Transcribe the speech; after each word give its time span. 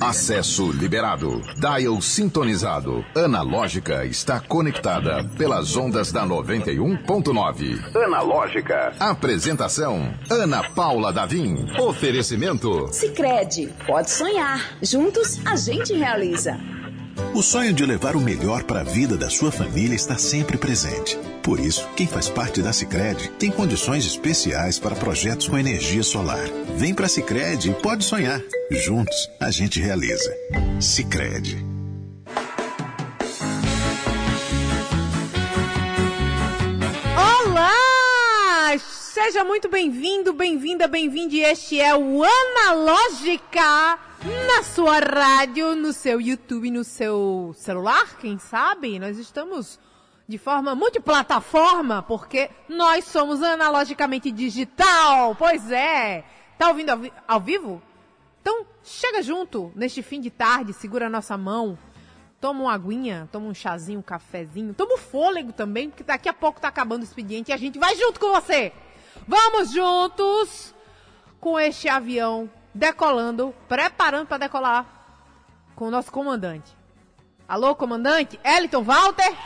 Acesso 0.00 0.70
liberado. 0.72 1.40
Dial 1.56 2.00
sintonizado. 2.00 3.04
Analógica 3.14 4.04
está 4.04 4.40
conectada 4.40 5.24
pelas 5.36 5.76
ondas 5.76 6.12
da 6.12 6.26
91.9. 6.26 7.96
Analógica. 7.96 8.92
Apresentação: 8.98 10.12
Ana 10.30 10.62
Paula 10.70 11.12
Davim. 11.12 11.66
Oferecimento: 11.78 12.88
Sicredi. 12.92 13.72
Pode 13.86 14.10
sonhar. 14.10 14.60
Juntos 14.82 15.40
a 15.44 15.56
gente 15.56 15.92
realiza. 15.94 16.58
O 17.34 17.42
sonho 17.42 17.72
de 17.72 17.84
levar 17.84 18.16
o 18.16 18.20
melhor 18.20 18.62
para 18.64 18.80
a 18.80 18.84
vida 18.84 19.16
da 19.16 19.28
sua 19.28 19.50
família 19.50 19.94
está 19.94 20.16
sempre 20.16 20.56
presente. 20.56 21.18
Por 21.42 21.58
isso, 21.58 21.88
quem 21.96 22.06
faz 22.06 22.28
parte 22.28 22.62
da 22.62 22.72
Sicredi 22.72 23.28
tem 23.38 23.50
condições 23.50 24.06
especiais 24.06 24.78
para 24.78 24.94
projetos 24.94 25.48
com 25.48 25.58
energia 25.58 26.02
solar. 26.02 26.44
Vem 26.76 26.94
para 26.94 27.06
a 27.06 27.08
Sicredi 27.08 27.70
e 27.70 27.74
pode 27.74 28.04
sonhar. 28.04 28.40
Juntos, 28.70 29.30
a 29.40 29.50
gente 29.50 29.80
realiza. 29.80 30.32
Sicredi. 30.80 31.58
Olá! 37.16 38.78
Seja 38.78 39.44
muito 39.44 39.68
bem-vindo, 39.68 40.32
bem-vinda, 40.32 40.86
bem-vinde. 40.86 41.40
Este 41.40 41.80
é 41.80 41.94
o 41.94 42.22
Analógica 42.22 43.98
na 44.24 44.62
sua 44.62 45.00
rádio, 45.00 45.74
no 45.74 45.92
seu 45.92 46.20
YouTube, 46.20 46.70
no 46.70 46.84
seu 46.84 47.52
celular, 47.56 48.16
quem 48.18 48.38
sabe? 48.38 48.98
Nós 48.98 49.18
estamos 49.18 49.80
de 50.28 50.38
forma 50.38 50.74
multiplataforma, 50.74 52.02
porque 52.02 52.48
nós 52.68 53.04
somos 53.04 53.42
analogicamente 53.42 54.30
digital. 54.30 55.34
Pois 55.34 55.70
é. 55.70 56.24
Tá 56.56 56.68
ouvindo 56.68 56.90
ao, 56.90 56.98
vi 56.98 57.12
ao 57.26 57.40
vivo? 57.40 57.82
Então, 58.40 58.64
chega 58.84 59.22
junto 59.22 59.72
neste 59.74 60.02
fim 60.02 60.20
de 60.20 60.30
tarde, 60.30 60.72
segura 60.72 61.06
a 61.06 61.10
nossa 61.10 61.36
mão, 61.36 61.76
toma 62.40 62.62
uma 62.62 62.74
aguinha, 62.74 63.28
toma 63.32 63.46
um 63.46 63.54
chazinho, 63.54 63.98
um 63.98 64.02
cafezinho, 64.02 64.74
toma 64.74 64.94
um 64.94 64.98
fôlego 64.98 65.52
também, 65.52 65.90
porque 65.90 66.04
daqui 66.04 66.28
a 66.28 66.32
pouco 66.32 66.60
tá 66.60 66.68
acabando 66.68 67.02
o 67.02 67.04
expediente 67.04 67.50
e 67.50 67.54
a 67.54 67.56
gente 67.56 67.78
vai 67.78 67.96
junto 67.96 68.20
com 68.20 68.32
você. 68.32 68.72
Vamos 69.26 69.72
juntos 69.72 70.74
com 71.40 71.58
este 71.58 71.88
avião 71.88 72.48
decolando, 72.74 73.54
preparando 73.68 74.26
para 74.26 74.38
decolar 74.38 74.86
com 75.74 75.86
o 75.86 75.90
nosso 75.90 76.10
comandante. 76.10 76.76
Alô, 77.48 77.74
comandante? 77.74 78.38
Eliton 78.44 78.82
Walter? 78.82 79.36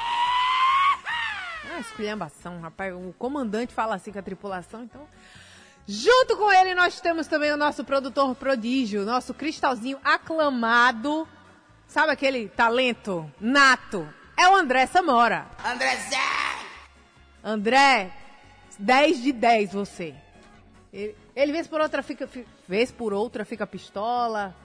Ah, 1.74 1.80
esculhambação, 1.80 2.60
rapaz. 2.60 2.94
O 2.94 3.14
comandante 3.18 3.74
fala 3.74 3.96
assim 3.96 4.12
com 4.12 4.18
a 4.18 4.22
tripulação, 4.22 4.84
então. 4.84 5.06
Junto 5.86 6.36
com 6.36 6.50
ele, 6.52 6.74
nós 6.74 7.00
temos 7.00 7.26
também 7.26 7.52
o 7.52 7.56
nosso 7.56 7.84
produtor 7.84 8.34
prodígio, 8.34 9.04
nosso 9.04 9.32
cristalzinho 9.32 9.98
aclamado. 10.04 11.28
Sabe 11.86 12.12
aquele 12.12 12.48
talento 12.48 13.30
nato? 13.40 14.08
É 14.36 14.48
o 14.48 14.54
André 14.54 14.86
Samora. 14.86 15.46
André 15.64 15.96
Zé! 15.96 16.16
André, 17.42 18.10
10 18.78 19.22
de 19.22 19.32
10 19.32 19.72
você. 19.72 20.14
Ele, 20.92 21.16
ele 21.36 21.52
vez 21.52 21.68
por 21.68 21.80
outra 21.80 22.02
fica, 22.02 22.28
vez 22.66 22.90
por 22.90 23.12
outra 23.12 23.44
fica 23.44 23.66
pistola, 23.66 24.56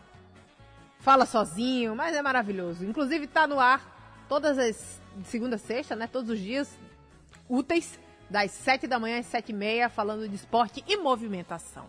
fala 1.01 1.25
sozinho, 1.25 1.95
mas 1.95 2.15
é 2.15 2.21
maravilhoso. 2.21 2.85
Inclusive 2.85 3.27
tá 3.27 3.45
no 3.45 3.59
ar 3.59 4.25
todas 4.29 4.57
as 4.57 5.01
segunda 5.25 5.57
a 5.57 5.59
sexta, 5.59 5.95
né? 5.95 6.07
Todos 6.07 6.29
os 6.29 6.39
dias 6.39 6.73
úteis 7.49 7.99
das 8.29 8.51
7 8.51 8.87
da 8.87 8.97
manhã 8.97 9.19
às 9.19 9.25
7 9.25 9.49
e 9.49 9.53
meia, 9.53 9.89
falando 9.89 10.27
de 10.27 10.35
esporte 10.35 10.83
e 10.87 10.95
movimentação. 10.95 11.85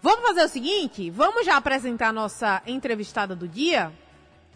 Vamos 0.00 0.24
fazer 0.28 0.44
o 0.44 0.48
seguinte, 0.48 1.10
vamos 1.10 1.44
já 1.44 1.56
apresentar 1.56 2.08
a 2.08 2.12
nossa 2.12 2.62
entrevistada 2.64 3.34
do 3.34 3.48
dia. 3.48 3.92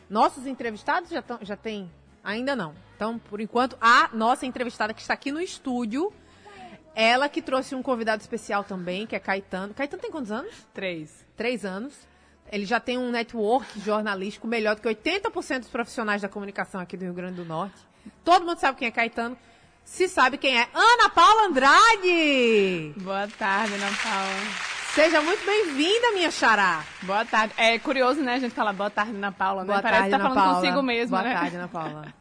Nossos 0.09 0.47
entrevistados 0.47 1.11
já, 1.11 1.21
tão, 1.21 1.39
já 1.43 1.57
tem, 1.57 1.91
ainda 2.23 2.55
não. 2.55 2.75
Então, 2.95 3.19
por 3.19 3.41
enquanto, 3.41 3.77
a 3.81 4.11
nossa 4.13 4.47
entrevistada 4.47 4.95
que 4.95 5.01
está 5.01 5.15
aqui 5.15 5.33
no 5.33 5.41
estúdio, 5.41 6.13
ela 6.95 7.29
que 7.29 7.43
trouxe 7.43 7.75
um 7.75 7.83
convidado 7.83 8.21
especial 8.21 8.65
também, 8.65 9.07
que 9.07 9.17
é 9.17 9.19
Caetano. 9.19 9.75
Caetano 9.75 10.03
tem 10.03 10.11
quantos 10.11 10.31
anos? 10.31 10.67
Três. 10.73 11.27
Três 11.37 11.65
anos. 11.65 11.95
Ele 12.51 12.67
já 12.67 12.79
tem 12.79 12.99
um 12.99 13.11
network 13.11 13.81
jornalístico 13.81 14.47
melhor 14.47 14.75
do 14.77 14.83
que 14.83 14.89
80% 14.89 15.61
dos 15.61 15.69
profissionais 15.69 16.21
da 16.21 16.29
comunicação 16.29 16.81
aqui 16.81 16.97
do 16.97 17.05
Rio 17.05 17.15
Grande 17.15 17.37
do 17.37 17.45
Norte. 17.45 17.77
Todo 18.25 18.45
mundo 18.45 18.59
sabe 18.59 18.79
quem 18.79 18.89
é 18.89 18.91
Caetano 18.91 19.37
se 19.85 20.09
sabe 20.09 20.39
quem 20.39 20.59
é 20.59 20.69
Ana 20.73 21.09
Paula 21.11 21.47
Andrade. 21.47 22.95
Boa 22.99 23.29
tarde, 23.39 23.75
Ana 23.75 23.91
Paula. 24.03 24.73
Seja 24.95 25.21
muito 25.23 25.45
bem-vinda, 25.45 26.13
minha 26.13 26.31
xará. 26.31 26.85
Boa 27.03 27.25
tarde. 27.25 27.55
É 27.57 27.79
curioso, 27.79 28.21
né, 28.23 28.35
a 28.35 28.39
gente 28.39 28.55
falar 28.55 28.73
boa 28.73 28.91
tarde, 28.91 29.13
Ana 29.13 29.33
Paula, 29.33 29.63
né? 29.63 29.69
Boa 29.69 29.83
Parece 29.83 30.01
tarde, 30.01 30.15
que 30.15 30.19
tá 30.19 30.25
Ana 30.25 30.35
falando 30.35 30.45
Paula. 30.45 30.61
consigo 30.61 30.83
mesmo, 30.83 31.11
boa 31.17 31.23
né? 31.23 31.35
tarde, 31.35 31.57
Ana 31.57 31.69
Paula. 31.69 32.15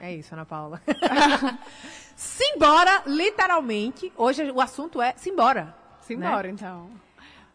É 0.00 0.14
isso, 0.14 0.34
Ana 0.34 0.44
Paula. 0.44 0.80
simbora, 2.16 3.02
literalmente. 3.06 4.12
Hoje 4.16 4.50
o 4.50 4.60
assunto 4.60 5.00
é 5.00 5.12
simbora. 5.16 5.76
Simbora, 6.00 6.48
né? 6.48 6.54
então. 6.54 6.90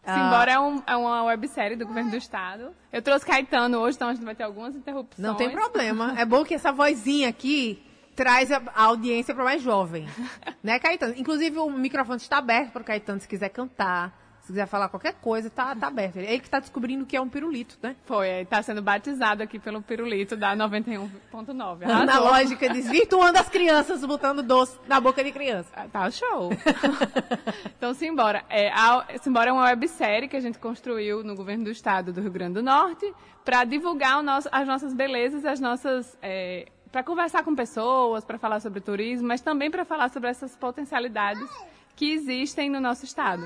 Ah. 0.04 0.14
Simbora 0.14 0.52
é, 0.52 0.58
um, 0.58 0.82
é 0.86 0.96
uma 0.96 1.24
websérie 1.24 1.76
do 1.76 1.86
governo 1.86 2.10
do 2.10 2.16
estado. 2.16 2.74
Eu 2.92 3.02
trouxe 3.02 3.26
Caetano 3.26 3.78
hoje, 3.78 3.96
então 3.96 4.08
a 4.08 4.14
gente 4.14 4.24
vai 4.24 4.34
ter 4.34 4.44
algumas 4.44 4.74
interrupções. 4.74 5.26
Não 5.26 5.34
tem 5.34 5.50
problema. 5.50 6.14
É 6.18 6.24
bom 6.24 6.44
que 6.44 6.54
essa 6.54 6.72
vozinha 6.72 7.28
aqui 7.28 7.82
traz 8.14 8.50
a, 8.50 8.62
a 8.74 8.84
audiência 8.84 9.34
para 9.34 9.44
mais 9.44 9.62
jovem. 9.62 10.06
né, 10.62 10.78
Caetano? 10.78 11.14
Inclusive, 11.16 11.58
o 11.58 11.70
microfone 11.70 12.18
está 12.18 12.38
aberto 12.38 12.72
para 12.72 12.82
o 12.82 12.84
Caetano, 12.84 13.20
se 13.20 13.28
quiser 13.28 13.48
cantar, 13.48 14.21
se 14.42 14.48
quiser 14.48 14.66
falar 14.66 14.88
qualquer 14.88 15.14
coisa, 15.14 15.48
tá, 15.48 15.74
tá 15.74 15.86
aberto. 15.86 16.16
Ele 16.16 16.40
que 16.40 16.46
está 16.46 16.58
descobrindo 16.58 17.06
que 17.06 17.16
é 17.16 17.20
um 17.20 17.28
pirulito, 17.28 17.78
né? 17.80 17.94
Foi, 18.04 18.44
tá 18.46 18.60
sendo 18.60 18.82
batizado 18.82 19.40
aqui 19.40 19.56
pelo 19.56 19.80
pirulito 19.80 20.36
da 20.36 20.56
91.9. 20.56 21.86
Na 21.86 22.18
lógica, 22.18 22.68
desvirtuando 22.68 23.38
as 23.38 23.48
crianças, 23.48 24.04
botando 24.04 24.42
doce 24.42 24.76
na 24.88 25.00
boca 25.00 25.22
de 25.22 25.30
criança. 25.30 25.70
Ah, 25.74 25.86
Tá 25.92 26.10
show. 26.10 26.50
então, 27.76 27.94
Simbora. 27.94 28.44
É, 28.50 28.68
a, 28.72 29.06
Simbora 29.22 29.50
é 29.50 29.52
uma 29.52 29.64
websérie 29.64 30.28
que 30.28 30.36
a 30.36 30.40
gente 30.40 30.58
construiu 30.58 31.22
no 31.22 31.36
governo 31.36 31.64
do 31.64 31.70
estado 31.70 32.12
do 32.12 32.20
Rio 32.20 32.32
Grande 32.32 32.54
do 32.54 32.62
Norte 32.62 33.14
para 33.44 33.62
divulgar 33.62 34.20
nosso, 34.24 34.48
as 34.50 34.66
nossas 34.66 34.92
belezas, 34.92 35.44
as 35.44 35.60
nossas. 35.60 36.18
É, 36.20 36.66
para 36.90 37.04
conversar 37.04 37.44
com 37.44 37.54
pessoas, 37.54 38.24
para 38.24 38.38
falar 38.38 38.58
sobre 38.58 38.80
turismo, 38.80 39.28
mas 39.28 39.40
também 39.40 39.70
para 39.70 39.84
falar 39.84 40.10
sobre 40.10 40.28
essas 40.28 40.56
potencialidades 40.56 41.48
que 41.94 42.12
existem 42.12 42.68
no 42.68 42.80
nosso 42.80 43.04
estado. 43.04 43.44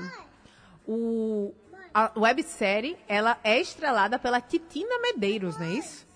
O, 0.87 1.53
a 1.93 2.11
websérie, 2.15 2.97
ela 3.07 3.37
é 3.43 3.59
estrelada 3.59 4.17
pela 4.17 4.39
Titina 4.39 4.99
Medeiros, 5.01 5.57
não 5.57 5.65
é 5.65 5.73
isso? 5.73 6.07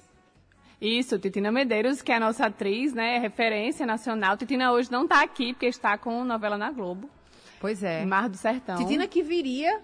Isso, 0.79 1.19
Titina 1.19 1.51
Medeiros, 1.51 2.01
que 2.01 2.11
é 2.11 2.15
a 2.15 2.19
nossa 2.19 2.47
atriz, 2.47 2.93
né, 2.93 3.19
referência 3.19 3.85
nacional. 3.85 4.35
Titina 4.37 4.71
hoje 4.71 4.91
não 4.91 5.03
está 5.03 5.21
aqui, 5.21 5.53
porque 5.53 5.67
está 5.67 5.97
com 5.97 6.23
novela 6.23 6.57
na 6.57 6.71
Globo, 6.71 7.09
Pois 7.59 7.83
é. 7.83 8.03
Mar 8.03 8.27
do 8.27 8.35
Sertão. 8.37 8.77
Titina 8.77 9.07
que 9.07 9.21
viria 9.21 9.79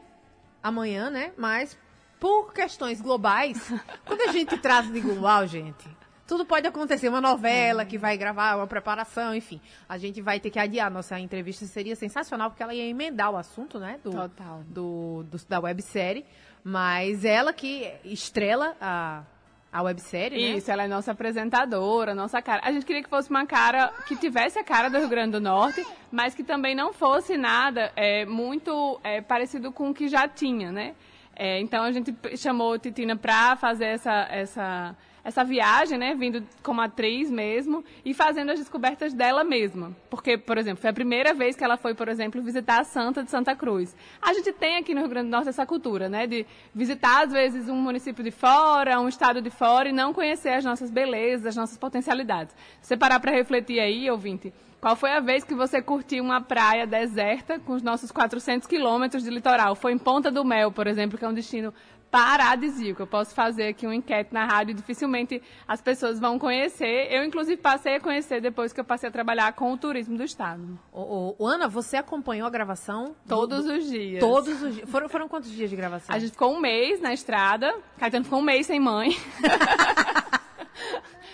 amanhã, 0.63 1.11
né? 1.11 1.31
Mas 1.37 1.77
por 2.19 2.51
questões 2.51 2.99
globais, 2.99 3.71
quando 4.03 4.21
a 4.21 4.31
gente 4.31 4.57
trata 4.57 4.89
de 4.89 4.99
global, 4.99 5.45
gente, 5.45 5.87
tudo 6.27 6.45
pode 6.45 6.67
acontecer. 6.67 7.07
Uma 7.09 7.21
novela 7.21 7.85
que 7.85 7.97
vai 7.97 8.17
gravar, 8.17 8.57
uma 8.57 8.67
preparação, 8.67 9.33
enfim. 9.33 9.61
A 9.87 9.97
gente 9.97 10.21
vai 10.21 10.39
ter 10.39 10.49
que 10.49 10.59
adiar 10.59 10.91
nossa 10.91 11.17
entrevista. 11.19 11.65
Seria 11.65 11.95
sensacional, 11.95 12.49
porque 12.49 12.61
ela 12.61 12.73
ia 12.73 12.85
emendar 12.85 13.31
o 13.31 13.37
assunto, 13.37 13.79
né? 13.79 13.99
Do, 14.03 14.11
Total. 14.11 14.61
Do, 14.67 15.23
do- 15.23 15.45
da 15.47 15.59
websérie. 15.59 16.25
Mas 16.63 17.23
ela 17.23 17.53
que 17.53 17.89
estrela 18.03 18.75
a, 18.81 19.23
a 19.71 19.81
websérie, 19.83 20.51
né? 20.51 20.57
Isso, 20.57 20.69
ela 20.69 20.83
é 20.83 20.87
nossa 20.87 21.13
apresentadora, 21.13 22.13
nossa 22.13 22.41
cara. 22.41 22.61
A 22.63 22.71
gente 22.73 22.85
queria 22.85 23.01
que 23.01 23.09
fosse 23.09 23.29
uma 23.29 23.45
cara 23.45 23.93
que 24.05 24.17
tivesse 24.17 24.59
a 24.59 24.63
cara 24.65 24.89
do 24.89 24.97
Rio 24.97 25.07
Grande 25.07 25.31
do 25.31 25.39
Norte, 25.39 25.85
mas 26.11 26.35
que 26.35 26.43
também 26.43 26.75
não 26.75 26.91
fosse 26.91 27.37
nada 27.37 27.91
é, 27.95 28.25
muito 28.25 28.99
é, 29.01 29.21
parecido 29.21 29.71
com 29.71 29.91
o 29.91 29.93
que 29.93 30.09
já 30.09 30.27
tinha, 30.27 30.71
né? 30.73 30.93
É, 31.33 31.61
então 31.61 31.83
a 31.83 31.91
gente 31.91 32.13
chamou 32.35 32.77
Titina 32.79 33.15
pra 33.15 33.55
fazer 33.55 33.85
essa, 33.85 34.27
essa, 34.29 34.95
essa 35.27 35.43
viagem, 35.43 35.97
né? 35.97 36.15
Vindo 36.15 36.41
como 36.63 36.79
atriz 36.79 37.29
mesmo 37.29 37.83
e 38.05 38.13
fazendo 38.13 38.49
as 38.49 38.59
descobertas 38.59 39.13
dela 39.13 39.43
mesma. 39.43 39.93
Porque, 40.09 40.37
por 40.37 40.57
exemplo, 40.57 40.79
foi 40.79 40.89
a 40.89 40.93
primeira 40.93 41.33
vez 41.33 41.53
que 41.53 41.65
ela 41.65 41.75
foi, 41.75 41.93
por 41.93 42.07
exemplo, 42.07 42.41
visitar 42.41 42.79
a 42.79 42.85
Santa 42.85 43.21
de 43.25 43.29
Santa 43.29 43.53
Cruz. 43.53 43.93
A 44.21 44.31
gente 44.31 44.53
tem 44.53 44.77
aqui 44.77 44.93
no 44.93 45.01
Rio 45.01 45.09
Grande 45.09 45.27
do 45.27 45.31
Norte 45.31 45.49
essa 45.49 45.65
cultura, 45.65 46.07
né? 46.07 46.25
De 46.27 46.45
visitar, 46.73 47.25
às 47.25 47.33
vezes, 47.33 47.67
um 47.67 47.75
município 47.75 48.23
de 48.23 48.31
fora, 48.31 49.01
um 49.01 49.09
estado 49.09 49.41
de 49.41 49.49
fora 49.49 49.89
e 49.89 49.91
não 49.91 50.13
conhecer 50.13 50.53
as 50.53 50.63
nossas 50.63 50.89
belezas, 50.89 51.47
as 51.47 51.55
nossas 51.57 51.77
potencialidades. 51.77 52.55
Você 52.81 52.95
parar 52.95 53.19
para 53.19 53.31
refletir 53.31 53.81
aí, 53.81 54.09
ouvinte, 54.09 54.53
qual 54.79 54.95
foi 54.95 55.11
a 55.11 55.19
vez 55.19 55.43
que 55.43 55.53
você 55.53 55.81
curtiu 55.81 56.23
uma 56.23 56.39
praia 56.39 56.87
deserta 56.87 57.59
com 57.59 57.73
os 57.73 57.81
nossos 57.81 58.11
400 58.11 58.65
quilômetros 58.65 59.23
de 59.23 59.29
litoral? 59.29 59.75
Foi 59.75 59.91
em 59.91 59.97
Ponta 59.97 60.31
do 60.31 60.45
Mel, 60.45 60.71
por 60.71 60.87
exemplo, 60.87 61.17
que 61.17 61.25
é 61.25 61.27
um 61.27 61.33
destino 61.33 61.73
paradisíaco. 62.11 63.01
Eu 63.01 63.07
posso 63.07 63.33
fazer 63.33 63.67
aqui 63.67 63.85
uma 63.85 63.95
enquete 63.95 64.33
na 64.33 64.45
rádio, 64.45 64.73
dificilmente 64.73 65.41
as 65.67 65.81
pessoas 65.81 66.19
vão 66.19 66.39
conhecer. 66.39 67.07
Eu, 67.11 67.23
inclusive, 67.23 67.57
passei 67.57 67.95
a 67.95 67.99
conhecer 67.99 68.41
depois 68.41 68.73
que 68.73 68.79
eu 68.79 68.85
passei 68.85 69.09
a 69.09 69.11
trabalhar 69.11 69.53
com 69.53 69.71
o 69.71 69.77
turismo 69.77 70.17
do 70.17 70.23
estado. 70.23 70.79
Ô, 70.91 71.35
ô, 71.37 71.47
Ana, 71.47 71.67
você 71.67 71.97
acompanhou 71.97 72.47
a 72.47 72.49
gravação? 72.49 73.15
Todos 73.27 73.65
do, 73.65 73.73
os 73.73 73.89
dias. 73.89 74.19
Todos 74.19 74.61
os 74.61 74.75
dias. 74.75 74.89
Foram, 74.89 75.09
foram 75.09 75.27
quantos 75.27 75.51
dias 75.51 75.69
de 75.69 75.75
gravação? 75.75 76.15
A 76.15 76.19
gente 76.19 76.31
ficou 76.31 76.53
um 76.53 76.59
mês 76.59 77.01
na 77.01 77.13
estrada. 77.13 77.73
Caetano 77.97 78.25
ficou 78.25 78.39
um 78.39 78.43
mês 78.43 78.67
sem 78.67 78.79
mãe. 78.79 79.15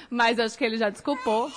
Mas 0.09 0.39
acho 0.39 0.57
que 0.57 0.63
ele 0.63 0.77
já 0.77 0.89
desculpou. 0.89 1.51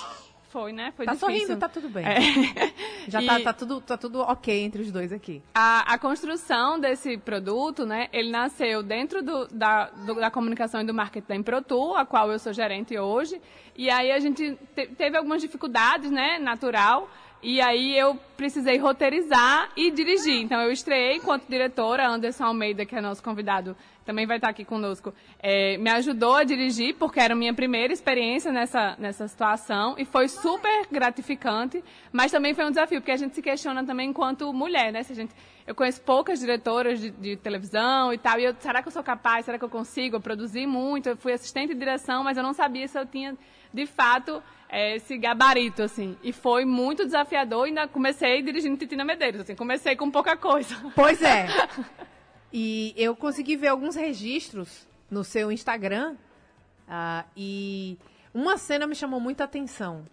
Foi, 0.57 0.73
né? 0.73 0.91
Foi 0.97 1.05
tá 1.05 1.13
difícil. 1.13 1.35
sorrindo, 1.39 1.59
tá 1.59 1.69
tudo 1.69 1.87
bem. 1.87 2.03
É. 2.03 2.17
Já 3.07 3.21
E- 3.21 3.25
tá, 3.27 3.39
tá 3.41 3.53
tudo, 3.53 3.79
tá 3.79 3.95
tudo 3.95 4.21
ok 4.21 4.63
entre 4.63 4.81
os 4.81 4.91
dois 4.91 5.13
aqui. 5.13 5.41
A, 5.53 5.93
a 5.93 5.97
construção 5.99 6.79
desse 6.79 7.15
produto, 7.15 7.85
né, 7.85 8.07
ele 8.11 8.31
nasceu 8.31 8.81
dentro 8.81 9.21
do- 9.21 9.47
da, 9.49 9.85
do- 9.91 10.15
da 10.15 10.31
comunicação 10.31 10.81
e 10.81 10.83
do 10.83 10.93
marketing 10.95 11.27
da 11.27 11.35
Improtu, 11.35 11.93
a 11.95 12.05
qual 12.07 12.31
eu 12.31 12.39
sou 12.39 12.51
gerente 12.53 12.97
hoje. 12.97 13.39
E 13.75 13.87
aí 13.87 14.11
a 14.11 14.19
gente 14.19 14.57
te- 14.75 14.87
teve 14.87 15.15
algumas 15.15 15.41
dificuldades, 15.43 16.09
né, 16.09 16.39
natural. 16.39 17.07
E 17.43 17.61
aí 17.61 17.95
eu 17.95 18.15
precisei 18.35 18.77
roteirizar 18.79 19.69
e 19.77 19.91
dirigir. 19.91 20.41
Então 20.41 20.59
eu 20.59 20.71
estreiei 20.71 21.17
enquanto 21.17 21.47
diretora, 21.47 22.07
Anderson 22.09 22.45
Almeida, 22.45 22.83
que 22.83 22.95
é 22.95 22.99
nosso 23.01 23.21
convidado, 23.21 23.77
também 24.07 24.25
vai 24.25 24.37
estar 24.37 24.47
aqui 24.47 24.63
conosco, 24.63 25.13
é, 25.37 25.77
me 25.77 25.89
ajudou 25.89 26.33
a 26.35 26.45
dirigir, 26.45 26.95
porque 26.95 27.19
era 27.19 27.33
a 27.33 27.37
minha 27.37 27.53
primeira 27.53 27.91
experiência 27.91 28.53
nessa, 28.53 28.95
nessa 28.97 29.27
situação, 29.27 29.95
e 29.97 30.05
foi 30.05 30.29
super 30.29 30.87
gratificante, 30.89 31.83
mas 32.09 32.31
também 32.31 32.53
foi 32.53 32.63
um 32.65 32.69
desafio, 32.69 33.01
porque 33.01 33.11
a 33.11 33.17
gente 33.17 33.35
se 33.35 33.41
questiona 33.41 33.85
também 33.85 34.09
enquanto 34.09 34.51
mulher, 34.53 34.93
né? 34.93 35.03
Se 35.03 35.11
a 35.11 35.15
gente, 35.15 35.35
eu 35.67 35.75
conheço 35.75 36.01
poucas 36.01 36.39
diretoras 36.39 37.01
de, 37.01 37.11
de 37.11 37.35
televisão 37.35 38.13
e 38.13 38.17
tal, 38.17 38.39
e 38.39 38.45
eu, 38.45 38.55
será 38.59 38.81
que 38.81 38.87
eu 38.87 38.93
sou 38.93 39.03
capaz? 39.03 39.43
Será 39.45 39.59
que 39.59 39.65
eu 39.65 39.69
consigo? 39.69 40.15
Eu 40.15 40.21
produzi 40.21 40.65
muito, 40.65 41.09
eu 41.09 41.17
fui 41.17 41.33
assistente 41.33 41.73
de 41.73 41.79
direção, 41.79 42.23
mas 42.23 42.37
eu 42.37 42.43
não 42.43 42.53
sabia 42.53 42.87
se 42.87 42.97
eu 42.97 43.05
tinha, 43.05 43.35
de 43.73 43.85
fato, 43.85 44.41
é, 44.69 44.95
esse 44.95 45.17
gabarito, 45.17 45.83
assim. 45.83 46.17
E 46.23 46.31
foi 46.31 46.63
muito 46.63 47.03
desafiador, 47.03 47.65
e 47.65 47.69
ainda 47.71 47.89
comecei 47.89 48.41
dirigindo 48.41 48.77
Titina 48.77 49.03
Medeiros, 49.03 49.41
assim, 49.41 49.53
comecei 49.53 49.97
com 49.97 50.09
pouca 50.09 50.37
coisa. 50.37 50.75
Pois 50.95 51.21
é. 51.21 51.45
E 52.51 52.93
eu 52.95 53.15
consegui 53.15 53.55
ver 53.55 53.67
alguns 53.67 53.95
registros 53.95 54.87
no 55.09 55.23
seu 55.23 55.51
Instagram. 55.51 56.15
ah, 56.87 57.25
e 57.35 57.97
uma 58.33 58.57
cena 58.57 58.85
me 58.87 58.95
chamou 58.95 59.19
muita 59.19 59.43
atenção. 59.43 60.05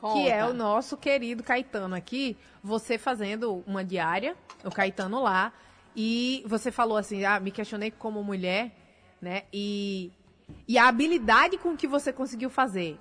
Que 0.00 0.30
é 0.30 0.44
o 0.46 0.54
nosso 0.54 0.96
querido 0.96 1.42
Caetano 1.42 1.94
aqui, 1.94 2.36
você 2.62 2.96
fazendo 2.96 3.62
uma 3.66 3.84
diária, 3.84 4.34
o 4.64 4.70
Caetano 4.70 5.22
lá, 5.22 5.52
e 5.94 6.42
você 6.46 6.70
falou 6.72 6.96
assim, 6.96 7.24
ah, 7.24 7.38
me 7.38 7.50
questionei 7.50 7.90
como 7.90 8.24
mulher, 8.24 8.72
né? 9.20 9.42
E, 9.52 10.10
e 10.66 10.78
a 10.78 10.88
habilidade 10.88 11.58
com 11.58 11.76
que 11.76 11.86
você 11.86 12.12
conseguiu 12.12 12.48
fazer 12.48 12.98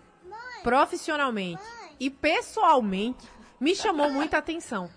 profissionalmente 0.61 1.63
e 1.99 2.09
pessoalmente 2.09 3.25
me 3.59 3.75
chamou 3.75 4.11
muita 4.11 4.37
atenção. 4.37 4.89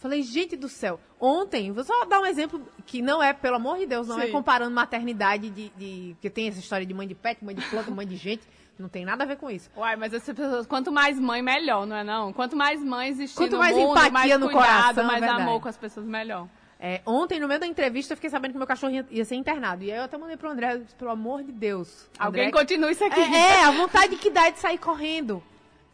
Falei, 0.00 0.22
gente 0.22 0.56
do 0.56 0.66
céu, 0.66 0.98
ontem, 1.20 1.70
vou 1.72 1.84
só 1.84 2.06
dar 2.06 2.20
um 2.20 2.26
exemplo 2.26 2.66
que 2.86 3.02
não 3.02 3.22
é, 3.22 3.34
pelo 3.34 3.56
amor 3.56 3.76
de 3.76 3.84
Deus, 3.84 4.08
não 4.08 4.18
é 4.18 4.26
Sim. 4.26 4.32
comparando 4.32 4.74
maternidade 4.74 5.50
de, 5.50 5.68
de. 5.76 6.14
Porque 6.14 6.30
tem 6.30 6.48
essa 6.48 6.58
história 6.58 6.86
de 6.86 6.94
mãe 6.94 7.06
de 7.06 7.14
pet, 7.14 7.44
mãe 7.44 7.54
de 7.54 7.60
planta, 7.66 7.90
mãe 7.90 8.06
de 8.06 8.16
gente. 8.16 8.42
Não 8.78 8.88
tem 8.88 9.04
nada 9.04 9.24
a 9.24 9.26
ver 9.26 9.36
com 9.36 9.50
isso. 9.50 9.70
Uai, 9.76 9.96
mas 9.96 10.14
as 10.14 10.24
pessoas, 10.24 10.66
quanto 10.66 10.90
mais 10.90 11.20
mãe, 11.20 11.42
melhor, 11.42 11.86
não 11.86 11.94
é 11.94 12.02
não? 12.02 12.32
Quanto 12.32 12.56
mais 12.56 12.82
mãe 12.82 13.10
existir 13.10 13.36
Quanto 13.36 13.52
no 13.52 13.58
mais 13.58 13.76
mundo, 13.76 13.90
empatia 13.90 14.10
mais 14.10 14.40
no 14.40 14.46
cuidado, 14.46 14.64
coração, 14.64 15.04
mais 15.04 15.20
verdade. 15.20 15.42
amor 15.42 15.60
com 15.60 15.68
as 15.68 15.76
pessoas, 15.76 16.06
melhor. 16.06 16.48
É, 16.78 17.02
ontem, 17.04 17.38
no 17.38 17.46
meio 17.46 17.60
da 17.60 17.66
entrevista, 17.66 18.14
eu 18.14 18.16
fiquei 18.16 18.30
sabendo 18.30 18.52
que 18.52 18.58
meu 18.58 18.66
cachorro 18.66 18.94
ia, 18.94 19.06
ia 19.10 19.24
ser 19.26 19.34
internado. 19.34 19.84
E 19.84 19.92
aí 19.92 19.98
eu 19.98 20.04
até 20.04 20.16
mandei 20.16 20.38
pro 20.38 20.48
André, 20.48 20.78
disse, 20.78 20.94
pelo 20.94 21.10
amor 21.10 21.42
de 21.42 21.52
Deus. 21.52 22.08
Alguém 22.18 22.46
André, 22.46 22.58
continua 22.58 22.90
isso 22.90 23.04
aqui. 23.04 23.20
É, 23.20 23.60
é, 23.60 23.64
a 23.64 23.70
vontade 23.70 24.16
que 24.16 24.30
dá 24.30 24.46
é 24.46 24.50
de 24.50 24.60
sair 24.60 24.78
correndo. 24.78 25.42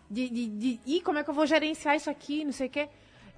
De, 0.09 0.29
de, 0.29 0.47
de, 0.47 0.81
ih, 0.87 1.01
como 1.01 1.19
é 1.19 1.25
que 1.25 1.31
eu 1.31 1.35
vou 1.35 1.45
gerenciar 1.45 1.97
isso 1.97 2.09
aqui, 2.09 2.45
não 2.45 2.53
sei 2.53 2.69
o 2.69 2.71
quê. 2.71 2.89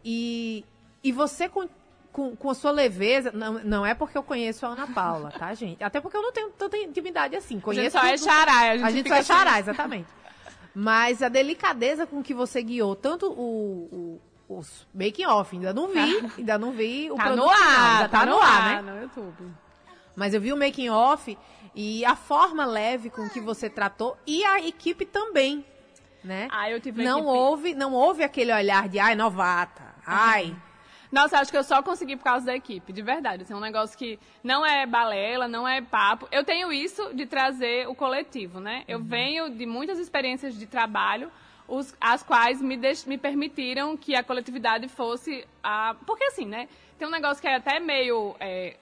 E, 0.04 0.64
e 1.02 1.12
você 1.12 1.48
com, 1.48 1.68
com, 2.12 2.34
com 2.36 2.50
a 2.50 2.54
sua 2.54 2.70
leveza, 2.70 3.30
não, 3.32 3.54
não 3.64 3.86
é 3.86 3.94
porque 3.94 4.16
eu 4.16 4.22
conheço 4.22 4.64
a 4.66 4.70
Ana 4.70 4.86
Paula, 4.86 5.30
tá, 5.30 5.52
gente? 5.54 5.82
Até 5.82 6.00
porque 6.00 6.16
eu 6.16 6.22
não 6.22 6.32
tenho 6.32 6.50
tanta 6.50 6.76
intimidade 6.76 7.36
assim. 7.36 7.54
a 7.54 7.56
gente 7.56 7.64
Conheço 7.64 7.98
só 7.98 8.04
é 8.06 8.16
xará, 8.16 8.52
a 8.58 8.76
gente, 8.76 8.84
a 8.86 8.90
gente 8.90 9.08
só 9.08 9.14
é 9.14 9.18
assim. 9.18 9.26
xará, 9.32 9.58
exatamente. 9.60 10.08
Mas 10.74 11.22
a 11.22 11.28
delicadeza 11.28 12.06
com 12.06 12.22
que 12.22 12.32
você 12.32 12.62
guiou 12.62 12.94
tanto 12.94 13.26
o, 13.32 14.20
o, 14.48 14.58
os 14.58 14.86
making 14.94 15.26
off, 15.26 15.56
ainda 15.56 15.72
não 15.72 15.88
vi, 15.88 16.30
ainda 16.38 16.56
não 16.58 16.70
vi 16.72 17.10
o 17.10 17.16
Tá 17.16 17.24
produto 17.24 17.44
no 17.44 17.50
ar, 17.50 17.56
final, 17.58 17.94
ainda 17.96 18.08
tá, 18.08 18.26
no 18.26 18.38
ar, 18.40 18.82
né? 18.82 18.92
no 18.92 19.02
YouTube. 19.02 19.52
Mas 20.14 20.34
eu 20.34 20.40
vi 20.40 20.52
o 20.52 20.56
making 20.56 20.88
off 20.90 21.36
e 21.74 22.04
a 22.04 22.14
forma 22.14 22.64
leve 22.64 23.10
com 23.10 23.28
que 23.28 23.40
você 23.40 23.68
tratou 23.68 24.16
e 24.26 24.44
a 24.44 24.60
equipe 24.66 25.04
também, 25.04 25.64
né? 26.24 26.48
Ah, 26.50 26.70
eu 26.70 26.80
tive 26.80 27.02
não 27.04 27.18
equipe- 27.20 27.36
houve, 27.36 27.74
não 27.74 27.92
houve 27.92 28.22
aquele 28.22 28.52
olhar 28.52 28.88
de 28.88 28.98
ai 28.98 29.14
novata, 29.16 29.82
ai. 30.08 30.56
Nossa, 31.10 31.38
acho 31.38 31.50
que 31.50 31.56
eu 31.56 31.64
só 31.64 31.82
consegui 31.82 32.16
por 32.16 32.24
causa 32.24 32.44
da 32.44 32.54
equipe, 32.54 32.92
de 32.92 33.00
verdade. 33.00 33.42
Assim, 33.42 33.54
é 33.54 33.56
um 33.56 33.60
negócio 33.60 33.96
que 33.96 34.18
não 34.44 34.64
é 34.66 34.84
balela, 34.84 35.48
não 35.48 35.66
é 35.66 35.80
papo. 35.80 36.28
Eu 36.30 36.44
tenho 36.44 36.70
isso 36.70 37.14
de 37.14 37.24
trazer 37.24 37.88
o 37.88 37.94
coletivo, 37.94 38.60
né? 38.60 38.84
Eu 38.86 39.00
venho 39.00 39.48
de 39.48 39.64
muitas 39.64 39.98
experiências 39.98 40.54
de 40.54 40.66
trabalho, 40.66 41.32
os- 41.66 41.94
as 41.98 42.22
quais 42.22 42.60
me, 42.60 42.76
deix- 42.76 43.06
me 43.06 43.16
permitiram 43.16 43.96
que 43.96 44.14
a 44.14 44.22
coletividade 44.22 44.86
fosse 44.86 45.46
a. 45.62 45.96
Porque 46.06 46.24
assim, 46.24 46.44
né? 46.44 46.68
Tem 46.98 47.08
um 47.08 47.10
negócio 47.10 47.40
que 47.40 47.48
é 47.48 47.56
até 47.56 47.80
meio. 47.80 48.36
é, 48.38 48.76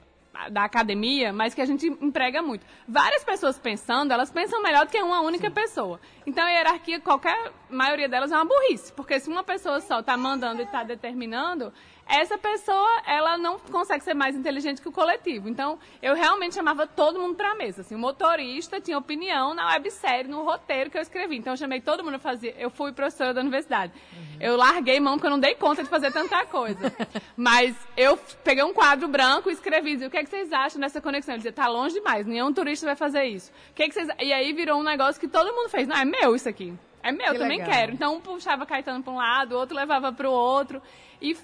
da 0.51 0.65
academia, 0.65 1.33
mas 1.33 1.55
que 1.55 1.61
a 1.61 1.67
gente 1.67 1.87
emprega 1.87 2.43
muito. 2.43 2.65
Várias 2.87 3.25
pessoas 3.25 3.59
pensando, 3.59 4.13
elas 4.13 4.31
pensam 4.31 4.63
melhor 4.63 4.87
do 4.87 4.91
que 4.91 5.03
uma 5.03 5.21
única 5.21 5.51
pessoa. 5.51 6.01
Então 6.27 6.45
a 6.45 6.51
hierarquia, 6.51 7.01
qualquer 7.01 7.53
maioria 7.69 8.09
delas 8.09 8.33
é 8.33 8.37
uma 8.37 8.45
burrice, 8.45 8.93
porque 8.93 9.19
se 9.19 9.29
uma 9.29 9.43
pessoa 9.43 9.81
só 9.81 10.01
está 10.01 10.17
mandando 10.17 10.61
e 10.61 10.65
está 10.65 10.83
determinando, 10.83 11.73
essa 12.09 12.39
pessoa, 12.39 13.03
ela 13.05 13.37
não 13.37 13.59
consegue 13.59 14.05
ser 14.05 14.15
mais 14.15 14.37
inteligente 14.37 14.81
que 14.81 14.89
o 14.89 14.93
coletivo. 14.93 15.49
Então, 15.49 15.79
eu 16.01 16.15
realmente 16.15 16.55
chamava 16.55 16.87
todo 16.87 17.19
mundo 17.19 17.35
para 17.35 17.51
a 17.51 17.55
mesa. 17.57 17.81
Assim, 17.81 17.97
o 17.97 17.99
motorista 17.99 18.81
tinha 18.81 18.97
opinião 18.97 19.55
na 19.55 19.67
websérie, 19.73 20.31
no 20.31 20.45
roteiro 20.45 20.89
que 20.89 20.97
eu 20.97 21.03
escrevi. 21.03 21.37
Então, 21.37 21.55
eu 21.55 21.57
chamei 21.57 21.81
todo 21.81 22.05
mundo 22.05 22.19
fazer. 22.21 22.55
Eu 22.59 22.71
fui 22.71 22.93
professora 22.93 23.35
da 23.35 23.41
universidade. 23.41 23.93
Eu 24.39 24.57
larguei 24.57 25.01
mão 25.01 25.15
porque 25.15 25.27
eu 25.27 25.31
não 25.33 25.41
dei 25.41 25.57
conta 25.57 25.83
de 25.83 25.89
fazer 25.89 26.13
tanta 26.13 26.47
coisa. 26.47 26.93
Mas 27.37 27.75
eu 27.97 28.17
peguei 28.45 28.63
um 28.63 28.73
quadro 28.73 29.09
branco 29.09 29.51
e 29.51 29.53
escrevi, 29.53 29.93
dizia, 29.93 30.07
o 30.07 30.11
que, 30.11 30.19
é 30.19 30.23
que 30.23 30.31
vocês 30.31 30.53
acham 30.53 30.81
dessa 30.81 31.01
conexão? 31.01 31.35
Eu 31.35 31.39
dizia, 31.39 31.53
tá 31.53 31.67
longe 31.67 31.95
demais, 31.95 32.25
nenhum 32.25 32.53
turista 32.53 32.87
vai 32.87 32.97
fazer 32.97 33.25
isso. 33.25 33.51
O 33.71 33.75
que, 33.75 33.83
é 33.83 33.89
que 33.89 33.95
vocês... 33.95 34.09
E 34.21 34.33
aí 34.33 34.53
virou 34.53 34.79
um 34.79 34.85
negócio 34.85 35.21
que 35.21 35.27
todo 35.29 35.53
mundo 35.53 35.69
fez. 35.69 35.89
Não, 35.89 35.97
é 35.97 36.05
meu 36.05 36.37
isso 36.37 36.49
aqui. 36.49 36.73
É 37.03 37.13
meu, 37.13 37.33
Que 37.33 37.39
também 37.39 37.59
legal. 37.59 37.73
quero. 37.73 37.93
Então, 37.93 38.17
um 38.17 38.21
puxava 38.21 38.67
Caetano 38.67 39.03
para 39.03 39.13
um 39.13 39.17
lado, 39.17 39.55
o 39.55 39.59
outro 39.59 39.77
levava 39.77 40.13
para 40.13 40.29
o 40.29 40.33
outro. 40.33 40.83
E 41.23 41.37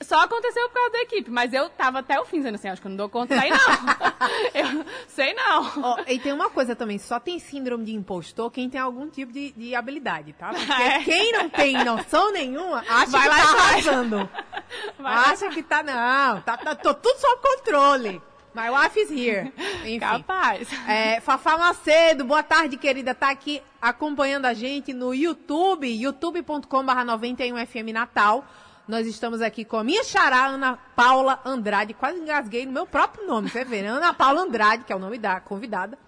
só 0.00 0.20
aconteceu 0.20 0.68
por 0.68 0.74
causa 0.74 0.90
da 0.90 1.00
equipe. 1.02 1.30
Mas 1.30 1.52
eu 1.52 1.68
tava 1.70 2.00
até 2.00 2.20
o 2.20 2.24
fim 2.24 2.38
dizendo 2.38 2.56
assim, 2.56 2.68
acho 2.68 2.80
que 2.80 2.86
eu 2.86 2.90
não 2.90 2.96
dou 2.96 3.08
conta 3.08 3.34
aí, 3.34 3.50
não. 3.50 3.58
eu 4.54 4.84
sei 5.08 5.34
não. 5.34 5.82
Ó, 5.82 5.98
e 6.06 6.18
tem 6.18 6.32
uma 6.32 6.50
coisa 6.50 6.76
também, 6.76 6.98
só 6.98 7.18
tem 7.18 7.38
síndrome 7.38 7.84
de 7.84 7.94
impostor 7.94 8.50
quem 8.50 8.68
tem 8.68 8.80
algum 8.80 9.08
tipo 9.08 9.32
de, 9.32 9.52
de 9.52 9.74
habilidade, 9.74 10.32
tá? 10.34 10.50
Porque 10.52 10.72
É. 10.86 11.02
quem 11.02 11.32
não 11.32 11.48
tem 11.48 11.84
noção 11.84 12.32
nenhuma, 12.32 12.80
acha 12.88 13.06
Vai 13.06 13.22
que 13.22 13.28
lá 13.28 13.36
tá 13.36 13.50
arrasando. 13.50 14.30
Vai 14.98 15.14
lá 15.14 15.30
acha 15.30 15.48
que 15.48 15.62
tá, 15.62 15.82
não, 15.82 16.40
tá, 16.42 16.56
tá 16.56 16.74
tô 16.74 16.94
tudo 16.94 17.18
sob 17.18 17.42
controle. 17.42 18.22
My 18.54 18.70
wife 18.70 18.98
is 18.98 19.10
here. 19.10 19.52
Enfim. 19.82 19.98
Capaz. 19.98 20.66
É, 20.88 21.20
Fafá 21.20 21.58
Macedo, 21.58 22.24
boa 22.24 22.42
tarde, 22.42 22.78
querida. 22.78 23.14
Tá 23.14 23.28
aqui 23.28 23.62
acompanhando 23.82 24.46
a 24.46 24.54
gente 24.54 24.94
no 24.94 25.12
YouTube, 25.12 25.86
youtube.com.br 25.86 26.66
91FM 26.66 27.92
Natal. 27.92 28.46
Nós 28.86 29.04
estamos 29.04 29.42
aqui 29.42 29.64
com 29.64 29.76
a 29.76 29.82
minha 29.82 30.04
xará, 30.04 30.46
Ana 30.46 30.76
Paula 30.94 31.40
Andrade. 31.44 31.92
Quase 31.92 32.20
engasguei 32.20 32.64
no 32.64 32.70
meu 32.70 32.86
próprio 32.86 33.26
nome, 33.26 33.48
você 33.48 33.64
vê, 33.64 33.82
né? 33.82 33.88
Ana 33.88 34.14
Paula 34.14 34.42
Andrade, 34.42 34.84
que 34.84 34.92
é 34.92 34.96
o 34.96 34.98
nome 35.00 35.18
da 35.18 35.40
convidada. 35.40 35.98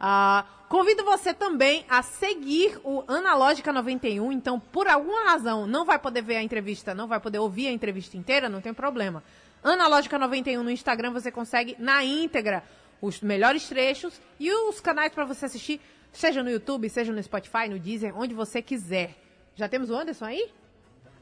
Ah, 0.00 0.44
convido 0.68 1.04
você 1.04 1.32
também 1.32 1.86
a 1.88 2.02
seguir 2.02 2.76
o 2.82 3.04
Analógica 3.06 3.72
91. 3.72 4.32
Então, 4.32 4.58
por 4.58 4.88
alguma 4.88 5.30
razão, 5.30 5.64
não 5.64 5.84
vai 5.84 5.96
poder 5.96 6.22
ver 6.22 6.34
a 6.34 6.42
entrevista, 6.42 6.92
não 6.92 7.06
vai 7.06 7.20
poder 7.20 7.38
ouvir 7.38 7.68
a 7.68 7.70
entrevista 7.70 8.16
inteira, 8.16 8.48
não 8.48 8.60
tem 8.60 8.74
problema. 8.74 9.22
Analógica 9.62 10.18
91 10.18 10.60
no 10.60 10.70
Instagram, 10.72 11.12
você 11.12 11.30
consegue 11.30 11.76
na 11.78 12.02
íntegra 12.02 12.64
os 13.00 13.20
melhores 13.20 13.68
trechos 13.68 14.20
e 14.40 14.50
os 14.50 14.80
canais 14.80 15.12
para 15.12 15.24
você 15.24 15.46
assistir, 15.46 15.80
seja 16.12 16.42
no 16.42 16.50
YouTube, 16.50 16.90
seja 16.90 17.12
no 17.12 17.22
Spotify, 17.22 17.68
no 17.68 17.78
Deezer, 17.78 18.12
onde 18.18 18.34
você 18.34 18.60
quiser. 18.60 19.14
Já 19.54 19.68
temos 19.68 19.88
o 19.88 19.94
Anderson 19.94 20.24
aí? 20.24 20.50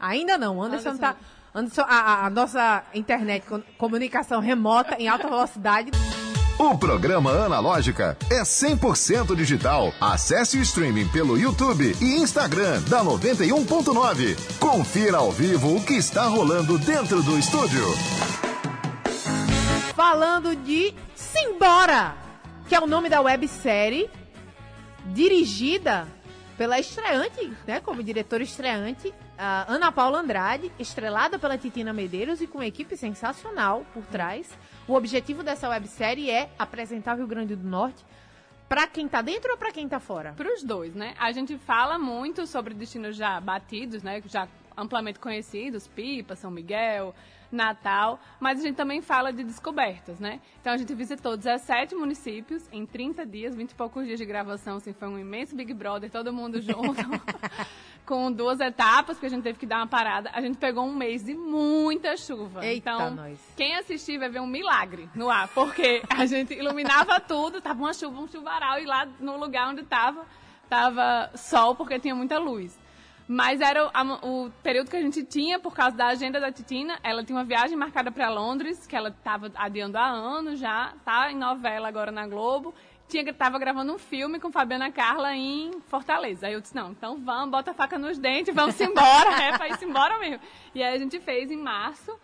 Ainda 0.02 0.36
não, 0.36 0.60
Anderson, 0.62 0.90
Anderson 0.90 1.00
tá. 1.00 1.16
Anderson, 1.54 1.82
a, 1.88 2.26
a- 2.26 2.30
nossa 2.30 2.82
internet, 2.92 3.46
com- 3.46 3.62
comunicação 3.78 4.40
remota 4.40 4.96
em 4.98 5.08
alta 5.08 5.28
velocidade. 5.28 5.90
O 6.58 6.76
programa 6.76 7.30
Analógica 7.30 8.16
é 8.30 8.42
100% 8.42 9.34
digital. 9.34 9.92
Acesse 10.00 10.58
o 10.58 10.62
streaming 10.62 11.08
pelo 11.08 11.38
YouTube 11.38 11.96
e 12.00 12.16
Instagram 12.20 12.80
da 12.82 13.02
91.9. 13.02 14.58
Confira 14.58 15.16
ao 15.18 15.32
vivo 15.32 15.76
o 15.76 15.82
que 15.82 15.94
está 15.94 16.24
rolando 16.26 16.78
dentro 16.78 17.22
do 17.22 17.38
estúdio. 17.38 17.82
Falando 19.94 20.54
de 20.56 20.94
Simbora! 21.14 22.14
que 22.68 22.74
é 22.74 22.80
o 22.80 22.86
nome 22.86 23.08
da 23.10 23.20
websérie 23.20 24.08
dirigida 25.06 26.06
pela 26.56 26.78
estreante, 26.78 27.52
né, 27.66 27.80
como 27.80 28.02
diretora 28.02 28.42
estreante, 28.42 29.12
a 29.44 29.64
Ana 29.66 29.90
Paula 29.90 30.20
Andrade, 30.20 30.70
estrelada 30.78 31.36
pela 31.36 31.58
Titina 31.58 31.92
Medeiros 31.92 32.40
e 32.40 32.46
com 32.46 32.58
uma 32.58 32.66
equipe 32.66 32.96
sensacional 32.96 33.84
por 33.92 34.04
trás. 34.06 34.56
O 34.86 34.94
objetivo 34.94 35.42
dessa 35.42 35.68
websérie 35.68 36.30
é 36.30 36.48
apresentar 36.56 37.14
o 37.14 37.16
Rio 37.18 37.26
Grande 37.26 37.56
do 37.56 37.66
Norte 37.68 38.04
para 38.68 38.86
quem 38.86 39.08
tá 39.08 39.20
dentro 39.20 39.50
ou 39.50 39.58
para 39.58 39.72
quem 39.72 39.88
tá 39.88 39.98
fora? 39.98 40.32
Para 40.34 40.54
os 40.54 40.62
dois, 40.62 40.94
né? 40.94 41.14
A 41.18 41.32
gente 41.32 41.58
fala 41.58 41.98
muito 41.98 42.46
sobre 42.46 42.72
destinos 42.72 43.16
já 43.16 43.40
batidos, 43.40 44.04
né? 44.04 44.22
Já 44.26 44.46
amplamente 44.76 45.18
conhecidos, 45.18 45.88
Pipa, 45.88 46.36
São 46.36 46.50
Miguel, 46.50 47.12
Natal, 47.52 48.18
mas 48.40 48.60
a 48.60 48.62
gente 48.62 48.76
também 48.76 49.02
fala 49.02 49.30
de 49.30 49.44
descobertas, 49.44 50.18
né? 50.18 50.40
Então 50.60 50.72
a 50.72 50.76
gente 50.76 50.94
visitou 50.94 51.36
17 51.36 51.94
municípios 51.94 52.66
em 52.72 52.86
30 52.86 53.26
dias, 53.26 53.54
20 53.54 53.70
e 53.70 53.74
poucos 53.74 54.06
dias 54.06 54.18
de 54.18 54.24
gravação, 54.24 54.78
assim, 54.78 54.92
foi 54.94 55.08
um 55.08 55.18
imenso 55.18 55.54
Big 55.54 55.74
Brother, 55.74 56.10
todo 56.10 56.32
mundo 56.32 56.60
junto. 56.62 56.96
com 58.04 58.30
duas 58.32 58.60
etapas, 58.60 59.18
que 59.18 59.26
a 59.26 59.28
gente 59.28 59.42
teve 59.42 59.58
que 59.58 59.66
dar 59.66 59.78
uma 59.78 59.86
parada. 59.86 60.30
A 60.32 60.40
gente 60.40 60.58
pegou 60.58 60.84
um 60.84 60.94
mês 60.94 61.24
de 61.24 61.34
muita 61.34 62.16
chuva. 62.16 62.64
Eita, 62.64 62.90
então, 62.92 63.10
nós. 63.12 63.38
quem 63.56 63.76
assistir 63.76 64.18
vai 64.18 64.28
ver 64.28 64.40
um 64.40 64.46
milagre 64.46 65.08
no 65.14 65.30
ar, 65.30 65.48
porque 65.48 66.02
a 66.08 66.24
gente 66.26 66.54
iluminava 66.54 67.20
tudo, 67.20 67.60
tava 67.60 67.78
uma 67.78 67.94
chuva, 67.94 68.20
um 68.20 68.28
chuvaral, 68.28 68.78
e 68.78 68.84
lá 68.84 69.06
no 69.20 69.36
lugar 69.36 69.68
onde 69.68 69.82
tava, 69.84 70.26
tava 70.68 71.30
sol, 71.36 71.74
porque 71.74 71.98
tinha 71.98 72.14
muita 72.14 72.38
luz. 72.38 72.78
Mas 73.28 73.60
era 73.60 73.86
o, 73.86 74.46
o, 74.46 74.50
período 74.62 74.90
que 74.90 74.96
a 74.96 75.00
gente 75.00 75.22
tinha 75.22 75.58
por 75.58 75.72
causa 75.72 75.96
da 75.96 76.08
agenda 76.08 76.40
da 76.40 76.50
Titina. 76.50 76.98
Ela 77.02 77.24
tinha 77.24 77.38
uma 77.38 77.44
viagem 77.44 77.76
marcada 77.76 78.10
para 78.10 78.28
Londres, 78.28 78.86
que 78.86 78.96
ela 78.96 79.08
estava 79.08 79.50
adiando 79.54 79.96
há 79.96 80.06
anos 80.06 80.58
já, 80.58 80.92
tá 81.04 81.30
em 81.30 81.36
novela 81.36 81.88
agora 81.88 82.10
na 82.10 82.26
Globo. 82.26 82.74
Tinha, 83.12 83.30
tava 83.34 83.58
gravando 83.58 83.92
um 83.92 83.98
filme 83.98 84.40
com 84.40 84.50
Fabiana 84.50 84.90
Carla 84.90 85.36
em 85.36 85.70
Fortaleza. 85.86 86.46
Aí 86.46 86.54
eu 86.54 86.62
disse, 86.62 86.74
não, 86.74 86.92
então 86.92 87.18
vamos, 87.22 87.50
bota 87.50 87.72
a 87.72 87.74
faca 87.74 87.98
nos 87.98 88.16
dentes, 88.16 88.54
vamos 88.54 88.80
embora, 88.80 89.28
é 89.44 89.52
pra 89.54 89.68
ir 89.68 89.76
embora 89.82 90.18
mesmo. 90.18 90.40
E 90.74 90.82
aí 90.82 90.94
a 90.94 90.98
gente 90.98 91.20
fez 91.20 91.50
em 91.50 91.58
março, 91.58 92.18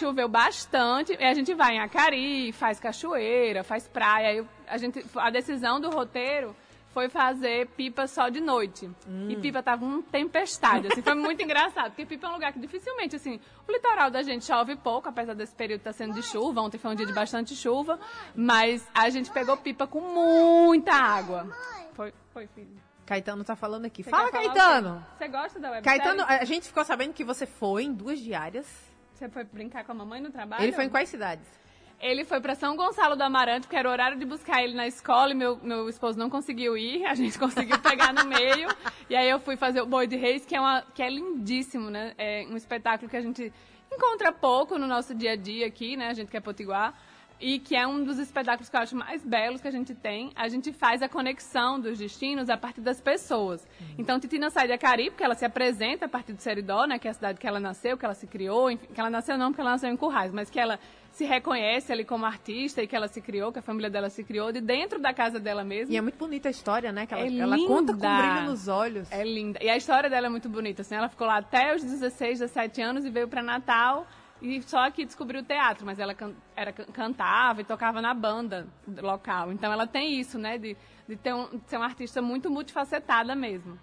choveu 0.00 0.28
bastante, 0.28 1.12
e 1.12 1.24
a 1.24 1.32
gente 1.32 1.54
vai 1.54 1.76
em 1.76 1.78
Acari, 1.78 2.50
faz 2.50 2.80
cachoeira, 2.80 3.62
faz 3.62 3.86
praia. 3.86 4.30
Aí 4.30 4.46
a, 4.66 4.76
gente, 4.78 5.04
a 5.14 5.30
decisão 5.30 5.80
do 5.80 5.90
roteiro 5.90 6.56
foi 6.92 7.08
fazer 7.08 7.66
pipa 7.68 8.06
só 8.06 8.28
de 8.28 8.40
noite. 8.40 8.90
Hum. 9.08 9.28
E 9.30 9.36
pipa 9.36 9.62
tava 9.62 9.84
uma 9.84 10.02
tempestade, 10.02 10.88
assim, 10.88 11.02
foi 11.02 11.14
muito 11.14 11.42
engraçado, 11.42 11.90
porque 11.90 12.06
pipa 12.06 12.26
é 12.26 12.30
um 12.30 12.34
lugar 12.34 12.52
que 12.52 12.58
dificilmente, 12.58 13.16
assim, 13.16 13.40
o 13.66 13.72
litoral 13.72 14.10
da 14.10 14.22
gente 14.22 14.44
chove 14.44 14.76
pouco, 14.76 15.08
apesar 15.08 15.34
desse 15.34 15.54
período 15.54 15.80
estar 15.80 15.92
tá 15.92 15.96
sendo 15.96 16.14
de 16.14 16.22
chuva, 16.22 16.60
ontem 16.60 16.78
foi 16.78 16.90
um 16.90 16.94
dia 16.94 17.06
de 17.06 17.12
bastante 17.12 17.54
chuva, 17.54 17.98
mas 18.34 18.86
a 18.94 19.08
gente 19.10 19.30
pegou 19.30 19.56
pipa 19.56 19.86
com 19.86 20.00
muita 20.00 20.92
água. 20.92 21.48
Foi, 21.94 22.12
foi, 22.32 22.46
filho. 22.48 22.76
Caetano 23.04 23.44
tá 23.44 23.56
falando 23.56 23.84
aqui. 23.84 24.02
Você 24.02 24.10
Fala, 24.10 24.30
Caetano! 24.30 25.04
Você 25.18 25.28
gosta 25.28 25.58
da 25.58 25.70
web 25.70 25.84
Caetano, 25.84 26.24
a 26.26 26.44
gente 26.44 26.68
ficou 26.68 26.84
sabendo 26.84 27.12
que 27.12 27.24
você 27.24 27.46
foi 27.46 27.84
em 27.84 27.92
duas 27.92 28.18
diárias. 28.18 28.66
Você 29.14 29.28
foi 29.28 29.44
brincar 29.44 29.84
com 29.84 29.92
a 29.92 29.94
mamãe 29.94 30.20
no 30.20 30.30
trabalho? 30.30 30.62
Ele 30.62 30.72
foi 30.72 30.84
em 30.84 30.88
quais 30.88 31.08
cidades? 31.08 31.46
Ele 32.02 32.24
foi 32.24 32.40
para 32.40 32.56
São 32.56 32.74
Gonçalo 32.74 33.14
do 33.14 33.22
Amarante, 33.22 33.60
porque 33.60 33.76
era 33.76 33.88
o 33.88 33.92
horário 33.92 34.18
de 34.18 34.24
buscar 34.26 34.60
ele 34.60 34.74
na 34.74 34.88
escola 34.88 35.30
e 35.30 35.34
meu, 35.36 35.56
meu 35.62 35.88
esposo 35.88 36.18
não 36.18 36.28
conseguiu 36.28 36.76
ir. 36.76 37.06
A 37.06 37.14
gente 37.14 37.38
conseguiu 37.40 37.78
pegar 37.78 38.12
no 38.12 38.24
meio. 38.24 38.68
E 39.08 39.14
aí 39.14 39.30
eu 39.30 39.38
fui 39.38 39.56
fazer 39.56 39.80
o 39.80 39.86
Boi 39.86 40.08
de 40.08 40.16
Reis, 40.16 40.44
que 40.44 40.56
é, 40.56 40.60
uma, 40.60 40.82
que 40.92 41.00
é 41.00 41.08
lindíssimo, 41.08 41.90
né? 41.90 42.12
É 42.18 42.44
um 42.50 42.56
espetáculo 42.56 43.08
que 43.08 43.16
a 43.16 43.20
gente 43.20 43.52
encontra 43.94 44.32
pouco 44.32 44.76
no 44.76 44.86
nosso 44.88 45.14
dia 45.14 45.32
a 45.32 45.36
dia 45.36 45.64
aqui, 45.64 45.96
né? 45.96 46.08
A 46.08 46.12
gente 46.12 46.28
que 46.28 46.36
é 46.36 46.40
potiguar 46.40 46.92
e 47.42 47.58
que 47.58 47.74
é 47.74 47.84
um 47.84 48.04
dos 48.04 48.18
espetáculos 48.18 48.68
que 48.68 48.76
eu 48.76 48.80
acho 48.80 48.96
mais 48.96 49.24
belos 49.24 49.60
que 49.60 49.66
a 49.66 49.70
gente 49.70 49.94
tem. 49.94 50.30
A 50.36 50.48
gente 50.48 50.72
faz 50.72 51.02
a 51.02 51.08
conexão 51.08 51.78
dos 51.78 51.98
destinos 51.98 52.48
a 52.48 52.56
partir 52.56 52.80
das 52.80 53.00
pessoas. 53.00 53.66
Uhum. 53.80 53.94
Então, 53.98 54.20
Titina 54.20 54.48
sai 54.48 54.68
de 54.68 54.72
Acari, 54.72 55.10
porque 55.10 55.24
ela 55.24 55.34
se 55.34 55.44
apresenta 55.44 56.06
a 56.06 56.08
partir 56.08 56.32
do 56.32 56.40
Seridó, 56.40 56.84
né, 56.84 57.00
que 57.00 57.08
é 57.08 57.10
a 57.10 57.14
cidade 57.14 57.40
que 57.40 57.46
ela 57.46 57.58
nasceu, 57.58 57.98
que 57.98 58.04
ela 58.04 58.14
se 58.14 58.28
criou, 58.28 58.70
enfim, 58.70 58.86
que 58.94 59.00
ela 59.00 59.10
nasceu 59.10 59.36
não 59.36 59.50
porque 59.50 59.60
ela 59.60 59.70
nasceu 59.70 59.90
em 59.90 59.96
Currais, 59.96 60.32
mas 60.32 60.48
que 60.48 60.60
ela 60.60 60.78
se 61.12 61.26
reconhece 61.26 61.92
ali 61.92 62.04
como 62.04 62.24
artista 62.24 62.82
e 62.82 62.86
que 62.86 62.96
ela 62.96 63.06
se 63.06 63.20
criou, 63.20 63.52
que 63.52 63.58
a 63.58 63.62
família 63.62 63.90
dela 63.90 64.08
se 64.08 64.24
criou 64.24 64.50
de 64.50 64.62
dentro 64.62 64.98
da 64.98 65.12
casa 65.12 65.38
dela 65.38 65.62
mesma. 65.62 65.92
E 65.92 65.96
é 65.98 66.00
muito 66.00 66.16
bonita 66.16 66.48
a 66.48 66.50
história, 66.50 66.90
né? 66.90 67.06
Que 67.06 67.12
ela, 67.12 67.22
é 67.22 67.38
ela 67.38 67.56
conta 67.58 67.92
com 67.92 67.98
brilho 67.98 68.42
nos 68.46 68.66
olhos. 68.66 69.12
É 69.12 69.22
linda. 69.22 69.58
E 69.62 69.68
a 69.68 69.76
história 69.76 70.08
dela 70.08 70.26
é 70.26 70.30
muito 70.30 70.48
bonita, 70.48 70.80
assim. 70.80 70.94
Ela 70.94 71.10
ficou 71.10 71.26
lá 71.26 71.36
até 71.36 71.74
os 71.74 71.82
16, 71.84 72.38
17 72.40 72.80
anos 72.80 73.04
e 73.04 73.10
veio 73.10 73.28
para 73.28 73.42
Natal 73.42 74.06
e 74.40 74.60
só 74.62 74.90
que 74.90 75.04
descobriu 75.04 75.42
o 75.42 75.44
teatro, 75.44 75.84
mas 75.84 75.98
ela 75.98 76.14
can, 76.14 76.32
era, 76.56 76.72
cantava 76.72 77.60
e 77.60 77.64
tocava 77.64 78.00
na 78.00 78.14
banda 78.14 78.66
local. 79.00 79.52
Então 79.52 79.70
ela 79.70 79.86
tem 79.86 80.18
isso, 80.18 80.38
né? 80.38 80.56
De, 80.56 80.74
de, 81.06 81.16
ter 81.16 81.34
um, 81.34 81.46
de 81.58 81.68
ser 81.68 81.76
uma 81.76 81.86
artista 81.86 82.22
muito 82.22 82.50
multifacetada 82.50 83.36
mesmo. 83.36 83.78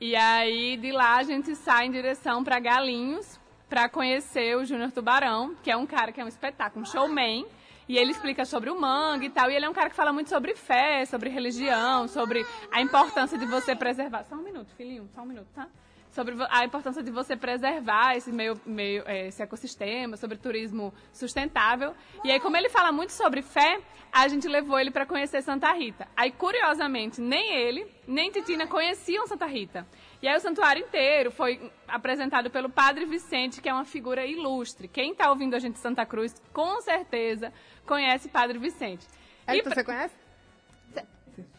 E 0.00 0.16
aí 0.16 0.78
de 0.78 0.90
lá 0.90 1.18
a 1.18 1.22
gente 1.22 1.54
sai 1.54 1.86
em 1.86 1.90
direção 1.90 2.42
para 2.42 2.58
Galinhos 2.58 3.41
para 3.72 3.88
conhecer 3.88 4.54
o 4.54 4.66
Júnior 4.66 4.92
Tubarão, 4.92 5.56
que 5.62 5.70
é 5.70 5.76
um 5.78 5.86
cara 5.86 6.12
que 6.12 6.20
é 6.20 6.24
um 6.24 6.28
espetáculo, 6.28 6.82
um 6.82 6.86
showman. 6.86 7.46
E 7.88 7.96
ele 7.96 8.10
explica 8.10 8.44
sobre 8.44 8.68
o 8.68 8.78
mangue 8.78 9.28
e 9.28 9.30
tal. 9.30 9.50
E 9.50 9.56
ele 9.56 9.64
é 9.64 9.68
um 9.68 9.72
cara 9.72 9.88
que 9.88 9.96
fala 9.96 10.12
muito 10.12 10.28
sobre 10.28 10.54
fé, 10.54 11.06
sobre 11.06 11.30
religião, 11.30 12.06
sobre 12.06 12.44
a 12.70 12.82
importância 12.82 13.38
de 13.38 13.46
você 13.46 13.74
preservar. 13.74 14.24
Só 14.24 14.34
um 14.34 14.42
minuto, 14.42 14.74
filhinho, 14.76 15.08
só 15.14 15.22
um 15.22 15.24
minuto, 15.24 15.46
tá? 15.54 15.68
Sobre 16.12 16.34
a 16.50 16.64
importância 16.64 17.02
de 17.02 17.10
você 17.10 17.34
preservar 17.34 18.14
esse 18.14 18.30
meio, 18.30 18.60
meio 18.64 19.02
é, 19.06 19.28
esse 19.28 19.42
ecossistema, 19.42 20.16
sobre 20.16 20.36
turismo 20.36 20.92
sustentável. 21.12 21.94
E 22.22 22.30
aí, 22.30 22.38
como 22.38 22.56
ele 22.56 22.68
fala 22.68 22.92
muito 22.92 23.12
sobre 23.12 23.42
fé, 23.42 23.80
a 24.12 24.28
gente 24.28 24.46
levou 24.46 24.78
ele 24.78 24.90
para 24.90 25.06
conhecer 25.06 25.42
Santa 25.42 25.72
Rita. 25.72 26.06
Aí, 26.14 26.30
curiosamente, 26.30 27.20
nem 27.20 27.54
ele, 27.54 27.86
nem 28.06 28.30
Titina 28.30 28.66
conheciam 28.66 29.26
Santa 29.26 29.46
Rita. 29.46 29.86
E 30.20 30.28
aí 30.28 30.36
o 30.36 30.40
santuário 30.40 30.84
inteiro 30.84 31.32
foi 31.32 31.72
apresentado 31.88 32.50
pelo 32.50 32.68
Padre 32.68 33.06
Vicente, 33.06 33.60
que 33.60 33.68
é 33.68 33.72
uma 33.72 33.84
figura 33.84 34.24
ilustre. 34.24 34.86
Quem 34.86 35.12
está 35.12 35.30
ouvindo 35.30 35.56
a 35.56 35.58
gente 35.58 35.74
de 35.74 35.80
Santa 35.80 36.06
Cruz, 36.06 36.40
com 36.52 36.80
certeza 36.80 37.52
conhece 37.86 38.28
Padre 38.28 38.58
Vicente. 38.58 39.04
É, 39.46 39.56
e 39.56 39.62
você 39.62 39.82
conhece? 39.82 40.21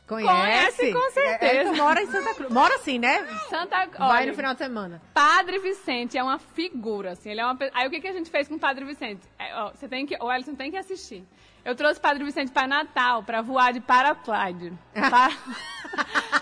Conhece? 0.08 0.28
Conhece, 0.28 0.94
com 0.94 1.12
certeza. 1.12 1.70
É, 1.70 1.72
mora 1.76 2.02
em 2.02 2.08
Santa 2.08 2.34
Cruz. 2.34 2.52
Mora 2.52 2.76
assim, 2.76 3.00
né? 3.00 3.26
Santa 3.50 3.86
Vai 3.98 4.22
olha, 4.22 4.32
no 4.32 4.34
final 4.36 4.54
de 4.54 4.60
semana. 4.60 5.02
Padre 5.14 5.60
Vicente 5.60 6.18
é 6.18 6.24
uma 6.24 6.38
figura, 6.38 7.12
assim. 7.12 7.32
Ele 7.32 7.40
é 7.40 7.46
uma... 7.46 7.58
Aí 7.74 7.88
o 7.88 7.90
que, 7.90 8.02
que 8.02 8.08
a 8.08 8.14
gente 8.14 8.30
fez 8.30 8.48
com 8.48 8.56
o 8.56 8.60
Padre 8.60 8.84
Vicente? 8.84 9.22
É, 9.40 9.56
ó, 9.56 9.72
você 9.72 9.88
tem 9.88 10.06
que... 10.06 10.18
O 10.22 10.32
Ellison 10.32 10.56
tem 10.56 10.70
que 10.70 10.78
assistir. 10.78 11.26
Eu 11.64 11.76
trouxe 11.76 12.00
o 12.00 12.02
Padre 12.02 12.24
Vicente 12.26 12.52
para 12.52 12.68
Natal, 12.68 13.24
para 13.24 13.42
voar 13.42 13.72
de 13.72 13.80
paraglide. 13.80 14.74
Pra... 14.94 15.30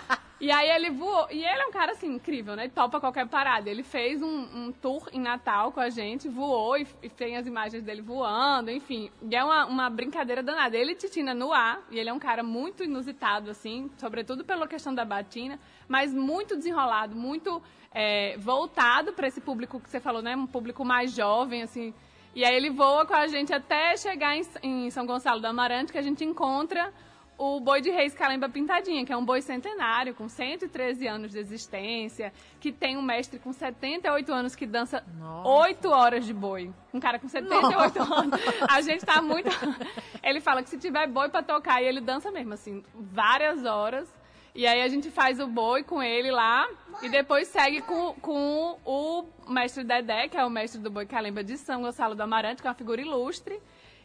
E 0.42 0.50
aí 0.50 0.68
ele 0.70 0.90
voou. 0.90 1.28
E 1.30 1.44
ele 1.44 1.62
é 1.62 1.66
um 1.68 1.70
cara, 1.70 1.92
assim, 1.92 2.14
incrível, 2.16 2.56
né? 2.56 2.68
Topa 2.68 2.98
qualquer 2.98 3.28
parada. 3.28 3.70
Ele 3.70 3.84
fez 3.84 4.20
um, 4.20 4.26
um 4.26 4.72
tour 4.72 5.08
em 5.12 5.20
Natal 5.20 5.70
com 5.70 5.78
a 5.78 5.88
gente, 5.88 6.28
voou 6.28 6.76
e, 6.76 6.84
e, 7.00 7.08
tem 7.08 7.36
as 7.36 7.46
imagens 7.46 7.84
dele 7.84 8.02
voando, 8.02 8.68
enfim. 8.68 9.08
E 9.22 9.36
é 9.36 9.44
uma, 9.44 9.66
uma 9.66 9.88
brincadeira 9.88 10.42
danada. 10.42 10.76
Ele 10.76 10.96
Titina 10.96 11.32
no 11.32 11.52
ar, 11.52 11.80
e 11.92 11.96
ele 11.96 12.10
é 12.10 12.12
um 12.12 12.18
cara 12.18 12.42
muito 12.42 12.82
inusitado, 12.82 13.52
assim, 13.52 13.88
sobretudo 13.96 14.44
pela 14.44 14.66
questão 14.66 14.92
da 14.92 15.04
batina, 15.04 15.60
mas 15.86 16.12
muito 16.12 16.56
desenrolado, 16.56 17.14
muito 17.14 17.62
é, 17.94 18.36
voltado 18.36 19.12
para 19.12 19.28
esse 19.28 19.40
público 19.40 19.78
que 19.78 19.88
você 19.88 20.00
falou, 20.00 20.22
né? 20.22 20.34
Um 20.34 20.48
público 20.48 20.84
mais 20.84 21.14
jovem, 21.14 21.62
assim. 21.62 21.94
E 22.34 22.44
aí 22.44 22.56
ele 22.56 22.70
voa 22.70 23.06
com 23.06 23.14
a 23.14 23.28
gente 23.28 23.54
até 23.54 23.96
chegar 23.96 24.36
em, 24.36 24.42
em 24.60 24.90
São 24.90 25.06
Gonçalo 25.06 25.40
do 25.40 25.46
Amarante, 25.46 25.92
que 25.92 25.98
a 25.98 26.02
gente 26.02 26.24
encontra 26.24 26.92
o 27.38 27.60
boi 27.60 27.80
de 27.80 27.90
reis 27.90 28.14
Calemba 28.14 28.48
Pintadinha, 28.48 29.04
que 29.04 29.12
é 29.12 29.16
um 29.16 29.24
boi 29.24 29.42
centenário, 29.42 30.14
com 30.14 30.28
113 30.28 31.06
anos 31.06 31.32
de 31.32 31.38
existência, 31.38 32.32
que 32.60 32.70
tem 32.70 32.96
um 32.96 33.02
mestre 33.02 33.38
com 33.38 33.52
78 33.52 34.32
anos 34.32 34.54
que 34.54 34.66
dança 34.66 35.04
Nossa. 35.18 35.48
8 35.48 35.90
horas 35.90 36.24
de 36.24 36.32
boi. 36.32 36.72
Um 36.92 37.00
cara 37.00 37.18
com 37.18 37.28
78 37.28 37.98
Nossa. 37.98 38.14
anos. 38.14 38.40
A 38.68 38.80
gente 38.80 39.04
tá 39.04 39.20
muito. 39.20 39.50
Ele 40.22 40.40
fala 40.40 40.62
que 40.62 40.70
se 40.70 40.78
tiver 40.78 41.06
boi 41.08 41.28
para 41.28 41.42
tocar, 41.42 41.82
e 41.82 41.86
ele 41.86 42.00
dança 42.00 42.30
mesmo, 42.30 42.54
assim, 42.54 42.84
várias 42.94 43.64
horas. 43.64 44.08
E 44.54 44.66
aí 44.66 44.82
a 44.82 44.88
gente 44.88 45.10
faz 45.10 45.40
o 45.40 45.46
boi 45.46 45.82
com 45.82 46.02
ele 46.02 46.30
lá 46.30 46.68
e 47.02 47.08
depois 47.08 47.48
segue 47.48 47.80
com, 47.80 48.12
com 48.20 48.78
o 48.84 49.24
mestre 49.48 49.82
Dedé, 49.82 50.28
que 50.28 50.36
é 50.36 50.44
o 50.44 50.50
mestre 50.50 50.78
do 50.78 50.90
boi 50.90 51.06
Calemba 51.06 51.42
de 51.42 51.56
São 51.56 51.80
Gonçalo 51.80 52.14
do 52.14 52.22
Amarante, 52.22 52.60
que 52.60 52.68
é 52.68 52.70
uma 52.70 52.76
figura 52.76 53.00
ilustre. 53.00 53.58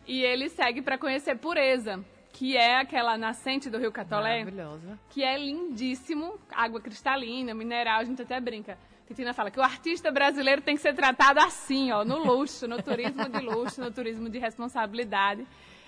E 0.07 0.23
ele 0.23 0.47
segue 0.47 0.81
para 0.81 0.97
conhecer 0.97 1.35
Pureza, 1.35 2.01
que 2.37 2.55
é 2.55 2.77
aquela 2.77 3.17
nascente 3.17 3.67
do 3.67 3.79
Rio 3.79 3.91
Catolé. 3.91 4.43
Maravilhosa. 4.43 4.99
Que 5.09 5.23
é 5.23 5.35
lindíssimo, 5.39 6.35
água 6.51 6.79
cristalina, 6.79 7.51
mineral, 7.55 7.99
a 7.99 8.03
gente 8.03 8.21
até 8.21 8.39
brinca. 8.39 8.77
Titina 9.07 9.33
fala 9.33 9.49
que 9.49 9.59
o 9.59 9.63
artista 9.63 10.11
brasileiro 10.11 10.61
tem 10.61 10.75
que 10.75 10.81
ser 10.83 10.93
tratado 10.93 11.39
assim, 11.39 11.91
ó, 11.91 12.05
no 12.05 12.19
luxo, 12.19 12.67
no 12.67 12.79
turismo 12.79 13.27
de 13.27 13.39
luxo, 13.39 13.81
no 13.81 13.89
turismo 13.89 14.29
de 14.29 14.37
responsabilidade. 14.37 15.47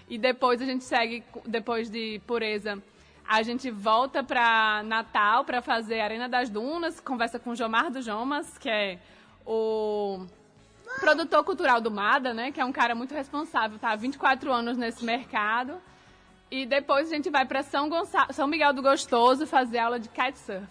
E 0.09 0.17
depois 0.17 0.59
a 0.59 0.65
gente 0.65 0.83
segue, 0.85 1.23
depois 1.45 1.87
de 1.87 2.19
pureza, 2.25 2.81
a 3.27 3.43
gente 3.43 3.69
volta 3.69 4.23
para 4.23 4.81
Natal 4.81 5.45
para 5.45 5.61
fazer 5.61 5.99
Arena 5.99 6.27
das 6.27 6.49
Dunas, 6.49 6.99
conversa 6.99 7.37
com 7.37 7.51
o 7.51 7.55
Jomar 7.55 7.91
do 7.91 8.01
Jomas, 8.01 8.57
que 8.57 8.69
é 8.71 8.97
o 9.45 10.25
produtor 10.99 11.43
cultural 11.43 11.79
do 11.79 11.91
MADA, 11.91 12.33
né? 12.33 12.51
Que 12.51 12.59
é 12.59 12.65
um 12.65 12.71
cara 12.71 12.95
muito 12.95 13.13
responsável, 13.13 13.77
tá 13.77 13.91
há 13.91 13.95
24 13.95 14.51
anos 14.51 14.77
nesse 14.77 15.05
mercado. 15.05 15.79
E 16.51 16.65
depois 16.65 17.11
a 17.11 17.15
gente 17.15 17.29
vai 17.29 17.45
para 17.45 17.61
São, 17.63 17.89
Gonçalo, 17.89 18.33
São 18.33 18.47
Miguel 18.47 18.73
do 18.73 18.81
Gostoso 18.81 19.45
fazer 19.45 19.77
aula 19.79 19.99
de 19.99 20.09
kitesurf. 20.09 20.67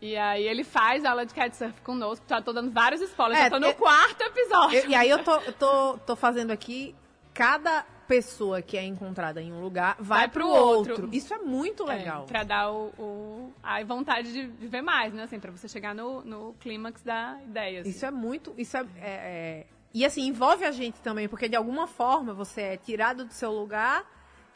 E 0.00 0.16
aí 0.16 0.44
ele 0.46 0.62
faz 0.64 1.04
aula 1.04 1.24
de 1.24 1.32
kitesurf 1.32 1.80
conosco. 1.80 2.24
Já 2.28 2.40
tô 2.42 2.52
dando 2.52 2.70
vários 2.70 3.00
spoilers. 3.00 3.40
É, 3.40 3.44
já 3.44 3.50
tô 3.50 3.58
no 3.58 3.66
eu- 3.66 3.74
quarto 3.74 4.20
episódio. 4.22 4.78
Eu- 4.78 4.90
e 4.90 4.94
aí 4.94 5.08
eu 5.08 5.24
tô, 5.24 5.36
eu 5.40 5.52
tô, 5.52 5.98
tô 5.98 6.14
fazendo 6.16 6.50
aqui, 6.50 6.94
cada 7.32 7.84
pessoa 8.06 8.60
que 8.60 8.76
é 8.76 8.84
encontrada 8.84 9.40
em 9.40 9.50
um 9.50 9.62
lugar 9.62 9.96
vai, 9.98 10.18
Vai 10.20 10.28
pro 10.28 10.42
pro 10.42 10.50
outro. 10.50 10.92
outro. 10.92 11.08
Isso 11.10 11.32
é 11.32 11.38
muito 11.38 11.84
legal. 11.84 12.24
É, 12.24 12.26
pra 12.26 12.44
dar 12.44 12.70
o, 12.70 12.92
o- 12.98 13.52
a 13.62 13.82
vontade 13.82 14.30
de, 14.30 14.46
de 14.46 14.66
ver 14.68 14.82
mais, 14.82 15.12
né? 15.14 15.22
Assim, 15.22 15.40
pra 15.40 15.50
você 15.50 15.66
chegar 15.66 15.94
no, 15.94 16.22
no 16.22 16.52
clímax 16.60 17.02
da 17.02 17.38
ideia. 17.46 17.80
assim. 17.80 17.88
Isso 17.90 18.04
é 18.04 18.10
muito. 18.10 18.52
Isso 18.58 18.76
é, 18.76 18.80
é- 18.80 18.86
é- 19.02 19.66
E 19.94 20.04
assim, 20.04 20.26
envolve 20.26 20.64
a 20.66 20.70
gente 20.70 21.00
também, 21.00 21.28
porque 21.28 21.48
de 21.48 21.56
alguma 21.56 21.86
forma 21.86 22.34
você 22.34 22.60
é 22.60 22.76
tirado 22.76 23.24
do 23.24 23.32
seu 23.32 23.50
lugar 23.50 24.04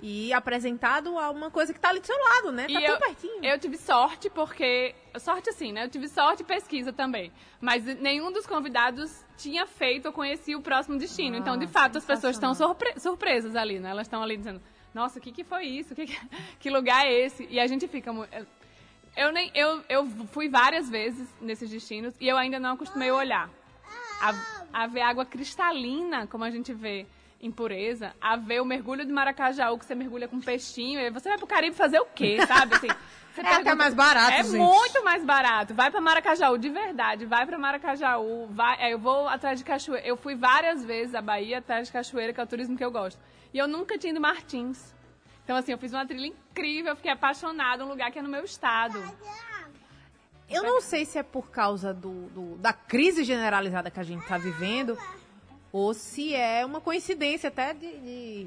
e 0.01 0.33
apresentado 0.33 1.19
a 1.19 1.31
uma 1.31 1.51
coisa 1.51 1.75
que 1.75 1.81
tá 1.81 1.89
ali 1.89 1.99
do 2.01 2.07
seu 2.07 2.17
lado, 2.17 2.53
né? 2.53 2.67
Tá 2.67 2.81
E 2.81 2.85
tão 2.85 2.95
eu, 2.95 2.99
pertinho. 3.01 3.45
eu 3.45 3.59
tive 3.59 3.77
sorte 3.77 4.31
porque. 4.31 4.95
Sorte 5.19 5.51
assim, 5.51 5.73
né? 5.73 5.85
Eu 5.85 5.89
tive 5.91 6.07
sorte 6.09 6.43
e 6.43 6.47
pesquisa 6.47 6.93
também. 6.93 7.33
Mas 7.61 7.85
nenhum 7.85 8.31
dos 8.31 8.47
convidados 8.47 9.25
tinha 9.37 9.67
feito 9.67 10.07
ou 10.07 10.13
conhecia 10.13 10.57
o 10.57 10.63
próximo 10.63 10.97
destino. 10.97 11.37
Ah, 11.37 11.39
então, 11.41 11.57
de 11.57 11.67
fato, 11.67 11.99
as 11.99 12.05
pessoas 12.05 12.37
estão 12.37 12.55
surpre- 12.55 12.99
surpresas 13.01 13.57
ali, 13.57 13.81
né? 13.81 13.91
Elas 13.91 14.07
estão 14.07 14.23
ali 14.23 14.37
dizendo, 14.37 14.63
nossa, 14.95 15.19
o 15.19 15.23
que, 15.23 15.33
que 15.33 15.43
foi 15.43 15.65
isso? 15.67 15.95
Que, 15.95 16.07
que- 16.07 16.21
que 16.61 16.71
lugar 16.71 17.05
é 17.07 17.13
esse? 17.13 17.47
E 17.51 17.59
a 17.59 17.67
gente 17.67 17.89
fica. 17.89 18.13
Eu, 19.17 19.33
nem, 19.33 19.51
eu, 19.53 19.83
eu 19.89 20.07
fui 20.31 20.49
várias 20.49 20.89
vezes 20.89 21.29
nesses 21.41 21.69
destinos 21.71 22.15
e 22.21 22.29
eu 22.29 22.37
ainda 22.37 22.61
não 22.61 22.75
acostumei 22.75 23.09
a 23.09 23.15
olhar. 23.15 23.51
A, 24.21 24.83
a 24.83 24.87
ver 24.87 25.01
água 25.01 25.25
cristalina, 25.25 26.27
como 26.29 26.45
a 26.45 26.51
gente 26.51 26.73
vê 26.73 27.05
em 27.41 27.51
pureza, 27.53 28.15
a 28.21 28.37
ver 28.37 28.61
o 28.61 28.65
mergulho 28.65 29.05
de 29.05 29.13
Maracajaú, 29.13 29.79
que 29.79 29.85
você 29.85 29.95
mergulha 29.95 30.27
com 30.27 30.41
peixinho, 30.41 30.99
e 31.01 31.11
você 31.11 31.29
vai 31.29 31.39
pro 31.39 31.47
Caribe 31.47 31.77
fazer 31.77 32.01
o 32.01 32.07
quê, 32.07 32.39
sabe? 32.47 32.75
Assim, 32.75 32.89
você 33.33 33.41
É 33.43 33.55
até 33.55 33.75
mais 33.77 33.95
barato, 33.95 34.33
É 34.33 34.43
gente. 34.43 34.57
muito 34.59 35.05
mais 35.05 35.25
barato. 35.25 35.73
Vai 35.73 35.91
pra 35.91 36.01
Maracajaú, 36.01 36.59
de 36.59 36.69
verdade. 36.69 37.25
Vai 37.27 37.47
pra 37.47 37.57
Maracajaú. 37.57 38.49
Vai, 38.51 38.77
é, 38.83 38.93
eu 38.93 38.99
vou 38.99 39.29
atrás 39.29 39.59
de 39.59 39.65
cachoeira. 39.65 40.05
Eu 40.07 40.17
fui 40.17 40.35
várias 40.35 40.85
vezes 40.85 41.15
à 41.15 41.23
Bahia 41.23 41.59
atrás 41.59 41.87
de 41.87 41.93
cachoeira, 41.93 42.33
que 42.33 42.41
é 42.41 42.43
o 42.43 42.47
turismo 42.47 42.77
que 42.77 42.85
eu 42.85 42.91
gosto. 42.91 43.21
E 43.55 43.59
eu 43.59 43.69
nunca 43.69 43.97
tinha 43.97 44.11
ido 44.11 44.21
Martins. 44.21 44.93
Então, 45.45 45.57
assim, 45.57 45.71
eu 45.73 45.79
fiz 45.79 45.93
uma 45.93 46.05
trilha 46.05 46.27
incrível, 46.27 46.95
fiquei 46.97 47.13
apaixonada, 47.13 47.85
um 47.85 47.89
lugar 47.89 48.11
que 48.11 48.19
é 48.19 48.23
no 48.23 48.29
meu 48.29 48.45
estado. 48.45 49.01
Eu 50.51 50.63
não 50.63 50.81
sei 50.81 51.05
se 51.05 51.19
é 51.19 51.23
por 51.23 51.51
causa 51.51 51.93
do, 51.95 52.29
do- 52.31 52.57
da 52.57 52.73
crise 52.73 53.23
generalizada 53.23 53.91
que 53.91 54.01
a 54.01 54.03
gente 54.03 54.27
tá 54.27 54.39
vivendo, 54.39 54.99
ou 55.73 55.93
se 55.95 56.35
é 56.35 56.65
uma 56.65 56.81
coincidência 56.81 57.49
até 57.49 57.73
de. 57.75 57.91
de- 57.99 58.47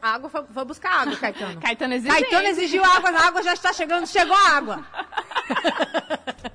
água 0.00 0.30
foi, 0.30 0.44
foi 0.44 0.64
buscar 0.64 1.02
água, 1.02 1.16
Caetano. 1.16 1.60
Caetano 1.62 1.94
exigente. 1.94 2.20
Caetano 2.22 2.48
exigiu 2.48 2.82
água, 2.84 3.10
a 3.10 3.26
água 3.26 3.42
já 3.42 3.52
está 3.52 3.72
chegando, 3.72 4.06
chegou 4.06 4.34
a 4.36 4.48
água. 4.56 4.84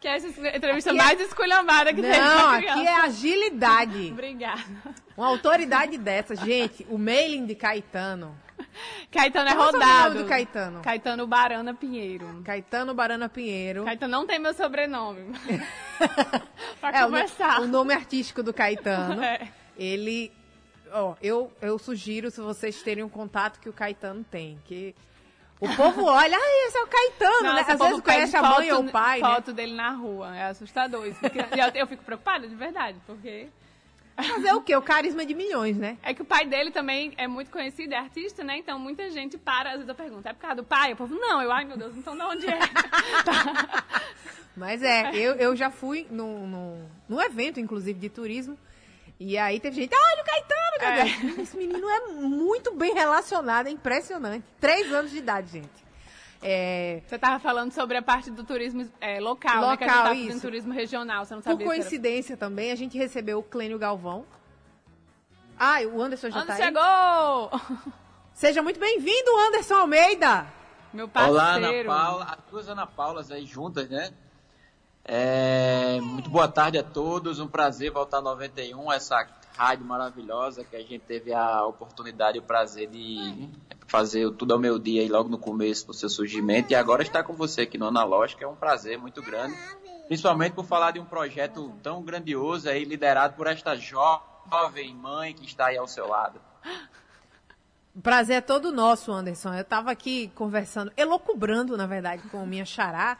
Que 0.00 0.08
é 0.08 0.16
essa 0.16 0.26
entrevista 0.26 0.90
Aqui 0.90 0.98
é- 0.98 1.02
mais 1.04 1.20
esculhambada 1.20 1.94
que 1.94 2.02
teve 2.02 2.18
Não, 2.18 2.48
aqui 2.50 2.62
criança. 2.62 2.82
é 2.90 2.94
agilidade. 3.02 4.08
Obrigada. 4.10 4.60
Uma 5.16 5.28
autoridade 5.28 5.96
dessa, 5.96 6.34
gente, 6.34 6.84
o 6.90 6.98
mailing 6.98 7.46
de 7.46 7.54
Caetano. 7.54 8.36
Caetano 9.10 9.48
é 9.48 9.52
é 9.52 9.56
o 9.56 9.58
rodado. 9.62 10.18
do 10.22 10.24
Caetano? 10.26 10.80
Caetano 10.82 11.26
Barana 11.26 11.74
Pinheiro. 11.74 12.42
Caetano 12.44 12.94
Barana 12.94 13.28
Pinheiro. 13.28 13.84
Caetano 13.84 14.12
não 14.12 14.26
tem 14.26 14.38
meu 14.38 14.54
sobrenome. 14.54 15.32
pra 16.80 16.90
É, 16.90 16.98
o, 17.00 17.00
no- 17.02 17.06
conversar. 17.08 17.60
o 17.60 17.66
nome 17.66 17.92
artístico 17.94 18.42
do 18.42 18.52
Caetano. 18.52 19.22
É. 19.22 19.48
Ele. 19.76 20.32
Ó, 20.92 21.14
eu, 21.22 21.50
eu 21.62 21.78
sugiro 21.78 22.30
se 22.30 22.40
vocês 22.40 22.82
terem 22.82 23.02
um 23.02 23.08
contato 23.08 23.58
que 23.60 23.68
o 23.68 23.72
Caetano 23.72 24.22
tem. 24.24 24.58
Que 24.64 24.94
o 25.60 25.68
povo 25.76 26.04
olha, 26.04 26.36
ah, 26.36 26.66
esse 26.66 26.76
é 26.76 26.82
o 26.82 26.86
Caetano, 26.86 27.42
né? 27.44 27.52
Nossa, 27.52 27.70
Às 27.72 27.74
o 27.74 27.78
povo 27.78 27.88
vezes 27.90 28.04
conhece 28.04 28.36
a 28.36 28.42
mãe 28.42 28.68
foto- 28.68 28.80
ou 28.82 28.86
o 28.88 28.90
pai, 28.92 29.20
né? 29.22 29.28
foto 29.34 29.52
dele 29.52 29.74
na 29.74 29.90
rua. 29.92 30.36
É 30.36 30.44
assustador 30.46 31.06
isso. 31.06 31.18
porque- 31.20 31.38
eu, 31.60 31.68
eu 31.82 31.86
fico 31.86 32.04
preocupada, 32.04 32.46
de 32.46 32.54
verdade, 32.54 32.98
porque... 33.06 33.48
Mas 34.16 34.44
é 34.44 34.54
o 34.54 34.60
quê? 34.60 34.76
O 34.76 34.82
carisma 34.82 35.24
de 35.24 35.34
milhões, 35.34 35.76
né? 35.76 35.98
É 36.02 36.12
que 36.12 36.22
o 36.22 36.24
pai 36.24 36.46
dele 36.46 36.70
também 36.70 37.12
é 37.16 37.26
muito 37.26 37.50
conhecido, 37.50 37.94
é 37.94 37.98
artista, 37.98 38.44
né? 38.44 38.58
Então 38.58 38.78
muita 38.78 39.10
gente 39.10 39.38
para, 39.38 39.70
às 39.70 39.76
vezes 39.76 39.88
eu 39.88 39.94
pergunto, 39.94 40.28
é 40.28 40.32
por 40.32 40.40
causa 40.40 40.56
do 40.56 40.64
pai? 40.64 40.92
O 40.92 40.96
povo, 40.96 41.14
não, 41.14 41.40
eu, 41.42 41.50
ai 41.50 41.64
meu 41.64 41.76
Deus, 41.76 41.96
então 41.96 42.16
de 42.16 42.22
onde 42.22 42.46
é? 42.46 42.58
Mas 44.56 44.82
é, 44.82 45.14
eu, 45.14 45.34
eu 45.34 45.56
já 45.56 45.70
fui 45.70 46.06
no, 46.10 46.46
no, 46.46 46.90
no 47.08 47.22
evento, 47.22 47.58
inclusive, 47.58 47.98
de 47.98 48.10
turismo. 48.10 48.58
E 49.18 49.38
aí 49.38 49.60
teve 49.60 49.76
gente, 49.76 49.94
olha 49.94 50.22
o 50.22 50.26
Caetano, 50.26 50.78
Caetano. 50.78 51.42
Esse 51.42 51.56
menino 51.56 51.88
é 51.88 52.00
muito 52.08 52.74
bem 52.74 52.92
relacionado, 52.92 53.68
é 53.68 53.70
impressionante. 53.70 54.44
Três 54.60 54.92
anos 54.92 55.10
de 55.10 55.18
idade, 55.18 55.52
gente. 55.52 55.82
É, 56.42 57.00
Você 57.06 57.18
tava 57.18 57.38
falando 57.38 57.70
sobre 57.72 57.96
a 57.96 58.02
parte 58.02 58.30
do 58.30 58.42
turismo 58.42 58.90
é, 59.00 59.20
local, 59.20 59.68
né? 59.70 59.76
Que 59.76 59.84
a 59.84 59.86
gente 59.86 59.96
Local, 59.96 60.02
tá 60.02 60.08
fazendo 60.16 60.30
isso. 60.30 60.40
turismo 60.40 60.72
regional, 60.72 61.24
você 61.24 61.34
não 61.34 61.40
por 61.42 61.50
sabia 61.50 61.66
era- 61.66 61.74
coincidência 61.74 62.36
também, 62.36 62.72
a 62.72 62.74
gente 62.74 62.98
recebeu 62.98 63.38
o 63.38 63.42
Clênio 63.42 63.78
Galvão. 63.78 64.24
Ah, 65.58 65.76
o 65.82 66.02
Anderson 66.02 66.30
já 66.30 66.40
Anderson 66.40 66.46
tá 66.46 66.54
aí. 66.54 66.62
chegou! 66.64 67.92
Seja 68.34 68.60
muito 68.62 68.80
bem-vindo, 68.80 69.30
Anderson 69.46 69.74
Almeida. 69.74 70.46
Meu 70.92 71.06
parceiro. 71.08 71.34
Olá, 71.36 71.54
Ana 71.54 71.84
Paula, 71.84 72.24
as 72.24 72.50
duas 72.50 72.68
Ana 72.68 72.86
Paulas 72.86 73.30
aí 73.30 73.46
juntas, 73.46 73.88
né? 73.88 74.10
É, 75.04 76.00
muito 76.00 76.28
boa 76.30 76.48
tarde 76.48 76.78
a 76.78 76.82
todos, 76.82 77.38
um 77.40 77.46
prazer 77.48 77.90
voltar 77.92 78.18
ao 78.18 78.22
91, 78.22 78.92
essa 78.92 79.24
rádio 79.56 79.84
maravilhosa 79.84 80.64
que 80.64 80.76
a 80.76 80.80
gente 80.80 81.00
teve 81.00 81.32
a 81.32 81.64
oportunidade 81.66 82.38
e 82.38 82.40
o 82.40 82.42
prazer 82.42 82.88
de 82.88 83.48
fazer 83.86 84.30
tudo 84.32 84.54
ao 84.54 84.58
meu 84.58 84.78
dia 84.78 85.02
aí 85.02 85.08
logo 85.08 85.28
no 85.28 85.38
começo 85.38 85.86
do 85.86 85.94
seu 85.94 86.08
surgimento 86.08 86.72
e 86.72 86.74
agora 86.74 87.02
estar 87.02 87.22
com 87.22 87.34
você 87.34 87.62
aqui 87.62 87.76
no 87.76 87.86
Analógico 87.86 88.42
é 88.42 88.46
um 88.46 88.56
prazer 88.56 88.98
muito 88.98 89.22
grande, 89.22 89.54
principalmente 90.06 90.54
por 90.54 90.64
falar 90.64 90.92
de 90.92 91.00
um 91.00 91.04
projeto 91.04 91.72
tão 91.82 92.02
grandioso 92.02 92.68
aí 92.68 92.84
liderado 92.84 93.34
por 93.34 93.46
esta 93.46 93.76
jovem 93.76 94.94
mãe 94.94 95.34
que 95.34 95.44
está 95.44 95.66
aí 95.66 95.76
ao 95.76 95.86
seu 95.86 96.08
lado. 96.08 96.40
Prazer 98.02 98.36
é 98.36 98.40
todo 98.40 98.72
nosso, 98.72 99.12
Anderson. 99.12 99.52
Eu 99.52 99.64
tava 99.64 99.90
aqui 99.90 100.32
conversando, 100.34 100.90
elocubrando, 100.96 101.76
na 101.76 101.86
verdade, 101.86 102.26
com 102.30 102.46
minha 102.46 102.64
xará, 102.64 103.18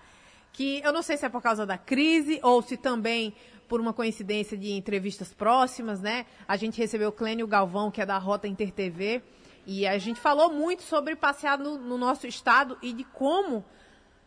que 0.51 0.81
eu 0.83 0.93
não 0.93 1.03
sei 1.03 1.19
se 1.19 1.27
é 1.27 1.29
por 1.29 1.43
causa 1.43 1.67
da 1.67 1.77
crise 1.77 2.41
ou 2.43 2.63
se 2.63 2.79
também 2.79 3.35
por 3.69 3.81
uma 3.81 3.93
coincidência 3.93 4.57
de 4.57 4.73
entrevistas 4.73 5.33
próximas, 5.33 6.01
né? 6.01 6.27
A 6.47 6.57
gente 6.57 6.79
recebeu 6.79 7.09
o 7.09 7.13
Clênio 7.13 7.47
Galvão, 7.47 7.91
que 7.91 8.01
é 8.01 8.07
da 8.07 8.19
Rota 8.19 8.47
Inter 8.49 8.71
TV, 8.73 9.23
e 9.67 9.87
a 9.87 9.97
gente 9.99 10.21
falou 10.21 10.53
muito 10.53 10.83
sobre 10.83 11.15
passear 11.17 11.59
no, 11.59 11.79
no 11.79 11.97
nosso 11.97 12.27
estado 12.27 12.77
e 12.83 12.93
de 12.93 13.05
como 13.05 13.65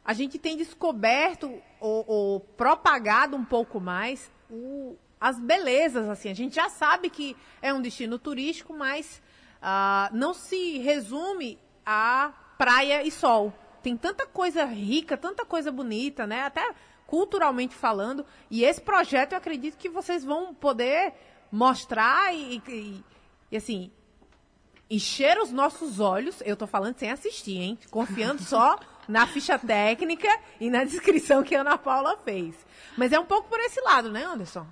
a 0.03 0.13
gente 0.13 0.37
tem 0.39 0.55
descoberto 0.55 1.51
ou, 1.79 2.05
ou 2.07 2.39
propagado 2.39 3.35
um 3.35 3.43
pouco 3.43 3.79
mais 3.79 4.31
o- 4.49 4.95
as 5.19 5.39
belezas, 5.39 6.07
assim. 6.07 6.29
A 6.29 6.33
gente 6.35 6.55
já 6.55 6.69
sabe 6.69 7.09
que 7.09 7.35
é 7.61 7.73
um 7.73 7.81
destino 7.81 8.17
turístico, 8.19 8.73
mas 8.73 9.21
ah, 9.61 10.09
não 10.13 10.33
se 10.33 10.77
resume 10.79 11.57
a 11.85 12.31
praia 12.57 13.03
e 13.03 13.11
sol. 13.11 13.53
Tem 13.81 13.97
tanta 13.97 14.25
coisa 14.25 14.65
rica, 14.65 15.17
tanta 15.17 15.45
coisa 15.45 15.71
bonita, 15.71 16.25
né? 16.25 16.43
Até 16.43 16.73
culturalmente 17.07 17.75
falando. 17.75 18.25
E 18.49 18.63
esse 18.63 18.81
projeto 18.81 19.33
eu 19.33 19.37
acredito 19.37 19.77
que 19.77 19.89
vocês 19.89 20.23
vão 20.23 20.53
poder 20.53 21.13
mostrar 21.51 22.33
e, 22.33 22.61
e- 22.67 23.03
e, 23.51 23.57
assim, 23.57 23.91
encher 24.89 25.37
os 25.39 25.51
nossos 25.51 25.99
olhos, 25.99 26.41
eu 26.45 26.55
tô 26.55 26.67
falando 26.67 26.97
sem 26.97 27.11
assistir, 27.11 27.57
hein? 27.59 27.79
Confiando 27.89 28.41
só 28.41 28.77
na 29.07 29.25
ficha 29.27 29.57
técnica 29.57 30.27
e 30.59 30.69
na 30.69 30.83
descrição 30.83 31.43
que 31.43 31.55
a 31.55 31.61
Ana 31.61 31.77
Paula 31.77 32.17
fez. 32.23 32.55
Mas 32.97 33.11
é 33.11 33.19
um 33.19 33.25
pouco 33.25 33.49
por 33.49 33.59
esse 33.59 33.79
lado, 33.81 34.11
né, 34.11 34.23
Anderson? 34.23 34.65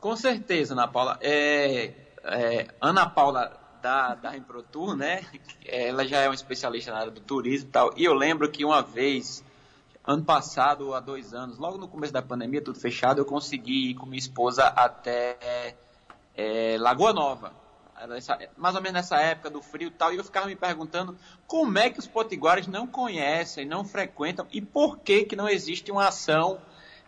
Com 0.00 0.14
certeza, 0.16 0.74
Ana 0.74 0.86
Paula. 0.86 1.18
É, 1.20 1.92
é, 2.24 2.68
Ana 2.80 3.08
Paula 3.08 3.58
da, 3.82 4.14
da 4.14 4.36
Improtur, 4.36 4.96
né? 4.96 5.24
Ela 5.66 6.06
já 6.06 6.18
é 6.20 6.28
uma 6.28 6.34
especialista 6.34 6.92
na 6.92 6.98
área 6.98 7.10
do 7.10 7.20
turismo 7.20 7.68
e 7.68 7.72
tal. 7.72 7.90
E 7.96 8.04
eu 8.04 8.14
lembro 8.14 8.50
que 8.50 8.64
uma 8.64 8.80
vez, 8.82 9.42
ano 10.08 10.24
passado, 10.24 10.94
há 10.94 11.00
dois 11.00 11.34
anos, 11.34 11.58
logo 11.58 11.76
no 11.76 11.86
começo 11.86 12.14
da 12.14 12.22
pandemia, 12.22 12.64
tudo 12.64 12.80
fechado, 12.80 13.20
eu 13.20 13.26
consegui 13.26 13.90
ir 13.90 13.94
com 13.94 14.06
minha 14.06 14.18
esposa 14.18 14.64
até 14.64 15.76
é, 16.34 16.78
Lagoa 16.80 17.12
Nova. 17.12 17.52
Essa- 18.16 18.38
mais 18.56 18.74
ou 18.74 18.80
menos 18.80 18.94
nessa 18.94 19.16
época 19.20 19.50
do 19.50 19.60
frio 19.60 19.88
e 19.88 19.90
tal, 19.90 20.10
e 20.10 20.16
eu 20.16 20.24
ficava 20.24 20.46
me 20.46 20.56
perguntando 20.56 21.14
como 21.46 21.78
é 21.78 21.90
que 21.90 21.98
os 21.98 22.06
potiguares 22.06 22.66
não 22.66 22.86
conhecem, 22.86 23.66
não 23.66 23.84
frequentam, 23.84 24.46
e 24.50 24.62
por 24.62 24.98
que 24.98 25.26
que 25.26 25.36
não 25.36 25.46
existe 25.46 25.92
uma 25.92 26.08
ação 26.08 26.58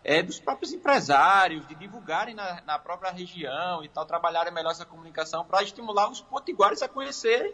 é, 0.03 0.21
dos 0.21 0.39
próprios 0.39 0.71
empresários, 0.71 1.65
de 1.65 1.73
divulgarem 1.73 2.35
na, 2.35 2.61
na 2.67 2.77
própria 2.77 3.09
região 3.11 3.83
e 3.83 3.89
tal, 3.89 4.05
trabalharem 4.05 4.53
melhor 4.53 4.71
essa 4.71 4.85
comunicação 4.85 5.43
para 5.43 5.63
estimular 5.63 6.07
os 6.07 6.21
potiguares 6.21 6.83
a 6.83 6.87
conhecerem 6.87 7.51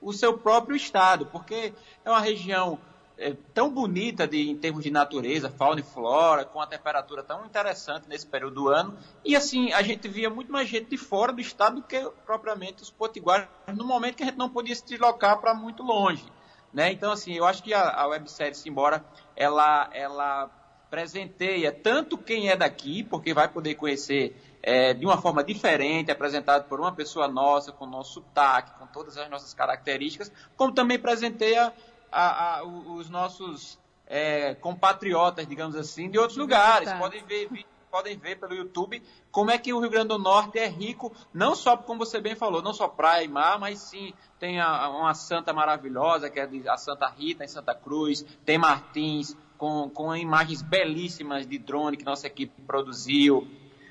o 0.00 0.12
seu 0.14 0.38
próprio 0.38 0.74
estado, 0.74 1.26
porque 1.26 1.74
é 2.02 2.10
uma 2.10 2.20
região 2.20 2.78
é, 3.18 3.34
tão 3.54 3.70
bonita 3.70 4.26
de, 4.26 4.50
em 4.50 4.56
termos 4.56 4.84
de 4.84 4.90
natureza, 4.90 5.50
fauna 5.50 5.80
e 5.80 5.82
flora, 5.82 6.44
com 6.44 6.60
a 6.60 6.66
temperatura 6.66 7.22
tão 7.22 7.44
interessante 7.44 8.08
nesse 8.08 8.26
período 8.26 8.54
do 8.54 8.68
ano. 8.68 8.96
E 9.24 9.34
assim, 9.34 9.72
a 9.72 9.82
gente 9.82 10.06
via 10.08 10.28
muito 10.28 10.52
mais 10.52 10.68
gente 10.68 10.90
de 10.90 10.96
fora 10.96 11.32
do 11.32 11.40
estado 11.40 11.76
do 11.76 11.82
que 11.82 11.98
propriamente 12.24 12.82
os 12.82 12.90
potiguares, 12.90 13.48
no 13.74 13.84
momento 13.84 14.16
que 14.16 14.22
a 14.22 14.26
gente 14.26 14.38
não 14.38 14.50
podia 14.50 14.74
se 14.74 14.84
deslocar 14.84 15.40
para 15.40 15.54
muito 15.54 15.82
longe. 15.82 16.24
Né? 16.72 16.92
Então, 16.92 17.10
assim, 17.10 17.32
eu 17.32 17.46
acho 17.46 17.62
que 17.62 17.72
a, 17.72 17.88
a 17.88 18.06
websérie 18.06 18.54
Simbora, 18.54 19.02
ela, 19.34 19.88
ela 19.92 20.50
presenteia 20.90 21.72
tanto 21.72 22.18
quem 22.18 22.50
é 22.50 22.56
daqui, 22.56 23.02
porque 23.02 23.32
vai 23.32 23.48
poder 23.48 23.76
conhecer 23.76 24.36
é, 24.62 24.92
de 24.92 25.06
uma 25.06 25.16
forma 25.16 25.42
diferente, 25.42 26.10
apresentado 26.10 26.68
por 26.68 26.78
uma 26.78 26.92
pessoa 26.92 27.28
nossa, 27.28 27.72
com 27.72 27.86
o 27.86 27.88
nosso 27.88 28.14
sotaque, 28.14 28.78
com 28.78 28.86
todas 28.86 29.16
as 29.16 29.30
nossas 29.30 29.54
características, 29.54 30.30
como 30.56 30.72
também 30.72 30.98
presenteia 30.98 31.72
a, 32.10 32.58
a, 32.58 32.64
os 32.64 33.08
nossos 33.10 33.78
é, 34.06 34.54
compatriotas, 34.54 35.46
digamos 35.46 35.76
assim, 35.76 36.10
de 36.10 36.18
outros 36.18 36.36
lugares. 36.36 36.92
Podem 36.94 37.24
ver, 37.24 37.48
podem 37.90 38.16
ver 38.16 38.38
pelo 38.38 38.54
YouTube 38.54 39.02
como 39.30 39.50
é 39.50 39.58
que 39.58 39.72
o 39.72 39.80
Rio 39.80 39.90
Grande 39.90 40.08
do 40.08 40.18
Norte 40.18 40.58
é 40.58 40.66
rico, 40.66 41.12
não 41.32 41.54
só, 41.54 41.76
como 41.76 41.98
você 41.98 42.20
bem 42.20 42.34
falou, 42.34 42.62
não 42.62 42.72
só 42.72 42.88
praia 42.88 43.24
e 43.24 43.28
mar, 43.28 43.58
mas 43.58 43.78
sim 43.80 44.12
tem 44.38 44.60
a, 44.60 44.88
uma 44.88 45.14
santa 45.14 45.52
maravilhosa, 45.52 46.30
que 46.30 46.40
é 46.40 46.48
a 46.68 46.76
Santa 46.76 47.08
Rita 47.08 47.44
em 47.44 47.48
Santa 47.48 47.74
Cruz, 47.74 48.24
tem 48.44 48.58
Martins, 48.58 49.36
com, 49.56 49.88
com 49.90 50.14
imagens 50.14 50.62
belíssimas 50.62 51.46
de 51.46 51.58
drone 51.58 51.96
que 51.96 52.04
nossa 52.04 52.26
equipe 52.26 52.60
produziu, 52.62 53.48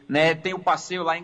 né? 0.07 0.35
Tem 0.35 0.53
o 0.53 0.59
passeio 0.59 1.03
lá 1.03 1.17
em 1.17 1.23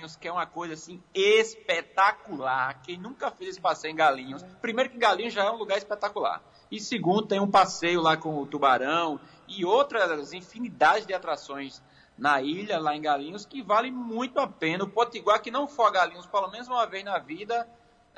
Galinhos, 0.00 0.16
que 0.16 0.26
é 0.26 0.32
uma 0.32 0.46
coisa 0.46 0.74
assim 0.74 1.02
espetacular. 1.14 2.80
Quem 2.82 2.96
nunca 2.96 3.30
fez 3.30 3.50
esse 3.50 3.60
passeio 3.60 3.92
em 3.92 3.96
Galinhos, 3.96 4.42
primeiro 4.60 4.90
que 4.90 4.98
Galinhos 4.98 5.34
já 5.34 5.44
é 5.44 5.50
um 5.50 5.56
lugar 5.56 5.78
espetacular. 5.78 6.42
E 6.70 6.80
segundo, 6.80 7.26
tem 7.26 7.40
um 7.40 7.50
passeio 7.50 8.00
lá 8.00 8.16
com 8.16 8.40
o 8.40 8.46
tubarão 8.46 9.20
e 9.46 9.64
outras 9.64 10.32
infinidades 10.32 11.06
de 11.06 11.12
atrações 11.12 11.82
na 12.16 12.40
ilha, 12.40 12.78
lá 12.78 12.94
em 12.94 13.02
Galinhos, 13.02 13.44
que 13.44 13.62
vale 13.62 13.90
muito 13.90 14.38
a 14.38 14.46
pena. 14.46 14.84
O 14.84 14.88
Potiguar, 14.88 15.40
que 15.42 15.50
não 15.50 15.66
for 15.66 15.86
a 15.86 15.90
Galinhos 15.90 16.26
pelo 16.26 16.50
menos 16.50 16.68
uma 16.68 16.86
vez 16.86 17.04
na 17.04 17.18
vida, 17.18 17.68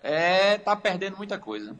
é 0.02 0.58
tá 0.58 0.76
perdendo 0.76 1.16
muita 1.16 1.38
coisa. 1.38 1.76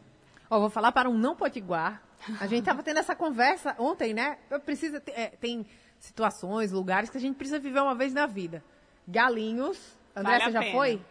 Vou 0.49 0.69
falar 0.69 0.91
para 0.91 1.09
um 1.09 1.17
não 1.17 1.35
Potiguar. 1.35 2.01
A 2.39 2.47
gente 2.47 2.63
tava 2.63 2.81
tendo 2.81 2.99
essa 2.99 3.15
conversa 3.15 3.75
ontem, 3.77 4.13
né? 4.13 4.37
Eu 4.49 4.59
preciso, 4.59 5.01
é, 5.07 5.27
tem 5.27 5.65
situações, 5.99 6.71
lugares 6.71 7.09
que 7.09 7.17
a 7.17 7.19
gente 7.19 7.35
precisa 7.35 7.59
viver 7.59 7.81
uma 7.81 7.95
vez 7.95 8.13
na 8.13 8.25
vida. 8.25 8.63
Galinhos. 9.07 9.97
André, 10.15 10.31
vale 10.31 10.43
você 10.45 10.51
já 10.51 10.59
pena. 10.59 10.71
foi? 10.71 11.01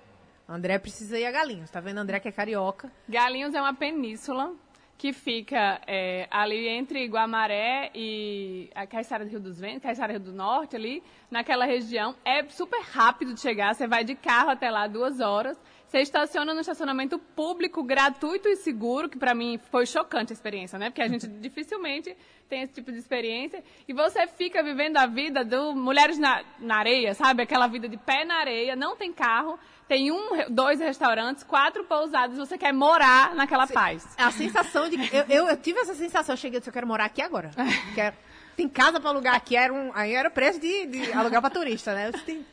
André 0.49 0.79
precisa 0.79 1.19
ir 1.19 1.27
a 1.27 1.31
Galinhos. 1.31 1.71
Tá 1.71 1.81
vendo? 1.81 1.99
André 1.99 2.21
que 2.21 2.29
é 2.29 2.33
carioca. 2.33 2.91
Galinhos 3.09 3.55
é 3.55 3.61
uma 3.61 3.75
península 3.75 4.55
que 4.99 5.13
fica 5.13 5.81
é, 5.87 6.29
ali 6.31 6.69
entre 6.69 7.05
Guamaré 7.07 7.91
e 7.93 8.71
a 8.73 8.87
Caiçara 8.87 9.25
do 9.25 9.31
Rio 9.31 9.41
dos 9.41 9.59
Ventos, 9.59 9.83
Caiçara 9.83 10.13
Rio 10.13 10.21
do 10.21 10.33
Norte, 10.33 10.77
ali, 10.77 11.03
naquela 11.29 11.65
região. 11.65 12.15
É 12.25 12.49
super 12.49 12.81
rápido 12.83 13.35
de 13.35 13.41
chegar, 13.41 13.75
você 13.75 13.89
vai 13.89 14.05
de 14.05 14.15
carro 14.15 14.51
até 14.51 14.71
lá 14.71 14.87
duas 14.87 15.19
horas. 15.19 15.61
Você 15.93 16.01
estaciona 16.01 16.55
no 16.55 16.61
estacionamento 16.63 17.19
público, 17.19 17.83
gratuito 17.83 18.49
e 18.49 18.57
seguro, 18.57 19.11
que 19.11 19.19
para 19.19 19.35
mim 19.35 19.61
foi 19.71 19.85
chocante 19.85 20.33
a 20.33 20.35
experiência, 20.35 20.79
né? 20.79 20.89
Porque 20.89 21.03
a 21.03 21.07
gente 21.07 21.27
dificilmente 21.39 22.17
tem 22.49 22.63
esse 22.63 22.73
tipo 22.73 22.91
de 22.91 22.97
experiência. 22.97 23.63
E 23.87 23.93
você 23.93 24.27
fica 24.27 24.63
vivendo 24.63 24.97
a 24.97 25.05
vida 25.05 25.45
do 25.45 25.75
Mulheres 25.75 26.17
na, 26.19 26.43
na 26.59 26.77
Areia, 26.77 27.13
sabe? 27.13 27.43
Aquela 27.43 27.67
vida 27.67 27.91
de 27.91 27.99
pé 27.99 28.25
na 28.25 28.37
areia, 28.37 28.75
não 28.75 28.97
tem 28.97 29.13
carro, 29.13 29.59
tem 29.87 30.11
um, 30.11 30.49
dois 30.49 30.81
restaurantes, 30.81 31.45
quatro 31.45 31.85
pousadas, 31.85 32.39
você 32.39 32.57
quer 32.57 32.73
morar 32.73 33.35
naquela 33.35 33.67
paz. 33.67 34.17
A 34.17 34.31
sensação 34.31 34.89
de. 34.89 34.97
Eu, 35.15 35.25
eu, 35.29 35.49
eu, 35.49 35.57
tive 35.59 35.79
essa 35.81 35.95
sensação, 35.95 36.33
eu 36.33 36.39
cheguei 36.39 36.57
e 36.57 36.61
disse, 36.61 36.71
eu 36.71 36.75
quero 36.75 36.87
morar 36.87 37.05
aqui 37.05 37.21
agora. 37.21 37.51
Quero 37.95 38.17
tem 38.57 38.69
casa 38.69 39.01
para 39.01 39.11
alugar 39.11 39.35
aqui, 39.35 39.57
era 39.57 39.73
um, 39.73 39.91
aí 39.95 40.15
era 40.15 40.31
preço 40.31 40.61
de, 40.61 40.87
de 40.87 41.13
alugar 41.13 41.41
para 41.41 41.51
turista, 41.51 41.95
né? 41.95 42.13
Tem, 42.25 42.45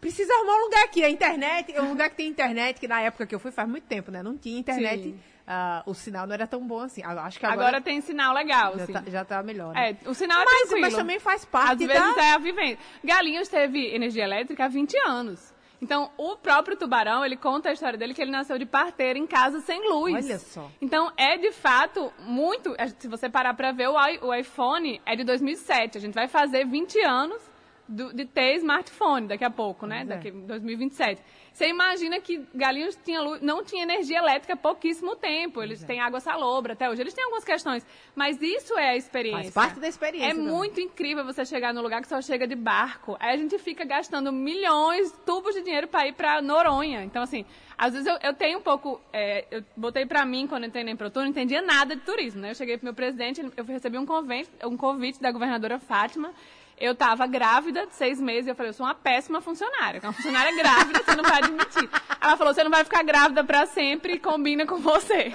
precisa 0.00 0.32
arrumar 0.34 0.56
um 0.56 0.64
lugar 0.64 0.84
aqui, 0.84 1.04
a 1.04 1.10
internet, 1.10 1.78
um 1.80 1.90
lugar 1.90 2.10
que 2.10 2.16
tem 2.16 2.28
internet, 2.28 2.80
que 2.80 2.88
na 2.88 3.00
época 3.00 3.26
que 3.26 3.34
eu 3.34 3.38
fui 3.38 3.50
faz 3.50 3.68
muito 3.68 3.84
tempo, 3.84 4.10
né? 4.10 4.22
Não 4.22 4.36
tinha 4.36 4.58
internet, 4.58 5.14
uh, 5.46 5.88
o 5.90 5.94
sinal 5.94 6.26
não 6.26 6.34
era 6.34 6.46
tão 6.46 6.66
bom 6.66 6.80
assim. 6.80 7.02
Acho 7.02 7.38
que 7.38 7.46
agora, 7.46 7.68
agora 7.68 7.80
tem 7.80 8.00
sinal 8.00 8.34
legal, 8.34 8.76
já, 8.76 8.84
assim. 8.84 8.92
tá, 8.92 9.02
já 9.06 9.24
tá 9.24 9.42
melhor. 9.42 9.74
Né? 9.74 9.96
É, 10.04 10.08
o 10.08 10.14
sinal 10.14 10.40
é 10.40 10.44
mas, 10.44 10.58
tranquilo. 10.60 10.80
Mas 10.82 10.94
também 10.94 11.18
faz 11.18 11.44
parte 11.44 11.84
Às 11.84 11.88
da... 11.88 11.94
vezes 11.94 12.16
é 12.16 12.32
a 12.32 12.38
vivência. 12.38 12.78
Galinhos 13.04 13.48
teve 13.48 13.94
energia 13.94 14.24
elétrica 14.24 14.64
há 14.64 14.68
20 14.68 14.96
anos. 15.06 15.55
Então, 15.80 16.10
o 16.16 16.36
próprio 16.36 16.76
tubarão, 16.76 17.24
ele 17.24 17.36
conta 17.36 17.68
a 17.68 17.72
história 17.72 17.98
dele 17.98 18.14
que 18.14 18.22
ele 18.22 18.30
nasceu 18.30 18.58
de 18.58 18.66
parteira 18.66 19.18
em 19.18 19.26
casa 19.26 19.60
sem 19.60 19.88
luz. 19.90 20.14
Olha 20.14 20.38
só. 20.38 20.70
Então, 20.80 21.12
é 21.16 21.36
de 21.36 21.52
fato 21.52 22.12
muito. 22.20 22.74
Se 22.98 23.08
você 23.08 23.28
parar 23.28 23.54
para 23.54 23.72
ver, 23.72 23.88
o 23.88 24.34
iPhone 24.34 25.00
é 25.04 25.14
de 25.14 25.24
2007. 25.24 25.98
A 25.98 26.00
gente 26.00 26.14
vai 26.14 26.28
fazer 26.28 26.66
20 26.66 26.98
anos 27.00 27.40
do, 27.88 28.12
de 28.12 28.24
ter 28.24 28.56
smartphone 28.56 29.28
daqui 29.28 29.44
a 29.44 29.50
pouco, 29.50 29.86
né? 29.86 30.00
É. 30.00 30.04
Daqui 30.04 30.30
2027. 30.30 31.22
Você 31.56 31.68
imagina 31.68 32.20
que 32.20 32.46
Galinhos 32.54 32.98
tinha 33.02 33.18
luz, 33.18 33.40
não 33.40 33.64
tinha 33.64 33.82
energia 33.82 34.18
elétrica 34.18 34.52
há 34.52 34.56
pouquíssimo 34.58 35.16
tempo. 35.16 35.62
Eles 35.62 35.82
é. 35.82 35.86
têm 35.86 36.00
água 36.00 36.20
salobra 36.20 36.74
até 36.74 36.86
hoje. 36.90 37.00
Eles 37.00 37.14
têm 37.14 37.24
algumas 37.24 37.44
questões. 37.44 37.82
Mas 38.14 38.38
isso 38.42 38.76
é 38.76 38.90
a 38.90 38.96
experiência. 38.96 39.50
Faz 39.52 39.68
parte 39.68 39.80
da 39.80 39.88
experiência. 39.88 40.32
É 40.32 40.34
também. 40.34 40.52
muito 40.52 40.78
incrível 40.82 41.24
você 41.24 41.46
chegar 41.46 41.72
num 41.72 41.80
lugar 41.80 42.02
que 42.02 42.08
só 42.08 42.20
chega 42.20 42.46
de 42.46 42.54
barco. 42.54 43.16
Aí 43.18 43.32
a 43.32 43.36
gente 43.38 43.58
fica 43.58 43.86
gastando 43.86 44.30
milhões, 44.30 45.10
tubos 45.24 45.54
de 45.54 45.62
dinheiro 45.62 45.88
para 45.88 46.06
ir 46.06 46.12
para 46.12 46.42
Noronha. 46.42 47.02
Então, 47.02 47.22
assim, 47.22 47.46
às 47.78 47.94
vezes 47.94 48.06
eu, 48.06 48.18
eu 48.22 48.34
tenho 48.34 48.58
um 48.58 48.62
pouco. 48.62 49.00
É, 49.10 49.46
eu 49.50 49.64
botei 49.74 50.04
para 50.04 50.26
mim, 50.26 50.46
quando 50.46 50.64
eu 50.64 50.68
entrei 50.68 50.84
na 50.84 50.90
Emprotur, 50.90 51.22
não 51.22 51.30
entendia 51.30 51.62
nada 51.62 51.96
de 51.96 52.02
turismo. 52.02 52.42
Né? 52.42 52.50
Eu 52.50 52.54
cheguei 52.54 52.76
pro 52.76 52.84
meu 52.84 52.94
presidente, 52.94 53.40
eu 53.56 53.64
recebi 53.64 53.96
um 53.96 54.04
convite, 54.04 54.50
um 54.62 54.76
convite 54.76 55.22
da 55.22 55.32
governadora 55.32 55.78
Fátima 55.78 56.34
eu 56.78 56.92
estava 56.92 57.26
grávida 57.26 57.86
de 57.86 57.94
seis 57.94 58.20
meses 58.20 58.46
e 58.46 58.50
eu 58.50 58.54
falei, 58.54 58.70
eu 58.70 58.74
sou 58.74 58.84
uma 58.84 58.94
péssima 58.94 59.40
funcionária. 59.40 60.00
Uma 60.02 60.12
funcionária 60.12 60.54
grávida, 60.54 61.02
você 61.02 61.16
não 61.16 61.24
vai 61.24 61.38
admitir. 61.38 61.88
Ela 62.20 62.36
falou, 62.36 62.52
você 62.52 62.62
não 62.62 62.70
vai 62.70 62.84
ficar 62.84 63.02
grávida 63.02 63.42
para 63.42 63.66
sempre 63.66 64.14
e 64.14 64.18
combina 64.18 64.66
com 64.66 64.76
você. 64.76 65.32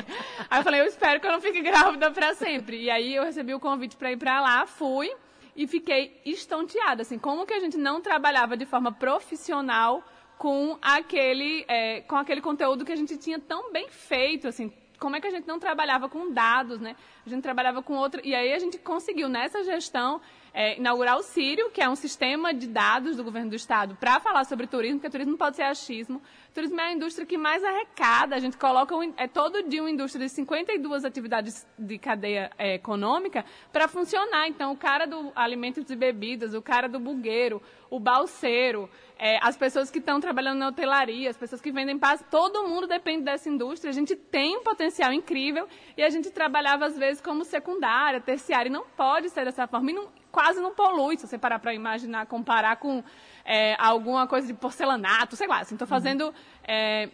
Aí 0.49 0.59
eu 0.59 0.63
falei, 0.63 0.81
eu 0.81 0.85
espero 0.85 1.19
que 1.19 1.25
eu 1.25 1.31
não 1.31 1.41
fique 1.41 1.61
grávida 1.61 2.11
para 2.11 2.35
sempre. 2.35 2.81
E 2.81 2.91
aí 2.91 3.15
eu 3.15 3.23
recebi 3.23 3.53
o 3.53 3.59
convite 3.59 3.95
para 3.95 4.11
ir 4.11 4.17
para 4.17 4.39
lá, 4.39 4.67
fui 4.67 5.11
e 5.55 5.65
fiquei 5.65 6.19
estonteada. 6.25 7.01
Assim, 7.01 7.17
como 7.17 7.45
que 7.45 7.53
a 7.53 7.59
gente 7.59 7.77
não 7.77 8.01
trabalhava 8.01 8.55
de 8.55 8.65
forma 8.65 8.91
profissional 8.91 10.03
com 10.37 10.77
aquele, 10.81 11.65
é, 11.67 12.01
com 12.01 12.15
aquele 12.15 12.41
conteúdo 12.41 12.85
que 12.85 12.91
a 12.91 12.95
gente 12.95 13.17
tinha 13.17 13.39
tão 13.39 13.71
bem 13.71 13.89
feito, 13.89 14.47
assim, 14.47 14.71
como 14.99 15.15
é 15.15 15.21
que 15.21 15.27
a 15.27 15.31
gente 15.31 15.47
não 15.47 15.59
trabalhava 15.59 16.07
com 16.07 16.31
dados, 16.31 16.79
né? 16.79 16.95
A 17.25 17.29
gente 17.29 17.41
trabalhava 17.41 17.81
com 17.81 17.95
outro. 17.95 18.21
E 18.23 18.35
aí 18.35 18.53
a 18.53 18.59
gente 18.59 18.77
conseguiu, 18.77 19.27
nessa 19.27 19.63
gestão, 19.63 20.21
é, 20.53 20.77
inaugurar 20.77 21.17
o 21.17 21.23
Sírio, 21.23 21.69
que 21.71 21.81
é 21.81 21.89
um 21.89 21.95
sistema 21.95 22.53
de 22.53 22.67
dados 22.67 23.15
do 23.17 23.23
governo 23.23 23.49
do 23.49 23.55
estado 23.55 23.95
para 23.95 24.19
falar 24.19 24.43
sobre 24.45 24.67
turismo, 24.67 24.99
porque 24.99 25.09
turismo 25.09 25.37
pode 25.37 25.55
ser 25.55 25.63
achismo. 25.63 26.21
Turismo 26.53 26.79
é 26.79 26.85
a 26.85 26.91
indústria 26.91 27.25
que 27.25 27.37
mais 27.37 27.63
arrecada. 27.63 28.35
A 28.35 28.39
gente 28.39 28.57
coloca 28.57 28.95
um, 28.95 29.13
é 29.17 29.27
todo 29.27 29.63
dia 29.63 29.81
uma 29.81 29.89
indústria 29.89 30.25
de 30.25 30.31
52 30.31 31.05
atividades 31.05 31.65
de 31.77 31.97
cadeia 31.97 32.51
é, 32.57 32.75
econômica 32.75 33.45
para 33.71 33.87
funcionar. 33.87 34.47
Então, 34.47 34.71
o 34.73 34.77
cara 34.77 35.05
do 35.05 35.31
alimentos 35.35 35.89
e 35.89 35.95
bebidas, 35.95 36.53
o 36.53 36.61
cara 36.61 36.87
do 36.89 36.99
bugueiro, 36.99 37.61
o 37.89 37.99
balseiro, 37.99 38.89
é, 39.17 39.37
as 39.41 39.55
pessoas 39.55 39.89
que 39.89 39.99
estão 39.99 40.19
trabalhando 40.19 40.59
na 40.59 40.67
hotelaria, 40.67 41.29
as 41.29 41.37
pessoas 41.37 41.61
que 41.61 41.71
vendem 41.71 41.97
paz, 41.97 42.23
todo 42.29 42.67
mundo 42.67 42.87
depende 42.87 43.23
dessa 43.23 43.49
indústria. 43.49 43.89
A 43.89 43.93
gente 43.93 44.15
tem 44.15 44.57
um 44.57 44.63
potencial 44.63 45.13
incrível 45.13 45.67
e 45.95 46.03
a 46.03 46.09
gente 46.09 46.31
trabalhava 46.31 46.85
às 46.85 46.97
vezes 46.97 47.21
como 47.21 47.45
secundária, 47.45 48.19
terciária, 48.19 48.67
e 48.67 48.71
não 48.71 48.85
pode 48.97 49.29
ser 49.29 49.45
dessa 49.45 49.67
forma. 49.67 49.91
E 49.91 49.93
não, 49.93 50.09
quase 50.31 50.59
não 50.59 50.73
polui, 50.73 51.17
se 51.17 51.27
você 51.27 51.37
parar 51.37 51.59
para 51.59 51.73
imaginar, 51.73 52.25
comparar 52.25 52.77
com 52.77 53.03
é, 53.45 53.75
alguma 53.77 54.27
coisa 54.27 54.47
de 54.47 54.53
porcelanato, 54.53 55.35
sei 55.35 55.47
lá. 55.47 55.59
Assim, 55.59 55.75
estou 55.75 55.87
fazendo 55.87 56.25
uhum. 56.25 56.33
é, 56.67 57.09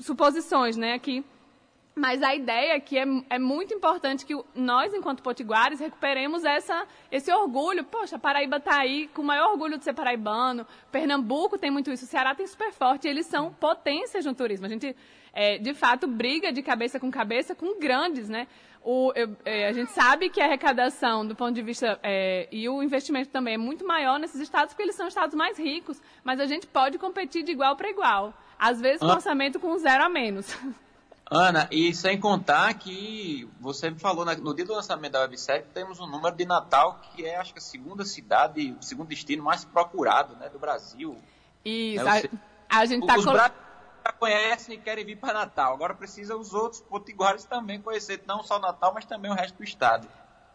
suposições 0.00 0.76
né, 0.76 0.92
aqui. 0.92 1.24
Mas 1.98 2.22
a 2.22 2.34
ideia 2.34 2.74
é 2.74 2.80
que 2.80 2.98
é, 2.98 3.06
é, 3.30 3.38
muito 3.38 3.72
importante 3.72 4.26
que 4.26 4.38
nós, 4.54 4.92
enquanto 4.92 5.22
potiguares, 5.22 5.80
recuperemos 5.80 6.44
essa, 6.44 6.86
esse 7.10 7.32
orgulho. 7.32 7.84
Poxa, 7.84 8.18
Paraíba 8.18 8.58
está 8.58 8.78
aí 8.78 9.08
com 9.14 9.22
o 9.22 9.24
maior 9.24 9.52
orgulho 9.52 9.78
de 9.78 9.84
ser 9.84 9.94
paraibano. 9.94 10.66
Pernambuco 10.92 11.56
tem 11.56 11.70
muito 11.70 11.90
isso. 11.90 12.04
O 12.04 12.06
Ceará 12.06 12.34
tem 12.34 12.46
super 12.46 12.70
forte. 12.70 13.08
Eles 13.08 13.24
são 13.24 13.50
potências 13.50 14.26
no 14.26 14.34
turismo. 14.34 14.66
A 14.66 14.68
gente, 14.68 14.94
é, 15.36 15.58
de 15.58 15.74
fato, 15.74 16.06
briga 16.06 16.50
de 16.50 16.62
cabeça 16.62 16.98
com 16.98 17.10
cabeça 17.10 17.54
com 17.54 17.78
grandes, 17.78 18.26
né? 18.26 18.48
O, 18.82 19.12
eu, 19.14 19.36
é, 19.44 19.68
a 19.68 19.72
gente 19.72 19.92
sabe 19.92 20.30
que 20.30 20.40
a 20.40 20.46
arrecadação, 20.46 21.26
do 21.26 21.36
ponto 21.36 21.52
de 21.52 21.60
vista, 21.60 22.00
é, 22.02 22.48
e 22.50 22.66
o 22.70 22.82
investimento 22.82 23.28
também 23.28 23.54
é 23.54 23.58
muito 23.58 23.86
maior 23.86 24.18
nesses 24.18 24.40
estados, 24.40 24.72
porque 24.72 24.84
eles 24.84 24.96
são 24.96 25.06
estados 25.06 25.34
mais 25.34 25.58
ricos, 25.58 26.00
mas 26.24 26.40
a 26.40 26.46
gente 26.46 26.66
pode 26.66 26.96
competir 26.96 27.42
de 27.42 27.52
igual 27.52 27.76
para 27.76 27.90
igual. 27.90 28.32
Às 28.58 28.80
vezes, 28.80 29.00
com 29.00 29.08
orçamento 29.08 29.60
com 29.60 29.76
zero 29.76 30.04
a 30.04 30.08
menos. 30.08 30.56
Ana, 31.30 31.68
e 31.70 31.92
sem 31.92 32.18
contar 32.18 32.72
que 32.74 33.46
você 33.60 33.90
me 33.90 33.98
falou 33.98 34.24
no 34.24 34.54
dia 34.54 34.64
do 34.64 34.72
lançamento 34.72 35.12
da 35.12 35.20
websérie, 35.22 35.66
temos 35.74 36.00
um 36.00 36.06
número 36.06 36.34
de 36.34 36.46
Natal 36.46 37.00
que 37.12 37.26
é, 37.26 37.36
acho 37.36 37.52
que 37.52 37.58
a 37.58 37.62
segunda 37.62 38.04
cidade, 38.04 38.74
o 38.80 38.82
segundo 38.82 39.08
destino 39.08 39.42
mais 39.42 39.64
procurado 39.64 40.36
né, 40.36 40.48
do 40.48 40.58
Brasil. 40.58 41.16
Isso, 41.64 42.04
né? 42.04 42.22
a, 42.70 42.78
a, 42.78 42.86
gente 42.86 43.02
está... 43.02 43.16
Col 43.16 43.65
já 44.06 44.12
conhecem 44.12 44.76
e 44.76 44.78
querem 44.78 45.04
vir 45.04 45.16
para 45.16 45.34
Natal. 45.34 45.74
Agora 45.74 45.94
precisa 45.94 46.36
os 46.36 46.54
outros 46.54 46.80
potiguares 46.80 47.44
também 47.44 47.80
conhecer 47.80 48.22
não 48.26 48.42
só 48.42 48.58
Natal, 48.58 48.92
mas 48.94 49.04
também 49.04 49.30
o 49.30 49.34
resto 49.34 49.56
do 49.56 49.64
estado. 49.64 50.08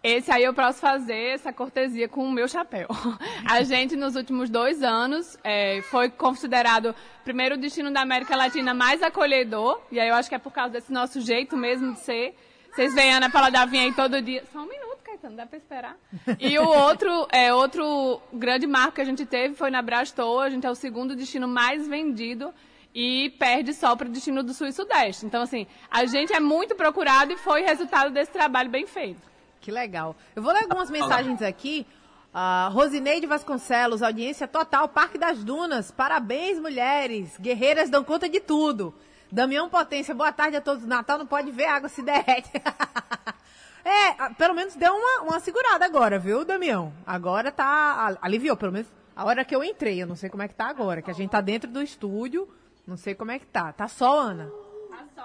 Esse 0.03 0.31
aí 0.31 0.43
eu 0.43 0.53
posso 0.53 0.79
fazer 0.79 1.33
essa 1.35 1.53
cortesia 1.53 2.09
com 2.09 2.25
o 2.25 2.31
meu 2.31 2.47
chapéu. 2.47 2.87
A 3.47 3.61
gente, 3.61 3.95
nos 3.95 4.15
últimos 4.15 4.49
dois 4.49 4.81
anos, 4.81 5.37
é, 5.43 5.81
foi 5.83 6.09
considerado 6.09 6.95
primeiro 7.23 7.55
destino 7.55 7.91
da 7.91 8.01
América 8.01 8.35
Latina 8.35 8.73
mais 8.73 9.03
acolhedor, 9.03 9.79
e 9.91 9.99
aí 9.99 10.09
eu 10.09 10.15
acho 10.15 10.27
que 10.27 10.33
é 10.33 10.39
por 10.39 10.51
causa 10.51 10.73
desse 10.73 10.91
nosso 10.91 11.21
jeito 11.21 11.55
mesmo 11.55 11.93
de 11.93 11.99
ser. 11.99 12.35
Vocês 12.71 12.95
veem 12.95 13.13
Ana 13.13 13.29
Paula 13.29 13.51
Davinha 13.51 13.83
aí 13.83 13.93
todo 13.93 14.21
dia. 14.21 14.43
Só 14.51 14.59
um 14.59 14.67
minuto, 14.67 14.97
Caetano, 15.03 15.35
dá 15.35 15.45
pra 15.45 15.57
esperar. 15.57 15.97
E 16.39 16.57
o 16.57 16.65
outro, 16.65 17.27
é, 17.29 17.53
outro 17.53 18.19
grande 18.31 18.65
marco 18.65 18.93
que 18.93 19.01
a 19.01 19.05
gente 19.05 19.25
teve 19.25 19.55
foi 19.55 19.69
na 19.69 19.81
Brastoa. 19.81 20.45
A 20.45 20.49
gente 20.49 20.65
é 20.65 20.71
o 20.71 20.73
segundo 20.73 21.13
destino 21.13 21.49
mais 21.49 21.85
vendido 21.85 22.53
e 22.93 23.29
perde 23.39 23.73
só 23.73 23.95
para 23.95 24.07
o 24.07 24.11
destino 24.11 24.43
do 24.43 24.53
Sul 24.53 24.67
e 24.67 24.73
Sudeste. 24.73 25.25
Então, 25.25 25.41
assim, 25.41 25.65
a 25.89 26.05
gente 26.05 26.33
é 26.33 26.39
muito 26.39 26.75
procurado 26.75 27.31
e 27.31 27.37
foi 27.37 27.61
resultado 27.61 28.11
desse 28.11 28.31
trabalho 28.31 28.69
bem 28.69 28.85
feito. 28.85 29.21
Que 29.59 29.71
legal. 29.71 30.15
Eu 30.35 30.41
vou 30.41 30.51
ler 30.51 30.63
algumas 30.63 30.89
mensagens 30.89 31.41
aqui. 31.41 31.85
Uh, 32.33 32.71
Rosineide 32.71 33.27
Vasconcelos, 33.27 34.01
audiência 34.01 34.47
total, 34.47 34.87
Parque 34.87 35.17
das 35.17 35.43
Dunas. 35.43 35.91
Parabéns, 35.91 36.59
mulheres. 36.59 37.37
Guerreiras 37.39 37.89
dão 37.89 38.03
conta 38.03 38.27
de 38.27 38.39
tudo. 38.39 38.93
Damião 39.31 39.69
Potência, 39.69 40.15
boa 40.15 40.31
tarde 40.31 40.57
a 40.57 40.61
todos. 40.61 40.85
Natal 40.85 41.17
não 41.17 41.27
pode 41.27 41.51
ver, 41.51 41.65
a 41.65 41.75
água 41.75 41.89
se 41.89 42.01
derrete. 42.01 42.51
é, 43.85 44.33
pelo 44.37 44.53
menos 44.53 44.75
deu 44.75 44.93
uma, 44.93 45.21
uma 45.23 45.39
segurada 45.39 45.85
agora, 45.85 46.17
viu, 46.19 46.43
Damião? 46.43 46.91
Agora 47.05 47.51
tá. 47.51 48.17
Aliviou, 48.21 48.57
pelo 48.57 48.73
menos 48.73 48.87
a 49.15 49.25
hora 49.25 49.45
que 49.45 49.55
eu 49.55 49.63
entrei. 49.63 50.01
Eu 50.01 50.07
não 50.07 50.15
sei 50.15 50.29
como 50.29 50.43
é 50.43 50.47
que 50.47 50.55
tá 50.55 50.67
agora, 50.67 51.01
que 51.01 51.11
a 51.11 51.13
gente 51.13 51.29
tá 51.29 51.39
dentro 51.39 51.69
do 51.69 51.81
estúdio. 51.81 52.47
Não 52.85 52.97
sei 52.97 53.15
como 53.15 53.31
é 53.31 53.39
que 53.39 53.45
tá. 53.45 53.71
Tá 53.71 53.87
sol, 53.87 54.19
Ana? 54.19 54.51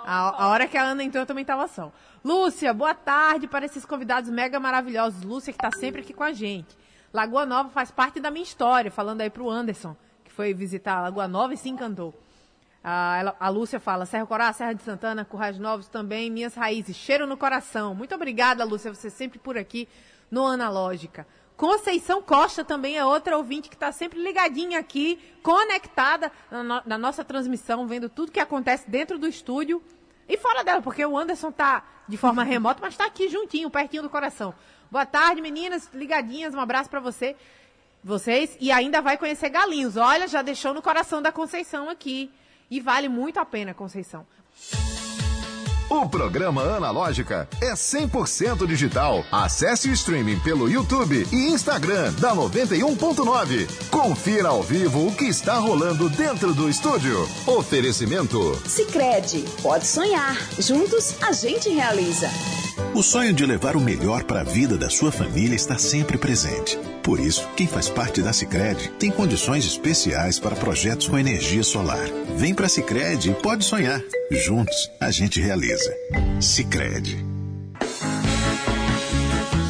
A, 0.05 0.45
a, 0.45 0.49
hora 0.49 0.69
que 0.69 0.77
a 0.77 0.83
Ana 0.83 1.03
entrou, 1.03 1.23
eu 1.23 1.27
também 1.27 1.45
tava 1.45 1.67
sol. 1.69 1.93
Lúcia, 2.25 2.73
boa 2.73 2.95
tarde 2.95 3.47
para 3.47 3.65
esses 3.65 3.85
convidados 3.85 4.31
mega 4.31 4.61
maravilhosos. 4.61 5.23
Lúcia, 5.23 5.53
que 5.53 5.59
está 5.59 5.77
sempre 5.77 6.03
aqui 6.03 6.13
com 6.13 6.23
a 6.23 6.33
gente. 6.33 6.77
Lagoa 7.13 7.47
Nova 7.47 7.71
faz 7.71 7.91
parte 7.91 8.21
da 8.21 8.31
minha 8.31 8.43
história, 8.43 8.91
falando 8.91 9.21
aí 9.21 9.31
pro 9.31 9.49
Anderson, 9.49 9.97
que 10.25 10.31
foi 10.31 10.53
visitar 10.53 10.99
a 10.99 11.03
Lagoa 11.03 11.27
Nova 11.27 11.55
e 11.55 11.57
se 11.57 11.69
encantou. 11.69 12.15
Ah, 12.85 13.17
ela, 13.19 13.37
a 13.41 13.49
Lúcia 13.49 13.81
fala, 13.81 14.07
Serra 14.07 14.27
Corá, 14.27 14.53
Serra 14.53 14.73
de 14.73 14.83
Santana, 14.83 15.25
Currais 15.25 15.59
Novos 15.59 15.89
também, 15.89 16.31
minhas 16.31 16.55
raízes, 16.55 16.95
cheiro 16.95 17.27
no 17.27 17.37
coração. 17.37 17.95
Muito 17.95 18.15
obrigada, 18.15 18.65
Lúcia, 18.65 18.95
você 18.95 19.11
sempre 19.11 19.39
por 19.39 19.59
aqui 19.59 19.89
no 20.31 20.47
Analógica. 20.47 21.27
Conceição 21.57 22.21
Costa 22.21 22.63
também 22.63 22.99
é 22.99 23.05
outra 23.05 23.37
ouvinte 23.37 23.69
que 23.69 23.77
está 23.77 23.91
sempre 23.91 24.23
ligadinha 24.23 24.79
aqui, 24.79 25.19
conectada 25.43 26.31
na, 26.51 26.63
no, 26.63 26.83
na, 26.85 26.99
nossa 26.99 27.25
transmissão, 27.25 27.87
vendo 27.87 28.09
tudo 28.09 28.31
que 28.31 28.41
acontece 28.41 28.89
dentro 28.89 29.19
do 29.19 29.27
estúdio 29.27 29.83
e 30.29 30.37
fora 30.37 30.63
dela, 30.63 30.83
porque 30.83 31.05
o 31.05 31.17
Anderson 31.17 31.49
está 31.49 31.83
de 32.07 32.17
forma 32.17 32.45
remota, 32.45 32.81
mas 32.83 32.93
está 32.93 33.07
aqui 33.07 33.29
juntinho, 33.29 33.71
pertinho 33.71 34.03
do 34.03 34.11
coração. 34.11 34.55
Boa 34.91 35.07
tarde, 35.07 35.41
meninas, 35.41 35.89
ligadinhas, 35.95 36.55
um 36.55 36.61
abraço 36.61 36.91
para 36.91 37.01
você, 37.01 37.35
vocês. 38.05 38.57
E 38.61 38.71
ainda 38.71 39.01
vai 39.01 39.17
conhecer 39.17 39.49
Galinhos. 39.49 39.97
Olha, 39.97 40.29
já 40.29 40.43
deixou 40.43 40.73
no 40.73 40.83
coração 40.83 41.21
da 41.21 41.33
Conceição 41.33 41.89
aqui. 41.89 42.31
E 42.71 42.81
vale 42.81 43.09
muito 43.09 43.41
a 43.41 43.45
pena, 43.45 43.75
Conceição. 43.75 44.27
O 45.89 46.09
programa 46.09 46.63
Analógica 46.63 47.49
é 47.61 47.73
100% 47.73 48.67
digital. 48.67 49.25
Acesse 49.31 49.89
o 49.89 49.93
streaming 49.93 50.39
pelo 50.41 50.69
YouTube 50.69 51.27
e 51.31 51.37
Instagram 51.53 52.13
da 52.15 52.35
91.9. 52.35 53.69
Confira 53.89 54.49
ao 54.49 54.65
vivo 54.65 55.07
o 55.07 55.15
que 55.15 55.27
está 55.27 55.59
rolando 55.59 56.09
dentro 56.09 56.53
do 56.53 56.69
estúdio. 56.69 57.29
Oferecimento. 57.47 58.61
Sicredi, 58.69 59.45
pode 59.63 59.87
sonhar. 59.87 60.37
Juntos 60.59 61.15
a 61.23 61.31
gente 61.31 61.69
realiza. 61.69 62.29
O 62.93 63.03
sonho 63.03 63.33
de 63.33 63.45
levar 63.47 63.77
o 63.77 63.81
melhor 63.81 64.25
para 64.25 64.41
a 64.41 64.45
vida 64.45 64.77
da 64.77 64.91
sua 64.91 65.13
família 65.13 65.55
está 65.55 65.79
sempre 65.79 66.19
presente. 66.19 66.79
Por 67.03 67.21
isso, 67.21 67.47
quem 67.57 67.67
faz 67.67 67.89
parte 67.89 68.21
da 68.21 68.33
Sicredi 68.33 68.91
tem 68.99 69.11
condições 69.11 69.65
especiais 69.65 70.39
para 70.39 70.57
projetos 70.57 71.07
com 71.07 71.19
energia 71.19 71.63
solar. 71.63 72.07
Vem 72.37 72.55
para 72.55 72.67
a 72.67 72.69
Sicredi 72.69 73.31
e 73.31 73.35
pode 73.35 73.65
sonhar. 73.65 74.03
Juntos 74.31 74.91
a 75.01 75.11
gente 75.11 75.41
realiza. 75.41 75.76
Sicredi. 76.41 77.25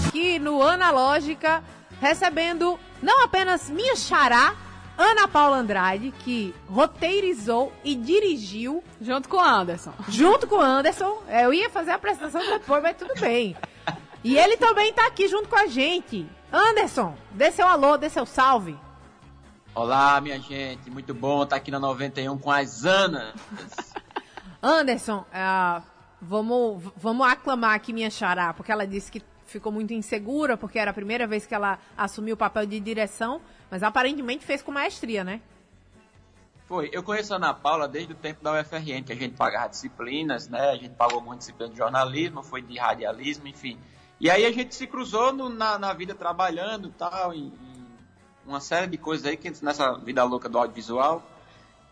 Aqui 0.09 0.39
no 0.39 0.63
Analógica, 0.63 1.63
recebendo 2.01 2.79
não 3.03 3.25
apenas 3.25 3.69
minha 3.69 3.97
xará, 3.97 4.55
Ana 4.97 5.29
Paula 5.29 5.59
Andrade, 5.59 6.13
que 6.21 6.55
roteirizou 6.69 7.73
e 7.85 7.95
dirigiu. 7.95 8.83
Junto 9.01 9.29
com 9.29 9.37
o 9.37 9.41
Anderson. 9.41 9.93
Junto 10.09 10.47
com 10.47 10.57
o 10.57 10.61
Anderson. 10.61 11.23
É, 11.29 11.45
eu 11.45 11.53
ia 11.53 11.69
fazer 11.69 11.91
a 11.91 11.97
apresentação 11.97 12.41
depois, 12.41 12.83
mas 12.83 12.97
tudo 12.97 13.19
bem. 13.21 13.57
E 14.25 14.39
ele 14.39 14.57
também 14.57 14.91
está 14.91 15.07
aqui 15.07 15.29
junto 15.29 15.49
com 15.49 15.57
a 15.57 15.67
gente. 15.67 16.27
Anderson, 16.53 17.15
dê 17.33 17.51
seu 17.51 17.67
alô, 17.67 17.97
dê 17.97 18.09
seu 18.09 18.25
salve. 18.25 18.79
Olá, 19.75 20.21
minha 20.21 20.41
gente. 20.41 20.91
Muito 20.91 21.13
bom 21.13 21.43
estar 21.43 21.57
aqui 21.57 21.71
na 21.71 21.79
91 21.79 22.39
com 22.39 22.51
as 22.51 22.85
Anas. 22.85 23.35
Anderson, 24.63 25.25
uh, 25.33 25.83
vamos, 26.21 26.83
vamos 26.97 27.27
aclamar 27.27 27.75
aqui 27.75 27.93
minha 27.93 28.11
xará, 28.11 28.53
porque 28.53 28.73
ela 28.73 28.87
disse 28.87 29.11
que 29.11 29.23
ficou 29.47 29.71
muito 29.71 29.93
insegura, 29.93 30.57
porque 30.57 30.79
era 30.79 30.91
a 30.91 30.95
primeira 30.95 31.27
vez 31.27 31.47
que 31.47 31.55
ela 31.55 31.79
assumiu 31.97 32.35
o 32.35 32.39
papel 32.39 32.67
de 32.67 32.81
direção, 32.81 33.41
mas 33.71 33.83
aparentemente 33.83 34.45
fez 34.45 34.63
com 34.63 34.73
maestria, 34.73 35.23
né? 35.23 35.41
Foi. 36.67 36.91
Eu 36.93 37.03
conheço 37.03 37.33
a 37.33 37.37
Ana 37.37 37.55
Paula 37.55 37.87
desde 37.87 38.13
o 38.13 38.17
tempo 38.17 38.43
da 38.43 38.61
UFRN, 38.61 39.05
que 39.05 39.13
a 39.13 39.17
gente 39.17 39.37
pagava 39.37 39.69
disciplinas, 39.69 40.49
né? 40.49 40.71
A 40.71 40.77
gente 40.77 40.95
pagou 40.95 41.21
muito 41.21 41.39
disciplina 41.39 41.71
de 41.71 41.79
jornalismo, 41.79 42.43
foi 42.43 42.61
de 42.61 42.77
radialismo, 42.77 43.47
enfim. 43.47 43.79
E 44.19 44.29
aí 44.29 44.45
a 44.45 44.51
gente 44.51 44.75
se 44.75 44.87
cruzou 44.87 45.33
no, 45.33 45.49
na, 45.49 45.79
na, 45.79 45.93
vida 45.93 46.15
trabalhando 46.15 46.89
tal, 46.91 47.33
em 47.33 47.53
uma 48.45 48.61
série 48.61 48.89
de 48.89 48.99
coisas 48.99 49.27
aí, 49.27 49.37
que 49.37 49.53
nessa 49.63 49.93
vida 49.99 50.25
louca 50.25 50.49
do 50.49 50.59
audiovisual. 50.59 51.23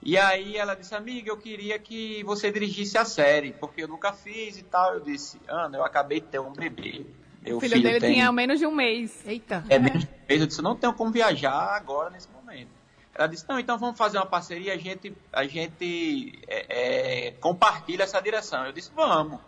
E 0.05 0.19
aí 0.19 0.57
ela 0.57 0.75
disse, 0.75 0.95
amiga, 0.95 1.31
eu 1.31 1.37
queria 1.39 1.79
que 1.79 2.23
você 2.25 2.53
dirigisse 2.53 2.99
a 2.99 3.07
série, 3.07 3.53
porque 3.53 3.83
eu 3.83 3.89
nunca 3.89 4.13
fiz 4.13 4.59
e 4.59 4.63
tal. 4.63 4.95
Eu 4.95 5.01
disse, 5.01 5.41
Ana, 5.49 5.79
eu 5.79 5.85
acabei 5.85 6.21
de 6.21 6.27
ter 6.27 6.39
um 6.39 6.53
bebê. 6.53 7.07
Meu 7.41 7.57
o 7.57 7.61
filho, 7.61 7.73
filho 7.73 7.83
dele 7.83 8.01
tem... 8.01 8.15
tinha 8.15 8.31
menos 8.31 8.59
de 8.59 8.67
um 8.67 8.75
mês. 8.75 9.27
Eita. 9.27 9.65
É 9.69 9.79
menos 9.79 10.05
de 10.05 10.07
um 10.07 10.29
mês. 10.29 10.41
Eu 10.43 10.47
disse, 10.47 10.61
não 10.61 10.77
tenho 10.77 10.93
como 10.93 11.11
viajar 11.11 11.75
agora 11.75 12.11
nesse 12.11 12.29
momento. 12.29 12.69
Ela 13.15 13.29
disse, 13.29 13.49
não, 13.49 13.59
então 13.59 13.79
vamos 13.79 13.97
fazer 13.97 14.19
uma 14.19 14.27
parceria, 14.27 14.75
a 14.75 14.77
gente, 14.77 15.17
a 15.33 15.45
gente 15.47 16.39
é, 16.49 17.29
é, 17.29 17.31
compartilha 17.33 18.03
essa 18.03 18.21
direção. 18.21 18.67
Eu 18.67 18.73
disse, 18.73 18.91
vamos. 18.95 19.39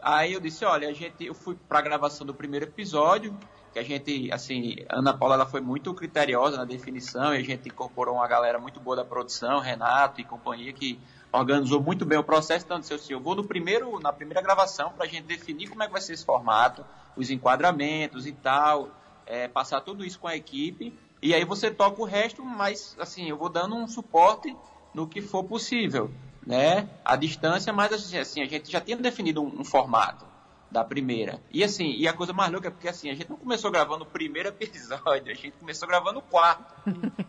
Aí 0.00 0.34
eu 0.34 0.40
disse, 0.40 0.64
olha, 0.64 0.88
a 0.88 0.92
gente, 0.92 1.24
eu 1.24 1.34
fui 1.34 1.56
para 1.68 1.78
a 1.80 1.82
gravação 1.82 2.26
do 2.26 2.34
primeiro 2.34 2.66
episódio, 2.66 3.36
que 3.72 3.78
a 3.78 3.82
gente, 3.84 4.30
assim, 4.32 4.76
Ana 4.88 5.16
Paula 5.16 5.36
ela 5.36 5.46
foi 5.46 5.60
muito 5.60 5.94
criteriosa 5.94 6.56
na 6.56 6.64
definição, 6.64 7.34
e 7.34 7.38
a 7.38 7.42
gente 7.42 7.68
incorporou 7.68 8.16
uma 8.16 8.26
galera 8.26 8.58
muito 8.58 8.80
boa 8.80 8.96
da 8.96 9.04
produção, 9.04 9.60
Renato 9.60 10.20
e 10.20 10.24
companhia, 10.24 10.72
que 10.72 10.98
organizou 11.32 11.80
muito 11.80 12.04
bem 12.04 12.18
o 12.18 12.24
processo, 12.24 12.66
eu 12.68 12.78
disse 12.80 12.94
assim, 12.94 13.12
eu 13.12 13.20
vou 13.20 13.36
no 13.36 13.44
primeiro, 13.44 14.00
na 14.00 14.12
primeira 14.12 14.42
gravação 14.42 14.90
para 14.90 15.04
a 15.04 15.08
gente 15.08 15.24
definir 15.24 15.68
como 15.68 15.82
é 15.82 15.86
que 15.86 15.92
vai 15.92 16.00
ser 16.00 16.14
esse 16.14 16.24
formato, 16.24 16.84
os 17.16 17.30
enquadramentos 17.30 18.26
e 18.26 18.32
tal, 18.32 18.90
é, 19.24 19.46
passar 19.46 19.80
tudo 19.80 20.04
isso 20.04 20.18
com 20.18 20.26
a 20.26 20.34
equipe, 20.34 20.92
e 21.22 21.32
aí 21.32 21.44
você 21.44 21.70
toca 21.70 22.00
o 22.02 22.04
resto, 22.04 22.44
mas 22.44 22.96
assim, 22.98 23.28
eu 23.28 23.36
vou 23.36 23.48
dando 23.48 23.76
um 23.76 23.86
suporte 23.86 24.56
no 24.92 25.06
que 25.06 25.20
for 25.20 25.44
possível, 25.44 26.10
né? 26.44 26.88
A 27.04 27.14
distância, 27.14 27.72
mas 27.72 27.92
assim, 27.92 28.18
assim 28.18 28.42
a 28.42 28.46
gente 28.46 28.72
já 28.72 28.80
tinha 28.80 28.96
definido 28.96 29.40
um, 29.40 29.46
um 29.46 29.60
um 29.60 30.29
da 30.70 30.84
primeira. 30.84 31.42
E 31.50 31.64
assim, 31.64 31.94
e 31.96 32.06
a 32.06 32.12
coisa 32.12 32.32
mais 32.32 32.50
louca 32.50 32.68
é 32.68 32.70
porque 32.70 32.88
assim, 32.88 33.10
a 33.10 33.14
gente 33.14 33.28
não 33.28 33.36
começou 33.36 33.70
gravando 33.70 34.04
o 34.04 34.06
primeiro 34.06 34.48
episódio, 34.48 35.32
a 35.32 35.34
gente 35.34 35.52
começou 35.52 35.88
gravando 35.88 36.20
o 36.20 36.22
quarto. 36.22 36.74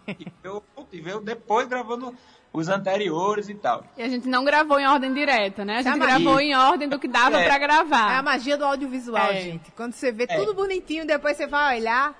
e, 0.08 0.28
veio, 0.44 0.64
e 0.92 1.02
veio 1.02 1.20
depois 1.20 1.68
gravando 1.68 2.16
os 2.54 2.68
anteriores 2.68 3.50
e 3.50 3.56
tal. 3.56 3.86
E 3.98 4.04
a 4.04 4.10
gente 4.10 4.28
não 4.28 4.44
gravou 4.44 4.80
em 4.80 4.86
ordem 4.86 5.14
direta, 5.14 5.64
né? 5.64 5.78
A 5.78 5.82
gente 5.82 5.96
é 5.96 6.00
gravou 6.00 6.40
em 6.40 6.56
ordem 6.56 6.88
do 6.88 7.00
que 7.00 7.08
dava 7.08 7.40
é. 7.40 7.46
para 7.46 7.58
gravar. 7.58 8.14
É 8.14 8.18
a 8.18 8.24
magia 8.24 8.58
do 8.58 8.66
audiovisual, 8.66 9.32
é. 9.32 9.42
gente. 9.42 9.72
Quando 9.72 9.94
você 9.94 10.12
vê 10.12 10.26
é. 10.30 10.38
tudo 10.38 10.54
bonitinho, 10.54 11.06
depois 11.06 11.38
você 11.38 11.48
vai 11.48 11.80
olhar 11.80 12.16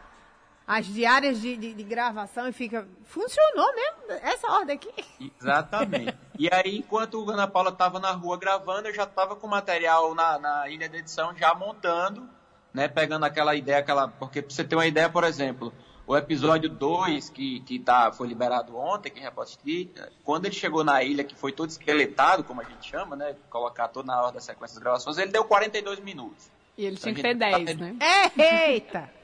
as 0.66 0.86
diárias 0.86 1.42
de, 1.42 1.58
de, 1.58 1.74
de, 1.74 1.84
gravação 1.84 2.48
e 2.48 2.54
fica. 2.54 2.88
Funcionou 3.04 3.76
mesmo 3.76 4.20
essa 4.24 4.48
ordem 4.52 4.76
aqui. 4.76 5.32
Exatamente. 5.40 6.18
E 6.42 6.50
aí, 6.52 6.80
enquanto 6.80 7.24
o 7.24 7.30
Ana 7.30 7.48
Paula 7.48 7.70
estava 7.70 8.00
na 8.00 8.10
rua 8.14 8.36
gravando, 8.36 8.88
eu 8.88 8.94
já 8.96 9.04
estava 9.04 9.36
com 9.36 9.46
o 9.46 9.50
material 9.50 10.16
na, 10.16 10.40
na 10.40 10.68
ilha 10.70 10.90
de 10.90 10.98
edição 10.98 11.38
já 11.38 11.54
montando, 11.54 12.28
né? 12.74 12.88
Pegando 12.88 13.26
aquela 13.26 13.54
ideia, 13.54 13.78
aquela. 13.78 14.08
Porque 14.08 14.42
pra 14.42 14.52
você 14.52 14.64
ter 14.64 14.76
uma 14.76 14.88
ideia, 14.88 15.08
por 15.08 15.24
exemplo, 15.24 15.72
o 16.08 16.18
episódio 16.18 16.68
2, 16.68 17.30
que, 17.30 17.60
que 17.60 17.78
tá, 17.78 18.12
foi 18.12 18.28
liberado 18.28 18.76
ontem, 18.76 19.12
que 19.12 19.20
reposti, 19.20 19.92
quando 20.24 20.48
ele 20.48 20.56
chegou 20.56 20.84
na 20.84 21.04
ilha, 21.04 21.24
que 21.24 21.36
foi 21.36 21.52
todo 21.52 21.70
esqueletado, 21.70 22.44
como 22.44 22.60
a 22.60 22.64
gente 22.64 22.90
chama, 22.90 23.16
né? 23.16 23.36
Colocar 23.48 23.90
toda 23.90 24.08
na 24.08 24.20
hora 24.20 24.32
da 24.32 24.42
sequência 24.42 24.74
das 24.74 24.84
gravações, 24.84 25.20
ele 25.20 25.32
deu 25.32 25.46
42 25.46 26.00
minutos. 26.00 26.50
E 26.76 26.86
ele 26.88 26.96
então, 26.96 27.14
tinha 27.14 27.14
que 27.14 27.22
ter 27.22 27.36
10, 27.36 27.66
tá... 27.66 27.86
né? 27.86 27.96
É, 28.00 28.72
eita! 28.72 29.21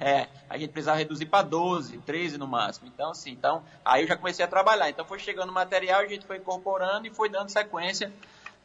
É, 0.00 0.28
a 0.48 0.56
gente 0.56 0.70
precisava 0.70 0.98
reduzir 0.98 1.26
para 1.26 1.42
12, 1.42 1.98
13 1.98 2.38
no 2.38 2.46
máximo. 2.46 2.86
Então, 2.86 3.10
assim, 3.10 3.32
então, 3.32 3.62
aí 3.84 4.02
eu 4.02 4.08
já 4.08 4.16
comecei 4.16 4.44
a 4.44 4.48
trabalhar. 4.48 4.88
Então 4.88 5.04
foi 5.04 5.18
chegando 5.18 5.52
material, 5.52 6.00
a 6.00 6.06
gente 6.06 6.24
foi 6.24 6.36
incorporando 6.36 7.06
e 7.06 7.10
foi 7.10 7.28
dando 7.28 7.48
sequência 7.48 8.12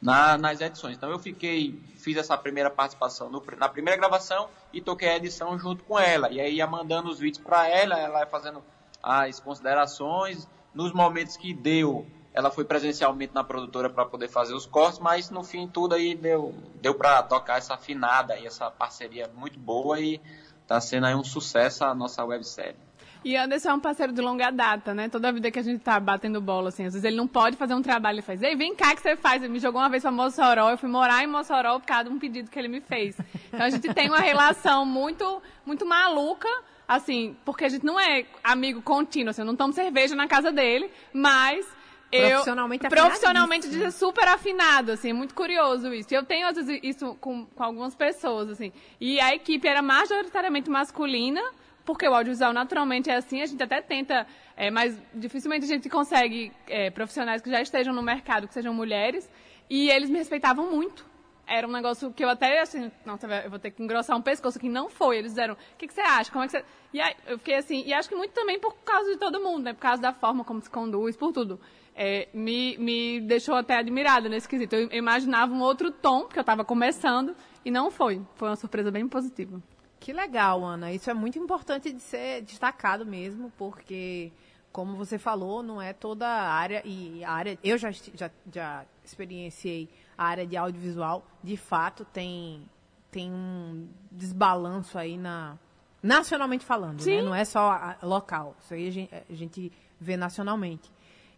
na, 0.00 0.36
nas 0.36 0.60
edições. 0.60 0.96
Então 0.96 1.10
eu 1.10 1.18
fiquei, 1.18 1.80
fiz 1.96 2.16
essa 2.16 2.36
primeira 2.36 2.70
participação 2.70 3.30
no, 3.30 3.42
na 3.58 3.68
primeira 3.68 3.98
gravação 3.98 4.48
e 4.72 4.80
toquei 4.80 5.08
a 5.08 5.16
edição 5.16 5.58
junto 5.58 5.82
com 5.84 5.98
ela. 5.98 6.30
E 6.30 6.40
aí 6.40 6.56
ia 6.56 6.66
mandando 6.66 7.10
os 7.10 7.18
vídeos 7.18 7.42
para 7.42 7.68
ela, 7.68 7.98
ela 7.98 8.20
ia 8.20 8.26
fazendo 8.26 8.62
as 9.02 9.40
considerações. 9.40 10.46
Nos 10.74 10.92
momentos 10.92 11.36
que 11.36 11.54
deu, 11.54 12.06
ela 12.34 12.50
foi 12.50 12.64
presencialmente 12.64 13.32
na 13.32 13.42
produtora 13.42 13.88
para 13.88 14.04
poder 14.04 14.28
fazer 14.28 14.54
os 14.54 14.66
cortes, 14.66 14.98
mas 14.98 15.30
no 15.30 15.42
fim 15.42 15.68
tudo 15.68 15.94
aí 15.94 16.14
deu, 16.14 16.54
deu 16.82 16.94
para 16.94 17.22
tocar 17.22 17.58
essa 17.58 17.74
afinada 17.74 18.36
e 18.38 18.46
essa 18.46 18.70
parceria 18.70 19.30
muito 19.34 19.58
boa 19.58 20.00
e 20.00 20.20
Tá 20.66 20.80
sendo 20.80 21.06
aí 21.06 21.14
um 21.14 21.24
sucesso 21.24 21.84
a 21.84 21.94
nossa 21.94 22.24
websérie. 22.24 22.76
E 23.24 23.38
Anderson 23.38 23.70
é 23.70 23.74
um 23.74 23.80
parceiro 23.80 24.12
de 24.12 24.20
longa 24.20 24.50
data, 24.50 24.92
né? 24.92 25.08
Toda 25.08 25.30
a 25.30 25.32
vida 25.32 25.50
que 25.50 25.58
a 25.58 25.62
gente 25.62 25.80
tá 25.80 25.98
batendo 25.98 26.42
bola, 26.42 26.68
assim, 26.68 26.84
às 26.84 26.92
vezes 26.92 27.04
ele 27.04 27.16
não 27.16 27.26
pode 27.26 27.56
fazer 27.56 27.72
um 27.72 27.80
trabalho, 27.80 28.16
ele 28.16 28.22
faz, 28.22 28.42
ei, 28.42 28.54
vem 28.54 28.74
cá 28.74 28.94
que 28.94 29.00
você 29.00 29.16
faz. 29.16 29.42
Ele 29.42 29.50
me 29.50 29.58
jogou 29.58 29.80
uma 29.80 29.88
vez 29.88 30.02
pra 30.02 30.12
Mossoró, 30.12 30.70
eu 30.70 30.76
fui 30.76 30.90
morar 30.90 31.24
em 31.24 31.26
Mossoró 31.26 31.78
por 31.80 31.86
causa 31.86 32.04
de 32.04 32.10
um 32.10 32.18
pedido 32.18 32.50
que 32.50 32.58
ele 32.58 32.68
me 32.68 32.82
fez. 32.82 33.16
Então 33.48 33.62
a 33.62 33.70
gente 33.70 33.94
tem 33.94 34.08
uma 34.08 34.20
relação 34.20 34.84
muito, 34.84 35.40
muito 35.64 35.86
maluca, 35.86 36.48
assim, 36.86 37.34
porque 37.46 37.64
a 37.64 37.68
gente 37.70 37.84
não 37.86 37.98
é 37.98 38.26
amigo 38.42 38.82
contínuo, 38.82 39.30
assim, 39.30 39.42
não 39.42 39.56
tomo 39.56 39.72
cerveja 39.72 40.14
na 40.14 40.28
casa 40.28 40.52
dele, 40.52 40.90
mas 41.10 41.66
eu, 42.14 42.30
profissionalmente 42.30 42.88
profissionalmente 42.88 43.68
de 43.68 43.90
super 43.90 44.28
afinado, 44.28 44.92
assim, 44.92 45.10
é 45.10 45.12
muito 45.12 45.34
curioso 45.34 45.92
isso. 45.92 46.14
Eu 46.14 46.24
tenho, 46.24 46.46
às 46.46 46.56
vezes, 46.56 46.80
isso 46.82 47.16
com, 47.20 47.46
com 47.46 47.62
algumas 47.62 47.94
pessoas, 47.94 48.48
assim. 48.50 48.72
E 49.00 49.20
a 49.20 49.34
equipe 49.34 49.66
era 49.66 49.82
majoritariamente 49.82 50.70
masculina, 50.70 51.42
porque 51.84 52.08
o 52.08 52.14
audiovisual 52.14 52.52
naturalmente 52.52 53.10
é 53.10 53.16
assim, 53.16 53.42
a 53.42 53.46
gente 53.46 53.62
até 53.62 53.82
tenta, 53.82 54.26
é, 54.56 54.70
mas 54.70 54.98
dificilmente 55.12 55.64
a 55.64 55.68
gente 55.68 55.88
consegue 55.88 56.52
é, 56.66 56.90
profissionais 56.90 57.42
que 57.42 57.50
já 57.50 57.60
estejam 57.60 57.92
no 57.92 58.02
mercado, 58.02 58.48
que 58.48 58.54
sejam 58.54 58.72
mulheres, 58.72 59.30
e 59.68 59.90
eles 59.90 60.08
me 60.08 60.18
respeitavam 60.18 60.70
muito. 60.70 61.04
Era 61.46 61.68
um 61.68 61.70
negócio 61.70 62.10
que 62.10 62.24
eu 62.24 62.30
até, 62.30 62.60
assim, 62.60 62.90
nossa, 63.04 63.26
eu 63.26 63.50
vou 63.50 63.58
ter 63.58 63.70
que 63.70 63.82
engrossar 63.82 64.16
um 64.16 64.22
pescoço 64.22 64.56
aqui. 64.56 64.66
Não 64.66 64.88
foi. 64.88 65.18
Eles 65.18 65.32
disseram, 65.32 65.52
o 65.52 65.76
que, 65.76 65.86
que 65.86 65.92
você 65.92 66.00
acha? 66.00 66.32
Como 66.32 66.42
é 66.42 66.46
que 66.46 66.52
você... 66.52 66.64
E 66.90 66.98
aí, 67.02 67.14
eu 67.26 67.36
fiquei 67.36 67.56
assim, 67.56 67.82
e 67.84 67.92
acho 67.92 68.08
que 68.08 68.14
muito 68.14 68.32
também 68.32 68.58
por 68.58 68.74
causa 68.76 69.10
de 69.10 69.18
todo 69.18 69.38
mundo, 69.40 69.64
né? 69.64 69.74
Por 69.74 69.80
causa 69.80 70.00
da 70.00 70.12
forma 70.14 70.42
como 70.42 70.62
se 70.62 70.70
conduz, 70.70 71.18
por 71.18 71.32
tudo 71.32 71.60
é, 71.94 72.28
me, 72.34 72.76
me 72.78 73.20
deixou 73.20 73.54
até 73.54 73.76
admirada 73.76 74.28
nesse 74.28 74.48
quesito. 74.48 74.74
Eu 74.74 74.90
imaginava 74.92 75.52
um 75.52 75.60
outro 75.60 75.90
tom, 75.90 76.22
porque 76.22 76.38
eu 76.38 76.42
estava 76.42 76.64
começando, 76.64 77.36
e 77.64 77.70
não 77.70 77.90
foi. 77.90 78.20
Foi 78.34 78.48
uma 78.48 78.56
surpresa 78.56 78.90
bem 78.90 79.08
positiva. 79.08 79.62
Que 80.00 80.12
legal, 80.12 80.64
Ana. 80.64 80.92
Isso 80.92 81.10
é 81.10 81.14
muito 81.14 81.38
importante 81.38 81.92
de 81.92 82.02
ser 82.02 82.42
destacado 82.42 83.06
mesmo, 83.06 83.52
porque, 83.56 84.32
como 84.72 84.96
você 84.96 85.18
falou, 85.18 85.62
não 85.62 85.80
é 85.80 85.92
toda 85.92 86.26
a 86.26 86.52
área, 86.52 86.82
e 86.84 87.22
a 87.24 87.30
área, 87.30 87.58
eu 87.62 87.78
já, 87.78 87.90
já, 87.90 88.30
já 88.52 88.84
experienciei 89.04 89.88
a 90.18 90.26
área 90.26 90.46
de 90.46 90.56
audiovisual, 90.56 91.24
de 91.42 91.56
fato 91.56 92.04
tem, 92.04 92.68
tem 93.10 93.30
um 93.32 93.88
desbalanço 94.10 94.98
aí 94.98 95.16
na, 95.16 95.58
nacionalmente 96.02 96.66
falando, 96.66 97.02
né? 97.02 97.22
não 97.22 97.34
é 97.34 97.44
só 97.44 97.72
a, 97.72 97.96
local. 98.02 98.54
Isso 98.60 98.74
aí 98.74 98.88
a 98.88 98.90
gente, 98.90 99.14
a 99.14 99.34
gente 99.34 99.72
vê 99.98 100.16
nacionalmente. 100.16 100.92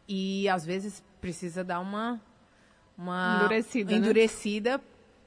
E 0.08 0.48
às 0.48 0.64
vezes 0.64 1.02
precisa 1.20 1.64
dar 1.64 1.80
uma, 1.80 2.20
uma 2.96 3.40
endurecida, 3.40 3.90
né? 3.90 3.96
endurecida 3.98 4.78
né? 4.78 4.84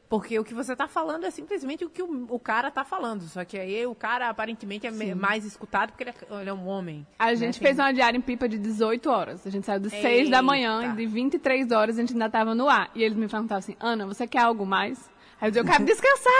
porque 0.09 0.39
o 0.39 0.43
que 0.43 0.55
você 0.55 0.71
está 0.71 0.87
falando 0.87 1.25
é 1.25 1.29
simplesmente 1.29 1.85
o 1.85 1.89
que 1.89 2.01
o, 2.01 2.25
o 2.29 2.39
cara 2.39 2.69
está 2.69 2.83
falando. 2.83 3.21
Só 3.23 3.45
que 3.45 3.57
aí 3.57 3.85
o 3.85 3.93
cara 3.93 4.27
aparentemente 4.27 4.87
é 4.87 4.91
Sim. 4.91 5.13
mais 5.13 5.45
escutado 5.45 5.91
porque 5.91 6.03
ele 6.03 6.09
é, 6.09 6.41
ele 6.41 6.49
é, 6.49 6.53
um 6.53 6.67
homem. 6.67 7.05
A 7.19 7.27
né? 7.27 7.35
gente 7.35 7.59
fez 7.59 7.77
uma 7.77 7.91
diária 7.93 8.17
em 8.17 8.21
pipa 8.21 8.49
de 8.49 8.57
18 8.57 9.07
horas. 9.07 9.45
A 9.45 9.51
gente 9.51 9.67
saiu 9.67 9.79
de 9.79 9.91
6 9.91 10.31
da 10.31 10.41
manhã 10.41 10.91
e 10.91 10.95
de 10.95 11.05
23 11.05 11.71
horas 11.71 11.97
a 11.97 12.01
gente 12.01 12.13
ainda 12.13 12.25
estava 12.25 12.55
no 12.55 12.67
ar. 12.67 12.89
E 12.95 13.03
eles 13.03 13.15
me 13.15 13.27
perguntavam 13.27 13.59
assim, 13.59 13.75
Ana, 13.79 14.07
você 14.07 14.25
quer 14.25 14.41
algo 14.41 14.65
mais? 14.65 15.09
Aí 15.39 15.47
eu 15.47 15.51
dizia, 15.51 15.61
eu 15.61 15.65
quero 15.65 15.85
descansar. 15.85 16.33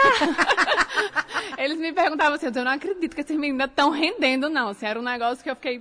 eles 1.56 1.78
me 1.78 1.92
perguntavam 1.92 2.34
assim, 2.34 2.46
eu 2.46 2.64
não 2.64 2.72
acredito 2.72 3.14
que 3.14 3.20
esses 3.20 3.36
meninos 3.36 3.66
estão 3.66 3.90
rendendo, 3.90 4.50
não. 4.50 4.68
Assim, 4.68 4.84
era 4.84 4.98
um 4.98 5.02
negócio 5.02 5.44
que 5.44 5.50
eu 5.50 5.54
fiquei 5.54 5.80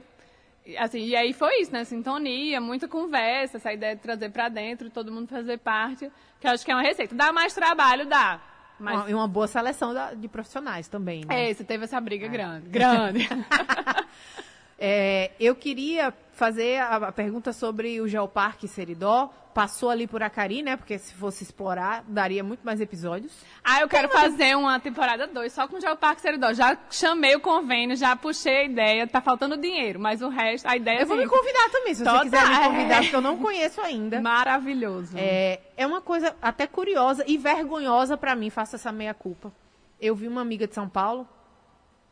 assim, 0.78 1.00
e 1.00 1.16
aí 1.16 1.34
foi 1.34 1.62
isso, 1.62 1.72
né? 1.72 1.84
Sintonia, 1.84 2.60
muita 2.60 2.88
conversa, 2.88 3.58
essa 3.58 3.74
ideia 3.74 3.96
de 3.96 4.02
trazer 4.02 4.30
para 4.30 4.50
dentro, 4.50 4.90
todo 4.90 5.12
mundo 5.12 5.28
fazer 5.28 5.58
parte, 5.58 6.12
que 6.40 6.48
eu 6.48 6.52
acho 6.52 6.66
que 6.66 6.72
é 6.72 6.76
uma 6.76 6.84
receita. 6.84 7.16
Dá 7.16 7.32
mais 7.32 7.54
trabalho, 7.54 8.06
dá. 8.06 8.42
Mas... 8.80 9.10
E 9.10 9.14
uma 9.14 9.28
boa 9.28 9.48
seleção 9.48 9.94
de 10.16 10.28
profissionais 10.28 10.88
também, 10.88 11.26
né? 11.26 11.50
É, 11.50 11.54
você 11.54 11.64
teve 11.64 11.84
essa 11.84 12.00
briga 12.00 12.26
é. 12.26 12.30
grande. 12.30 12.70
Grande. 12.70 13.28
é, 14.80 15.32
eu 15.40 15.54
queria 15.56 16.14
fazer 16.32 16.80
a, 16.82 17.12
pergunta 17.12 17.52
sobre 17.52 18.00
o 18.00 18.08
Geoparque 18.08 18.68
Seridó. 18.68 19.30
Passou 19.54 19.90
ali 19.90 20.08
por 20.08 20.24
Acari, 20.24 20.62
né? 20.62 20.78
Porque 20.78 20.98
se 20.98 21.14
fosse 21.16 21.44
explorar, 21.44 22.04
daria 22.08 22.42
muito 22.44 22.62
mais 22.62 22.80
episódios. 22.80 23.34
Ah, 23.62 23.82
eu 23.82 23.90
quero 23.90 24.08
Como 24.08 24.22
fazer 24.22 24.56
uma 24.56 24.80
temporada 24.80 25.28
2 25.28 25.52
só 25.52 25.68
com 25.68 25.76
o 25.76 25.82
Geoparque 25.82 26.22
Seridó. 26.22 26.54
Já 26.54 26.78
chamei 26.90 27.36
o 27.36 27.42
convênio, 27.42 27.98
já 27.98 28.16
puxei 28.16 28.58
a 28.58 28.64
ideia. 28.64 29.08
Tá 29.08 29.20
faltando 29.20 29.58
dinheiro, 29.58 30.00
mas 30.00 30.22
o 30.22 30.30
resto, 30.30 30.66
a 30.66 30.78
ideia... 30.78 31.02
Eu 31.02 31.08
vou 31.08 31.18
me 31.18 31.28
convidar 31.28 31.70
também, 31.72 31.94
se 31.94 32.06
você 32.06 32.20
quiser 32.22 32.48
me 32.48 32.68
convidar, 32.68 32.96
é. 32.96 33.02
porque 33.02 33.16
eu 33.16 33.22
não 33.22 33.38
conheço 33.38 33.82
ainda. 33.82 34.22
Maravilhoso. 34.22 35.18
É, 35.18 35.60
é 35.76 35.86
uma 35.86 36.00
coisa 36.00 36.34
até 36.42 36.66
curiosa 36.66 37.26
e 37.28 37.38
vergonhosa 37.38 38.16
para 38.16 38.36
mim, 38.36 38.50
faço 38.50 38.76
essa 38.76 38.94
meia-culpa. 38.94 39.52
Eu 40.00 40.16
vi 40.16 40.28
uma 40.28 40.42
amiga 40.42 40.66
de 40.68 40.76
São 40.76 40.88
Paulo, 40.88 41.28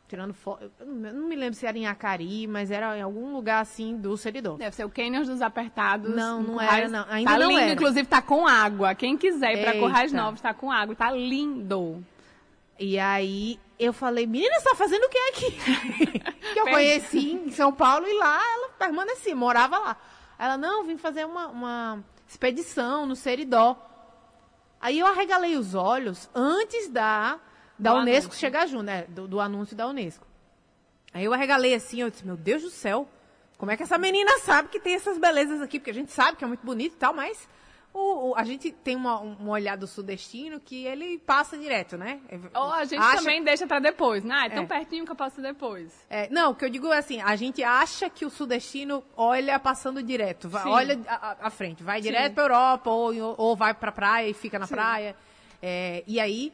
tirando 0.08 0.32
foto. 0.32 0.70
Não 0.84 1.28
me 1.28 1.36
lembro 1.36 1.54
se 1.54 1.66
era 1.66 1.76
em 1.76 1.86
Acari, 1.86 2.46
mas 2.46 2.70
era 2.70 2.96
em 2.96 3.02
algum 3.02 3.32
lugar 3.34 3.60
assim 3.60 3.96
do 3.96 4.16
Seridó. 4.16 4.56
Deve 4.56 4.74
ser 4.74 4.84
o 4.84 4.90
Canyon 4.90 5.22
dos 5.22 5.42
Apertados. 5.42 6.14
Não, 6.14 6.42
não 6.42 6.60
era, 6.60 6.88
não. 6.88 7.04
Ainda 7.08 7.30
tá 7.30 7.38
não 7.38 7.48
lindo, 7.48 7.60
era. 7.60 7.72
inclusive 7.72 8.08
tá 8.08 8.22
com 8.22 8.46
água. 8.46 8.94
Quem 8.94 9.16
quiser 9.16 9.58
ir 9.58 9.62
pra 9.62 9.78
Corrais 9.78 10.12
Novos, 10.12 10.40
tá 10.40 10.54
com 10.54 10.72
água. 10.72 10.96
Tá 10.96 11.12
lindo. 11.12 12.02
E 12.78 12.98
aí 12.98 13.60
eu 13.78 13.92
falei, 13.92 14.26
menina, 14.26 14.58
você 14.58 14.70
tá 14.70 14.74
fazendo 14.74 15.04
o 15.04 15.08
que 15.08 15.18
aqui? 15.18 15.50
que 16.54 16.60
eu 16.60 16.64
conheci 16.64 17.32
em 17.32 17.50
São 17.50 17.72
Paulo 17.72 18.06
e 18.06 18.18
lá 18.18 18.40
ela 18.54 18.68
permanecia, 18.70 19.36
morava 19.36 19.78
lá. 19.78 19.96
Ela, 20.38 20.56
não, 20.56 20.84
vim 20.84 20.96
fazer 20.96 21.26
uma, 21.26 21.48
uma 21.48 22.04
expedição 22.26 23.04
no 23.04 23.14
Seridó. 23.14 23.76
Aí 24.80 24.98
eu 25.00 25.06
arregalei 25.06 25.56
os 25.56 25.74
olhos 25.74 26.30
antes 26.34 26.88
da 26.88 27.38
da 27.78 27.92
do 27.92 27.98
Unesco 28.00 28.26
anúncio. 28.26 28.40
chegar 28.40 28.66
junto, 28.66 28.84
né? 28.84 29.04
Do, 29.08 29.28
do, 29.28 29.40
anúncio 29.40 29.76
da 29.76 29.86
Unesco. 29.86 30.26
Aí 31.12 31.24
eu 31.24 31.32
arregalei 31.32 31.74
assim, 31.74 32.00
eu 32.00 32.10
disse, 32.10 32.26
meu 32.26 32.36
Deus 32.36 32.62
do 32.62 32.70
céu, 32.70 33.08
como 33.56 33.70
é 33.70 33.76
que 33.76 33.82
essa 33.82 33.98
menina 33.98 34.38
sabe 34.40 34.68
que 34.68 34.78
tem 34.78 34.94
essas 34.94 35.18
belezas 35.18 35.60
aqui? 35.60 35.78
Porque 35.78 35.90
a 35.90 35.94
gente 35.94 36.12
sabe 36.12 36.36
que 36.36 36.44
é 36.44 36.46
muito 36.46 36.64
bonito 36.64 36.94
e 36.94 36.96
tal, 36.96 37.14
mas 37.14 37.48
o, 37.92 38.30
o, 38.30 38.34
a 38.36 38.44
gente 38.44 38.70
tem 38.70 38.94
uma, 38.94 39.20
um 39.20 39.48
olhar 39.48 39.76
do 39.76 39.86
sudestino 39.86 40.60
que 40.60 40.84
ele 40.84 41.18
passa 41.18 41.56
direto, 41.56 41.96
né? 41.96 42.20
Ou 42.54 42.72
a 42.72 42.84
gente 42.84 43.00
acha... 43.00 43.18
também 43.18 43.42
deixa 43.42 43.66
para 43.66 43.80
depois, 43.80 44.22
né? 44.22 44.46
É 44.46 44.50
tão 44.50 44.64
é. 44.64 44.66
pertinho 44.66 45.04
que 45.04 45.10
eu 45.10 45.16
passo 45.16 45.40
depois. 45.40 45.92
É, 46.08 46.28
não, 46.30 46.52
o 46.52 46.54
que 46.54 46.64
eu 46.64 46.70
digo 46.70 46.92
é 46.92 46.98
assim, 46.98 47.20
a 47.20 47.34
gente 47.34 47.62
acha 47.64 48.10
que 48.10 48.24
o 48.24 48.30
sudestino 48.30 49.02
olha 49.16 49.58
passando 49.58 50.02
direto, 50.02 50.48
vai, 50.48 50.66
olha 50.66 51.00
à 51.40 51.50
frente, 51.50 51.82
vai 51.82 51.98
Sim. 51.98 52.08
direto 52.08 52.34
para 52.34 52.44
Europa 52.44 52.90
ou, 52.90 53.34
ou 53.36 53.56
vai 53.56 53.74
para 53.74 53.90
praia 53.90 54.28
e 54.28 54.34
fica 54.34 54.58
na 54.58 54.66
Sim. 54.66 54.74
praia. 54.74 55.16
É, 55.60 56.04
e 56.06 56.20
aí 56.20 56.52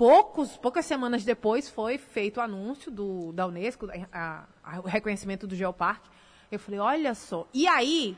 poucos, 0.00 0.56
poucas 0.56 0.86
semanas 0.86 1.24
depois 1.24 1.68
foi 1.68 1.98
feito 1.98 2.38
o 2.38 2.40
anúncio 2.40 2.90
do, 2.90 3.34
da 3.34 3.46
Unesco, 3.46 3.86
a, 4.10 4.46
a, 4.64 4.80
o 4.80 4.84
reconhecimento 4.84 5.46
do 5.46 5.54
Geoparque. 5.54 6.08
Eu 6.50 6.58
falei, 6.58 6.80
olha 6.80 7.14
só. 7.14 7.46
E 7.52 7.68
aí, 7.68 8.16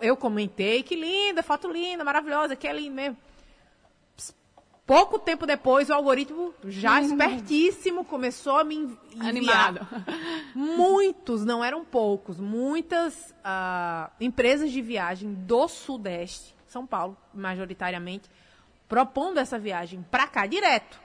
eu 0.00 0.16
comentei, 0.16 0.82
que 0.82 0.96
linda, 0.96 1.40
foto 1.40 1.70
linda, 1.70 2.02
maravilhosa, 2.02 2.56
que 2.56 2.66
é 2.66 2.72
lindo 2.72 2.96
mesmo. 2.96 3.16
Pouco 4.84 5.20
tempo 5.20 5.46
depois, 5.46 5.88
o 5.88 5.92
algoritmo, 5.94 6.52
já 6.64 6.98
espertíssimo, 7.00 8.04
começou 8.04 8.56
a 8.58 8.64
me 8.64 8.74
enviar. 8.74 9.28
Animado. 9.28 9.86
Muitos, 10.52 11.44
não 11.44 11.62
eram 11.62 11.84
poucos, 11.84 12.40
muitas 12.40 13.32
uh, 13.44 14.10
empresas 14.20 14.72
de 14.72 14.82
viagem 14.82 15.32
do 15.32 15.68
Sudeste, 15.68 16.56
São 16.66 16.84
Paulo, 16.84 17.16
majoritariamente, 17.32 18.28
propondo 18.88 19.38
essa 19.38 19.58
viagem 19.58 20.04
para 20.10 20.26
cá 20.26 20.46
direto. 20.46 20.98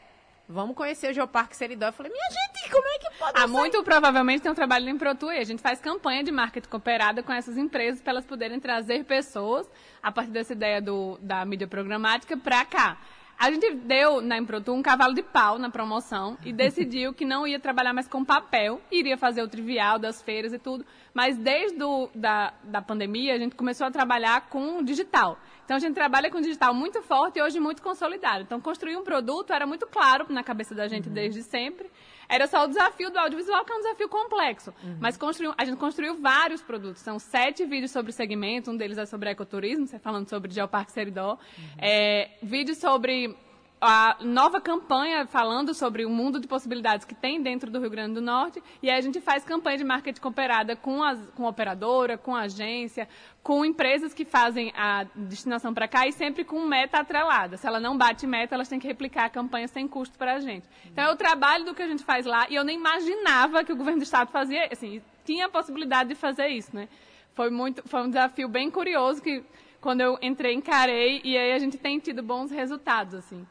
Vamos 0.47 0.75
conhecer 0.75 1.11
o 1.11 1.13
Geoparque 1.13 1.55
Seridó. 1.55 1.87
Eu 1.87 1.93
falei, 1.93 2.11
minha 2.11 2.29
gente, 2.29 2.71
como 2.71 2.85
é 2.85 2.99
que 2.99 3.17
pode 3.17 3.41
Ah, 3.41 3.47
muito 3.47 3.81
provavelmente 3.83 4.41
tem 4.41 4.51
um 4.51 4.55
trabalho 4.55 4.89
em 4.89 4.97
ProTour 4.97 5.33
e 5.33 5.39
a 5.39 5.43
gente 5.43 5.61
faz 5.61 5.79
campanha 5.79 6.23
de 6.23 6.31
marketing 6.31 6.67
cooperada 6.67 7.23
com 7.23 7.31
essas 7.31 7.57
empresas 7.57 8.01
para 8.01 8.11
elas 8.11 8.25
poderem 8.25 8.59
trazer 8.59 9.03
pessoas 9.05 9.69
a 10.01 10.11
partir 10.11 10.31
dessa 10.31 10.51
ideia 10.53 10.81
do, 10.81 11.17
da 11.21 11.45
mídia 11.45 11.67
programática 11.67 12.35
para 12.35 12.65
cá. 12.65 12.97
A 13.37 13.51
gente 13.51 13.73
deu 13.75 14.21
na 14.21 14.37
Improtu 14.37 14.73
um 14.73 14.81
cavalo 14.81 15.13
de 15.13 15.21
pau 15.21 15.59
na 15.59 15.69
promoção 15.69 16.37
e 16.45 16.51
decidiu 16.53 17.13
que 17.13 17.25
não 17.25 17.45
ia 17.45 17.59
trabalhar 17.59 17.93
mais 17.93 18.07
com 18.07 18.23
papel, 18.23 18.81
iria 18.91 19.17
fazer 19.17 19.41
o 19.41 19.47
trivial 19.47 19.99
das 19.99 20.21
feiras 20.21 20.53
e 20.53 20.59
tudo. 20.59 20.85
Mas 21.13 21.37
desde 21.37 21.77
do, 21.77 22.09
da, 22.15 22.53
da 22.63 22.81
pandemia, 22.81 23.33
a 23.35 23.37
gente 23.37 23.55
começou 23.55 23.85
a 23.85 23.91
trabalhar 23.91 24.49
com 24.49 24.81
digital. 24.83 25.37
Então 25.65 25.77
a 25.77 25.79
gente 25.79 25.93
trabalha 25.93 26.29
com 26.29 26.41
digital 26.41 26.73
muito 26.73 27.01
forte 27.01 27.39
e 27.39 27.41
hoje 27.41 27.59
muito 27.59 27.81
consolidado. 27.81 28.43
Então 28.43 28.59
construir 28.59 28.97
um 28.97 29.03
produto 29.03 29.51
era 29.51 29.65
muito 29.65 29.87
claro 29.87 30.25
na 30.29 30.43
cabeça 30.43 30.73
da 30.73 30.87
gente 30.87 31.07
uhum. 31.07 31.13
desde 31.13 31.43
sempre. 31.43 31.89
Era 32.27 32.47
só 32.47 32.63
o 32.63 32.67
desafio 32.67 33.09
do 33.11 33.19
audiovisual, 33.19 33.63
que 33.65 33.71
é 33.71 33.75
um 33.75 33.81
desafio 33.81 34.09
complexo. 34.09 34.73
Uhum. 34.83 34.97
Mas 34.99 35.17
construiu, 35.17 35.53
a 35.57 35.65
gente 35.65 35.77
construiu 35.77 36.19
vários 36.19 36.61
produtos. 36.61 37.01
São 37.01 37.19
sete 37.19 37.65
vídeos 37.65 37.91
sobre 37.91 38.11
segmento, 38.11 38.71
um 38.71 38.77
deles 38.77 38.97
é 38.97 39.05
sobre 39.05 39.29
ecoturismo, 39.29 39.87
você 39.87 39.99
falando 39.99 40.29
sobre 40.29 40.51
Geoparque 40.51 40.91
Seridó. 40.91 41.33
Uhum. 41.33 41.63
É, 41.77 42.31
vídeos 42.41 42.77
sobre 42.77 43.35
a 43.83 44.15
nova 44.21 44.61
campanha 44.61 45.27
falando 45.27 45.73
sobre 45.73 46.05
o 46.05 46.09
mundo 46.09 46.39
de 46.39 46.47
possibilidades 46.47 47.05
que 47.05 47.13
tem 47.13 47.41
dentro 47.41 47.69
do 47.69 47.79
Rio 47.79 47.89
Grande 47.89 48.13
do 48.13 48.21
Norte. 48.21 48.63
E 48.81 48.89
aí 48.89 48.97
a 48.97 49.01
gente 49.01 49.19
faz 49.19 49.43
campanha 49.43 49.77
de 49.77 49.83
marketing 49.83 50.21
cooperada 50.21 50.75
com, 50.75 51.03
as, 51.03 51.19
com 51.35 51.45
a 51.45 51.49
operadora, 51.49 52.17
com 52.17 52.33
a 52.33 52.43
agência, 52.43 53.09
com 53.43 53.65
empresas 53.65 54.13
que 54.13 54.23
fazem 54.23 54.71
a 54.75 55.05
destinação 55.13 55.73
para 55.73 55.87
cá 55.87 56.07
e 56.07 56.13
sempre 56.13 56.45
com 56.45 56.65
meta 56.65 56.99
atrelada. 56.99 57.57
Se 57.57 57.67
ela 57.67 57.79
não 57.79 57.97
bate 57.97 58.25
meta, 58.25 58.55
elas 58.55 58.69
têm 58.69 58.79
que 58.79 58.87
replicar 58.87 59.25
a 59.25 59.29
campanha 59.29 59.67
sem 59.67 59.85
custo 59.85 60.17
para 60.17 60.35
a 60.35 60.39
gente. 60.39 60.65
Então 60.85 61.03
é 61.03 61.11
o 61.11 61.17
trabalho 61.17 61.65
do 61.65 61.75
que 61.75 61.81
a 61.81 61.87
gente 61.87 62.05
faz 62.05 62.25
lá 62.25 62.47
e 62.49 62.55
eu 62.55 62.63
nem 62.63 62.77
imaginava 62.77 63.65
que 63.65 63.73
o 63.73 63.75
governo 63.75 63.99
do 63.99 64.03
estado 64.03 64.31
fazia, 64.31 64.69
assim, 64.71 65.01
tinha 65.25 65.47
a 65.47 65.49
possibilidade 65.49 66.09
de 66.09 66.15
fazer 66.15 66.47
isso, 66.47 66.73
né? 66.73 66.87
Foi 67.35 67.49
muito, 67.49 67.83
foi 67.85 68.01
um 68.01 68.07
desafio 68.07 68.47
bem 68.47 68.71
curioso 68.71 69.21
que 69.21 69.43
quando 69.81 69.99
eu 69.99 70.17
entrei 70.21 70.53
encarei 70.53 71.19
e 71.25 71.37
aí 71.37 71.51
a 71.51 71.59
gente 71.59 71.77
tem 71.77 71.99
tido 71.99 72.23
bons 72.23 72.49
resultados, 72.49 73.13
assim 73.15 73.45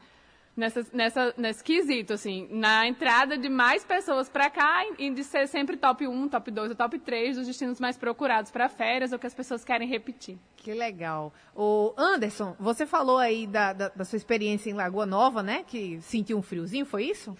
nessa, 0.55 0.85
nessa, 0.93 1.33
nesse 1.37 1.63
quesito, 1.63 2.13
assim, 2.13 2.47
na 2.51 2.87
entrada 2.87 3.37
de 3.37 3.49
mais 3.49 3.83
pessoas 3.83 4.29
para 4.29 4.49
cá 4.49 4.85
e 4.97 5.09
de 5.09 5.23
ser 5.23 5.47
sempre 5.47 5.77
top 5.77 6.07
1, 6.07 6.29
top 6.29 6.51
2 6.51 6.69
ou 6.69 6.75
top 6.75 6.99
3 6.99 7.37
dos 7.37 7.47
destinos 7.47 7.79
mais 7.79 7.97
procurados 7.97 8.51
para 8.51 8.69
férias 8.69 9.11
ou 9.11 9.19
que 9.19 9.27
as 9.27 9.33
pessoas 9.33 9.63
querem 9.63 9.87
repetir. 9.87 10.37
Que 10.57 10.73
legal. 10.73 11.33
O 11.55 11.93
Anderson, 11.97 12.55
você 12.59 12.85
falou 12.85 13.17
aí 13.17 13.47
da, 13.47 13.73
da, 13.73 13.89
da 13.89 14.05
sua 14.05 14.17
experiência 14.17 14.69
em 14.69 14.73
Lagoa 14.73 15.05
Nova, 15.05 15.43
né? 15.43 15.63
Que 15.67 15.99
sentiu 16.01 16.37
um 16.37 16.41
friozinho, 16.41 16.85
foi 16.85 17.05
isso? 17.05 17.37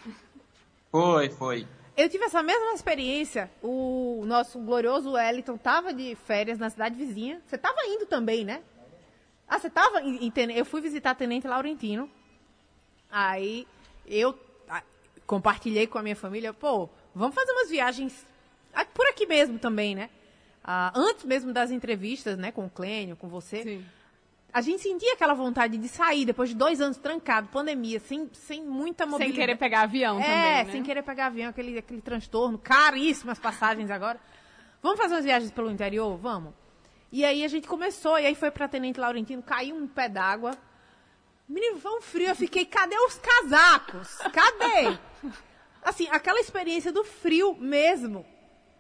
Foi, 0.92 1.30
foi. 1.30 1.68
Eu 1.96 2.10
tive 2.10 2.26
essa 2.26 2.42
mesma 2.42 2.74
experiência. 2.74 3.52
O 3.62 4.24
nosso 4.26 4.60
glorioso 4.60 5.12
Wellington 5.12 5.56
estava 5.56 5.94
de 5.94 6.16
férias 6.16 6.58
na 6.58 6.70
cidade 6.70 6.96
vizinha. 6.96 7.40
Você 7.46 7.56
estava 7.56 7.78
indo 7.86 8.06
também, 8.08 8.44
né? 8.44 8.62
Ah, 9.48 9.60
você 9.60 9.68
estava 9.68 10.02
em, 10.02 10.28
em 10.28 10.52
Eu 10.56 10.66
fui 10.66 10.82
visitar 10.82 11.14
Tenente 11.14 11.48
Laurentino. 11.48 12.10
Aí 13.16 13.68
eu 14.08 14.36
compartilhei 15.28 15.86
com 15.86 16.00
a 16.00 16.02
minha 16.02 16.16
família, 16.16 16.52
pô, 16.52 16.90
vamos 17.14 17.36
fazer 17.36 17.52
umas 17.52 17.70
viagens 17.70 18.26
por 18.92 19.06
aqui 19.06 19.28
mesmo 19.28 19.60
também, 19.60 19.94
né? 19.94 20.10
Ah, 20.64 20.92
antes 20.96 21.24
mesmo 21.24 21.54
das 21.54 21.70
entrevistas, 21.70 22.40
né, 22.40 22.52
com 22.52 22.66
o 22.66 22.70
Clênio, 22.70 23.16
com 23.16 23.28
você. 23.28 23.62
Sim. 23.62 23.86
A 24.52 24.62
gente 24.62 24.82
sentia 24.82 25.14
aquela 25.14 25.36
vontade 25.36 25.78
de 25.78 25.88
sair 25.88 26.26
depois 26.26 26.50
de 26.50 26.56
dois 26.56 26.82
anos 26.82 26.98
trancado, 26.98 27.50
pandemia, 27.50 28.00
sem, 28.00 28.28
sem 28.34 28.64
muita 28.64 29.06
mobilidade. 29.06 29.36
Sem 29.36 29.42
querer 29.42 29.58
pegar 29.58 29.82
avião 29.82 30.20
é, 30.20 30.24
também, 30.24 30.66
né? 30.66 30.72
sem 30.72 30.84
querer 30.84 31.04
pegar 31.04 31.28
avião, 31.28 31.50
aquele, 31.50 31.78
aquele 31.78 32.02
transtorno, 32.02 32.58
caríssimas 32.58 33.38
passagens 33.38 33.92
agora. 33.92 34.20
Vamos 34.82 35.00
fazer 35.00 35.14
umas 35.14 35.26
viagens 35.26 35.52
pelo 35.52 35.70
interior? 35.70 36.18
Vamos. 36.18 36.54
E 37.12 37.24
aí 37.24 37.44
a 37.44 37.48
gente 37.48 37.68
começou, 37.68 38.18
e 38.18 38.26
aí 38.26 38.34
foi 38.34 38.50
para 38.50 38.68
Tenente 38.68 39.00
Laurentino, 39.00 39.44
caiu 39.44 39.76
um 39.76 39.88
pé 39.88 40.10
d'água, 40.10 40.58
Menino, 41.48 41.80
foi 41.80 41.98
um 41.98 42.02
frio. 42.02 42.30
Eu 42.30 42.36
fiquei, 42.36 42.66
cadê 42.66 42.96
os 42.96 43.20
casacos? 43.20 44.18
Cadê? 44.32 44.98
Assim, 45.84 46.08
aquela 46.10 46.40
experiência 46.40 46.92
do 46.92 47.04
frio 47.04 47.56
mesmo. 47.56 48.26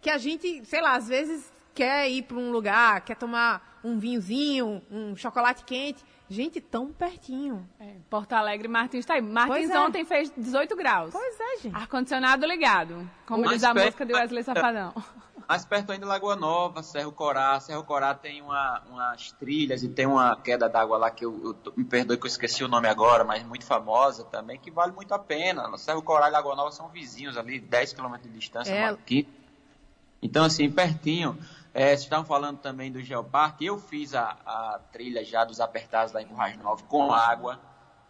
Que 0.01 0.09
a 0.09 0.17
gente, 0.17 0.65
sei 0.65 0.81
lá, 0.81 0.95
às 0.95 1.07
vezes 1.07 1.51
quer 1.73 2.09
ir 2.09 2.23
para 2.23 2.37
um 2.37 2.51
lugar, 2.51 3.01
quer 3.01 3.15
tomar 3.15 3.79
um 3.83 3.97
vinhozinho, 3.97 4.81
um 4.89 5.15
chocolate 5.15 5.63
quente. 5.63 6.03
Gente, 6.29 6.61
tão 6.61 6.91
pertinho. 6.91 7.67
É, 7.79 7.95
Porto 8.09 8.33
Alegre, 8.33 8.67
Martins 8.67 9.01
está 9.01 9.15
aí. 9.15 9.21
Martins 9.21 9.69
é. 9.69 9.79
ontem 9.79 10.05
fez 10.05 10.31
18 10.35 10.75
graus. 10.75 11.11
Pois 11.11 11.39
é, 11.39 11.57
gente. 11.57 11.75
Ar-condicionado 11.75 12.45
ligado. 12.45 13.09
Como 13.25 13.47
diz 13.49 13.63
a 13.63 13.73
música 13.73 14.05
de 14.05 14.13
Wesley 14.13 14.43
Safadão. 14.43 14.93
Mais 15.47 15.65
perto 15.65 15.91
ainda 15.91 16.05
Lagoa 16.05 16.35
Nova, 16.35 16.81
Cerro 16.81 17.11
Corá. 17.11 17.59
Cerro 17.59 17.83
Corá 17.83 18.13
tem 18.13 18.41
uma, 18.41 18.81
umas 18.89 19.31
trilhas 19.33 19.83
e 19.83 19.89
tem 19.89 20.05
uma 20.05 20.35
queda 20.35 20.69
d'água 20.69 20.97
lá 20.97 21.11
que 21.11 21.25
eu, 21.25 21.55
eu, 21.65 21.73
me 21.75 21.83
perdoe 21.83 22.17
que 22.17 22.25
eu 22.25 22.29
esqueci 22.29 22.63
o 22.63 22.67
nome 22.67 22.87
agora, 22.87 23.23
mas 23.23 23.43
muito 23.43 23.65
famosa 23.65 24.23
também, 24.25 24.59
que 24.59 24.71
vale 24.71 24.91
muito 24.91 25.13
a 25.13 25.19
pena. 25.19 25.77
Cerro 25.77 26.01
Corá 26.01 26.27
e 26.29 26.31
Lagoa 26.31 26.55
Nova 26.55 26.71
são 26.71 26.87
vizinhos 26.89 27.37
ali, 27.37 27.59
10 27.59 27.93
km 27.93 28.15
de 28.21 28.29
distância, 28.29 28.71
é. 28.71 28.85
aqui. 28.85 29.27
Então, 30.21 30.45
assim, 30.45 30.71
pertinho. 30.71 31.37
É, 31.73 31.87
vocês 31.87 32.01
estavam 32.01 32.25
falando 32.25 32.59
também 32.59 32.91
do 32.91 33.01
Geoparque. 33.01 33.65
Eu 33.65 33.79
fiz 33.79 34.13
a, 34.13 34.37
a 34.45 34.79
trilha 34.91 35.25
já 35.25 35.43
dos 35.43 35.59
apertados 35.59 36.13
lá 36.13 36.21
em 36.21 36.25
Currais 36.27 36.57
Novos 36.57 36.83
com 36.87 37.11
água, 37.11 37.59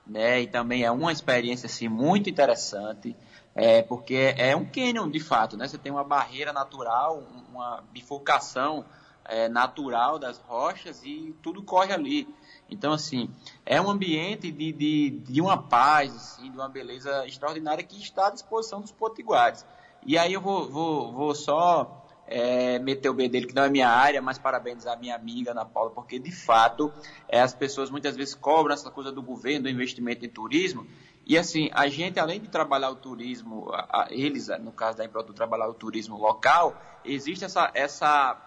né? 0.06 0.42
E 0.42 0.48
também 0.48 0.84
é 0.84 0.92
uma 0.92 1.12
experiência 1.12 1.66
assim 1.66 1.88
muito 1.88 2.30
interessante. 2.30 3.16
É, 3.56 3.84
porque 3.84 4.34
é 4.36 4.56
um 4.56 4.66
canyon 4.66 5.10
de 5.10 5.20
fato, 5.20 5.56
né? 5.56 5.68
Você 5.68 5.78
tem 5.78 5.92
uma 5.92 6.04
barreira 6.04 6.52
natural, 6.52 7.24
uma 7.50 7.84
bifurcação 7.92 8.84
é, 9.26 9.48
natural 9.48 10.18
das 10.18 10.40
rochas 10.40 11.04
e 11.04 11.36
tudo 11.42 11.62
corre 11.62 11.94
ali. 11.94 12.28
Então, 12.70 12.92
assim, 12.92 13.30
é 13.66 13.80
um 13.80 13.90
ambiente 13.90 14.52
de, 14.52 14.72
de, 14.72 15.10
de 15.12 15.42
uma 15.42 15.58
paz, 15.58 16.16
assim, 16.16 16.50
de 16.50 16.58
uma 16.58 16.68
beleza 16.68 17.28
extraordinária 17.28 17.84
que 17.84 18.02
está 18.02 18.28
à 18.28 18.32
disposição 18.32 18.82
dos 18.82 18.92
potiguares. 18.92 19.66
E 20.06 20.18
aí 20.18 20.34
eu 20.34 20.42
vou, 20.42 20.70
vou, 20.70 21.12
vou 21.14 21.36
só 21.36 22.04
é, 22.28 22.80
meter 22.80 23.10
o 23.10 23.14
B 23.14 23.30
dele, 23.30 23.48
que 23.48 23.56
não 23.56 23.64
é 23.64 23.70
minha 23.70 23.90
área, 23.90 24.22
mas 24.22 24.38
parabenizar 24.38 25.00
minha 25.00 25.16
amiga 25.16 25.52
Ana 25.52 25.66
Paula, 25.66 25.92
porque 25.92 26.20
de 26.20 26.32
fato 26.32 26.92
é, 27.28 27.42
as 27.42 27.54
pessoas 27.54 27.90
muitas 27.90 28.16
vezes 28.16 28.34
cobram 28.34 28.74
essa 28.74 28.90
coisa 28.90 29.12
do 29.12 29.22
governo, 29.22 29.64
do 29.64 29.70
investimento 29.70 30.26
em 30.26 30.30
turismo, 30.30 30.88
e 31.26 31.38
assim, 31.38 31.70
a 31.72 31.88
gente, 31.88 32.20
além 32.20 32.40
de 32.40 32.50
trabalhar 32.50 32.90
o 32.90 32.96
turismo, 32.96 33.72
a, 33.72 34.08
eles, 34.10 34.50
no 34.60 34.74
caso 34.74 34.98
da 34.98 35.06
Emprodu, 35.06 35.34
trabalhar 35.34 35.70
o 35.70 35.74
turismo 35.74 36.18
local, 36.18 36.76
existe 37.06 37.46
essa, 37.46 37.72
essa, 37.74 38.38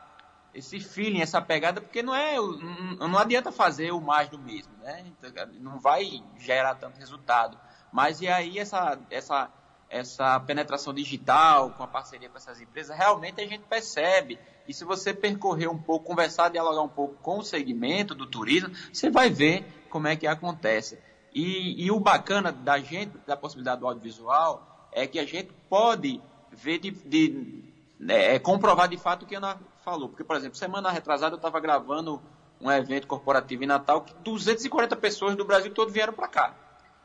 esse 0.55 0.79
feeling, 0.81 1.23
essa 1.23 1.41
pegada, 1.41 1.81
porque 1.81 2.03
não 2.03 2.15
é, 2.15 2.37
não, 2.37 3.09
não 3.09 3.19
adianta 3.19 3.51
fazer 3.51 3.93
o 3.93 4.01
mais 4.01 4.29
do 4.29 4.39
mesmo, 4.39 4.73
né? 4.83 5.07
Então, 5.07 5.47
não 5.55 5.79
vai 5.79 6.23
gerar 6.39 6.75
tanto 6.75 6.99
resultado. 6.99 7.59
Mas 7.91 8.21
e 8.21 8.29
aí 8.29 8.59
essa, 8.59 8.99
essa, 9.11 9.51
essa 9.89 10.39
penetração 10.41 10.93
digital, 10.93 11.71
com 11.71 11.83
a 11.83 11.87
parceria 11.87 12.29
com 12.29 12.37
essas 12.37 12.61
empresas, 12.61 12.95
realmente 12.95 13.41
a 13.41 13.47
gente 13.47 13.65
percebe. 13.65 14.39
E 14.69 14.75
se 14.75 14.85
você 14.85 15.15
percorrer 15.15 15.71
um 15.71 15.79
pouco, 15.79 16.05
conversar, 16.05 16.51
dialogar 16.51 16.83
um 16.83 16.89
pouco 16.89 17.15
com 17.23 17.39
o 17.39 17.43
segmento 17.43 18.15
do 18.15 18.27
turismo, 18.27 18.71
você 18.93 19.09
vai 19.09 19.31
ver 19.31 19.65
como 19.89 20.09
é 20.09 20.15
que 20.15 20.27
acontece. 20.27 20.99
E, 21.37 21.85
e, 21.85 21.91
o 21.91 22.01
bacana 22.01 22.51
da 22.51 22.79
gente, 22.79 23.13
da 23.27 23.37
possibilidade 23.37 23.81
do 23.81 23.87
audiovisual, 23.87 24.89
é 24.91 25.07
que 25.07 25.19
a 25.19 25.27
gente 25.27 25.53
pode 25.69 26.19
ver, 26.51 26.79
de, 26.79 26.93
de 26.93 27.63
é, 28.09 28.39
comprovar 28.39 28.89
de 28.89 28.97
fato 28.97 29.25
o 29.25 29.27
que 29.27 29.35
a 29.35 29.39
Ana 29.39 29.61
falou. 29.85 30.09
Porque, 30.09 30.25
por 30.25 30.35
exemplo, 30.35 30.57
semana 30.57 30.91
retrasada 30.91 31.35
eu 31.35 31.37
estava 31.37 31.61
gravando 31.61 32.23
um 32.59 32.73
evento 32.73 33.07
corporativo 33.07 33.65
em 33.65 33.67
Natal 33.67 34.01
que 34.01 34.15
240 34.15 34.97
pessoas 34.97 35.37
do 35.37 35.45
Brasil 35.45 35.71
todo 35.75 35.93
vieram 35.93 36.15
para 36.15 36.27
cá. 36.27 36.55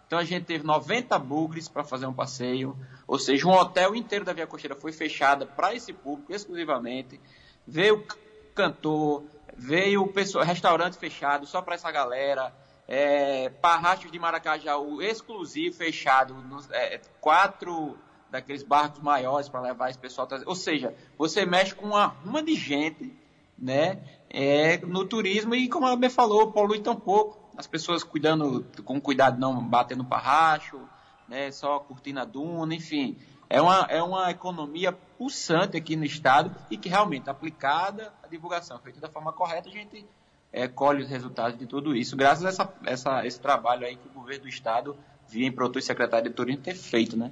Então 0.07 0.17
a 0.17 0.23
gente 0.23 0.45
teve 0.45 0.63
90 0.63 1.19
bugres 1.19 1.67
para 1.67 1.83
fazer 1.83 2.05
um 2.05 2.13
passeio, 2.13 2.73
ou 3.05 3.19
seja, 3.19 3.45
um 3.45 3.51
hotel 3.51 3.93
inteiro 3.93 4.23
da 4.23 4.31
Via 4.31 4.47
Costeira 4.47 4.77
foi 4.77 4.93
fechada 4.93 5.45
para 5.45 5.75
esse 5.75 5.91
público 5.91 6.33
exclusivamente. 6.33 7.19
Veio 7.67 8.07
cantor, 8.55 9.25
veio 9.57 10.07
pessoa, 10.07 10.45
restaurante 10.45 10.97
fechado 10.97 11.45
só 11.45 11.61
para 11.61 11.75
essa 11.75 11.91
galera 11.91 12.60
é, 12.93 13.47
Parrachos 13.47 14.11
de 14.11 14.19
Maracajaú 14.19 15.01
exclusivo, 15.01 15.77
fechado, 15.77 16.33
nos, 16.33 16.69
é, 16.71 16.99
quatro 17.21 17.97
daqueles 18.29 18.63
barcos 18.63 18.99
maiores 18.99 19.47
para 19.47 19.61
levar 19.61 19.89
esse 19.89 19.97
pessoal. 19.97 20.27
Ou 20.45 20.55
seja, 20.55 20.93
você 21.17 21.45
mexe 21.45 21.73
com 21.73 21.85
uma 21.85 22.07
ruma 22.07 22.43
de 22.43 22.53
gente 22.53 23.17
né, 23.57 24.03
é, 24.29 24.77
no 24.79 25.05
turismo 25.05 25.55
e, 25.55 25.69
como 25.69 25.87
a 25.87 25.95
bem 25.95 26.09
falou, 26.09 26.51
polui 26.51 26.81
tão 26.81 26.93
pouco. 26.93 27.39
As 27.55 27.65
pessoas 27.65 28.03
cuidando, 28.03 28.65
com 28.83 28.99
cuidado, 28.99 29.39
não 29.39 29.63
batendo 29.63 30.03
parracho, 30.03 30.81
né, 31.29 31.49
só 31.49 31.79
curtindo 31.79 32.19
a 32.19 32.25
duna, 32.25 32.75
enfim. 32.75 33.17
É 33.49 33.61
uma, 33.61 33.87
é 33.89 34.03
uma 34.03 34.31
economia 34.31 34.91
pulsante 34.91 35.77
aqui 35.77 35.95
no 35.95 36.03
estado 36.03 36.53
e 36.69 36.75
que 36.75 36.89
realmente, 36.89 37.29
aplicada 37.29 38.13
a 38.21 38.27
divulgação 38.27 38.77
feita 38.79 38.99
da 38.99 39.07
forma 39.07 39.31
correta, 39.31 39.69
a 39.69 39.71
gente 39.71 40.05
é, 40.51 40.67
colhe 40.67 41.03
os 41.03 41.09
resultados 41.09 41.57
de 41.57 41.65
tudo 41.65 41.95
isso, 41.95 42.15
graças 42.15 42.45
a 42.45 42.49
essa, 42.49 42.73
essa, 42.85 43.25
esse 43.25 43.39
trabalho 43.39 43.85
aí 43.85 43.95
que 43.95 44.07
o 44.07 44.11
governo 44.11 44.43
do 44.43 44.49
Estado, 44.49 44.97
via 45.27 45.47
em 45.47 45.51
Protu 45.51 45.79
e 45.79 45.81
Secretário 45.81 46.29
de 46.29 46.35
Turismo, 46.35 46.61
ter 46.61 46.75
feito, 46.75 47.15
né? 47.17 47.31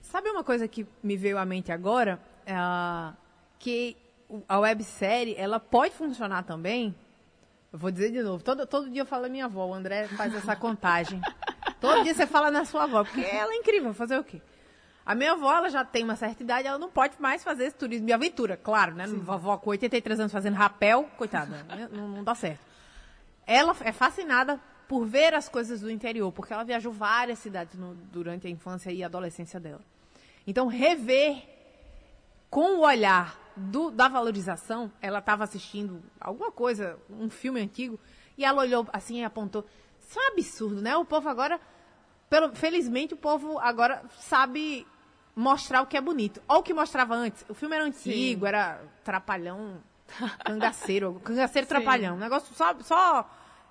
Sabe 0.00 0.30
uma 0.30 0.44
coisa 0.44 0.68
que 0.68 0.86
me 1.02 1.16
veio 1.16 1.38
à 1.38 1.44
mente 1.44 1.72
agora? 1.72 2.20
É, 2.46 2.54
que 3.58 3.96
a 4.48 4.58
websérie, 4.58 5.34
ela 5.36 5.58
pode 5.58 5.94
funcionar 5.94 6.44
também, 6.44 6.94
eu 7.72 7.78
vou 7.78 7.90
dizer 7.90 8.10
de 8.10 8.22
novo, 8.22 8.42
todo, 8.42 8.66
todo 8.66 8.90
dia 8.90 9.02
eu 9.02 9.06
falo 9.06 9.26
a 9.26 9.28
minha 9.28 9.46
avó, 9.46 9.66
o 9.66 9.74
André 9.74 10.06
faz 10.08 10.34
essa 10.34 10.54
contagem. 10.54 11.20
todo 11.80 12.02
dia 12.02 12.14
você 12.14 12.26
fala 12.26 12.50
na 12.50 12.64
sua 12.64 12.84
avó, 12.84 13.02
porque 13.02 13.20
ela 13.20 13.52
é 13.52 13.56
incrível, 13.56 13.92
fazer 13.94 14.18
o 14.18 14.24
quê? 14.24 14.40
A 15.04 15.14
minha 15.14 15.32
avó, 15.32 15.52
ela 15.52 15.68
já 15.68 15.84
tem 15.84 16.04
uma 16.04 16.14
certa 16.14 16.42
idade, 16.42 16.68
ela 16.68 16.78
não 16.78 16.90
pode 16.90 17.20
mais 17.20 17.42
fazer 17.42 17.64
esse 17.64 17.76
turismo 17.76 18.06
de 18.06 18.12
aventura, 18.12 18.56
claro, 18.56 18.94
né? 18.94 19.08
Sim. 19.08 19.18
Vovó 19.18 19.56
com 19.56 19.70
83 19.70 20.20
anos 20.20 20.32
fazendo 20.32 20.54
rapel, 20.54 21.10
coitada, 21.16 21.64
né? 21.64 21.88
não, 21.90 22.08
não 22.08 22.24
dá 22.24 22.34
certo. 22.34 22.60
ela 23.46 23.74
é 23.80 23.92
fascinada 23.92 24.60
por 24.86 25.04
ver 25.06 25.34
as 25.34 25.48
coisas 25.48 25.80
do 25.80 25.90
interior, 25.90 26.30
porque 26.30 26.52
ela 26.52 26.64
viajou 26.64 26.92
várias 26.92 27.38
cidades 27.38 27.78
no, 27.78 27.94
durante 27.94 28.46
a 28.46 28.50
infância 28.50 28.92
e 28.92 29.02
adolescência 29.02 29.58
dela. 29.58 29.80
Então, 30.46 30.66
rever 30.66 31.42
com 32.50 32.76
o 32.76 32.80
olhar 32.80 33.40
do, 33.56 33.90
da 33.90 34.08
valorização, 34.08 34.92
ela 35.00 35.20
estava 35.20 35.44
assistindo 35.44 36.02
alguma 36.20 36.52
coisa, 36.52 36.98
um 37.08 37.30
filme 37.30 37.60
antigo, 37.60 37.98
e 38.36 38.44
ela 38.44 38.62
olhou 38.62 38.86
assim 38.92 39.20
e 39.20 39.24
apontou. 39.24 39.64
Isso 39.98 40.18
é 40.18 40.22
um 40.22 40.32
absurdo, 40.32 40.82
né? 40.82 40.96
O 40.96 41.04
povo 41.04 41.28
agora, 41.28 41.60
pelo, 42.28 42.54
felizmente, 42.54 43.14
o 43.14 43.16
povo 43.16 43.58
agora 43.58 44.02
sabe 44.18 44.86
mostrar 45.34 45.82
o 45.82 45.86
que 45.86 45.96
é 45.96 46.00
bonito. 46.00 46.42
Olha 46.48 46.60
o 46.60 46.62
que 46.62 46.74
mostrava 46.74 47.14
antes. 47.14 47.44
O 47.48 47.54
filme 47.54 47.74
era 47.74 47.84
antigo, 47.84 48.40
Sim. 48.40 48.48
era 48.48 48.80
trapalhão, 49.04 49.82
cangaceiro, 50.44 51.20
cangaceiro 51.24 51.66
Sim. 51.66 51.74
trapalhão. 51.74 52.16
Um 52.16 52.20
negócio 52.20 52.54
só, 52.54 52.74
só 52.80 53.28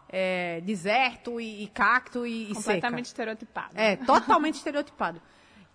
é, 0.09 0.61
deserto 0.61 1.39
e, 1.39 1.63
e, 1.63 1.67
cacto 1.67 2.25
e, 2.25 2.51
e 2.51 2.53
Completamente 2.53 3.07
seca. 3.07 3.21
estereotipado. 3.21 3.73
É, 3.75 3.95
totalmente 4.05 4.55
estereotipado. 4.55 5.21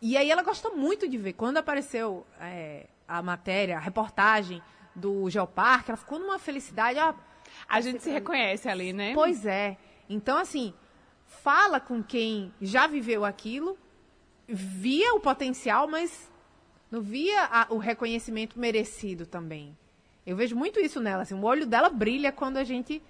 E 0.00 0.16
aí 0.16 0.30
ela 0.30 0.42
gostou 0.42 0.76
muito 0.76 1.08
de 1.08 1.16
ver. 1.16 1.32
Quando 1.32 1.56
apareceu 1.56 2.26
é, 2.40 2.86
a 3.08 3.22
matéria, 3.22 3.76
a 3.76 3.80
reportagem 3.80 4.62
do 4.94 5.28
Geoparque, 5.30 5.90
ela 5.90 5.96
ficou 5.96 6.18
numa 6.18 6.38
felicidade. 6.38 6.98
Ó, 6.98 7.14
a 7.68 7.80
gente 7.80 8.02
se 8.02 8.10
reconhece 8.10 8.68
ali, 8.68 8.92
né? 8.92 9.12
Pois 9.14 9.46
é. 9.46 9.76
Então, 10.08 10.36
assim, 10.36 10.74
fala 11.26 11.80
com 11.80 12.02
quem 12.02 12.52
já 12.60 12.86
viveu 12.86 13.24
aquilo, 13.24 13.78
via 14.48 15.14
o 15.14 15.20
potencial, 15.20 15.88
mas 15.88 16.30
não 16.90 17.00
via 17.00 17.44
a, 17.44 17.66
o 17.70 17.78
reconhecimento 17.78 18.58
merecido 18.58 19.26
também. 19.26 19.76
Eu 20.26 20.36
vejo 20.36 20.56
muito 20.56 20.80
isso 20.80 21.00
nela. 21.00 21.22
Assim, 21.22 21.34
o 21.34 21.44
olho 21.44 21.66
dela 21.66 21.88
brilha 21.88 22.32
quando 22.32 22.56
a 22.56 22.64
gente 22.64 23.02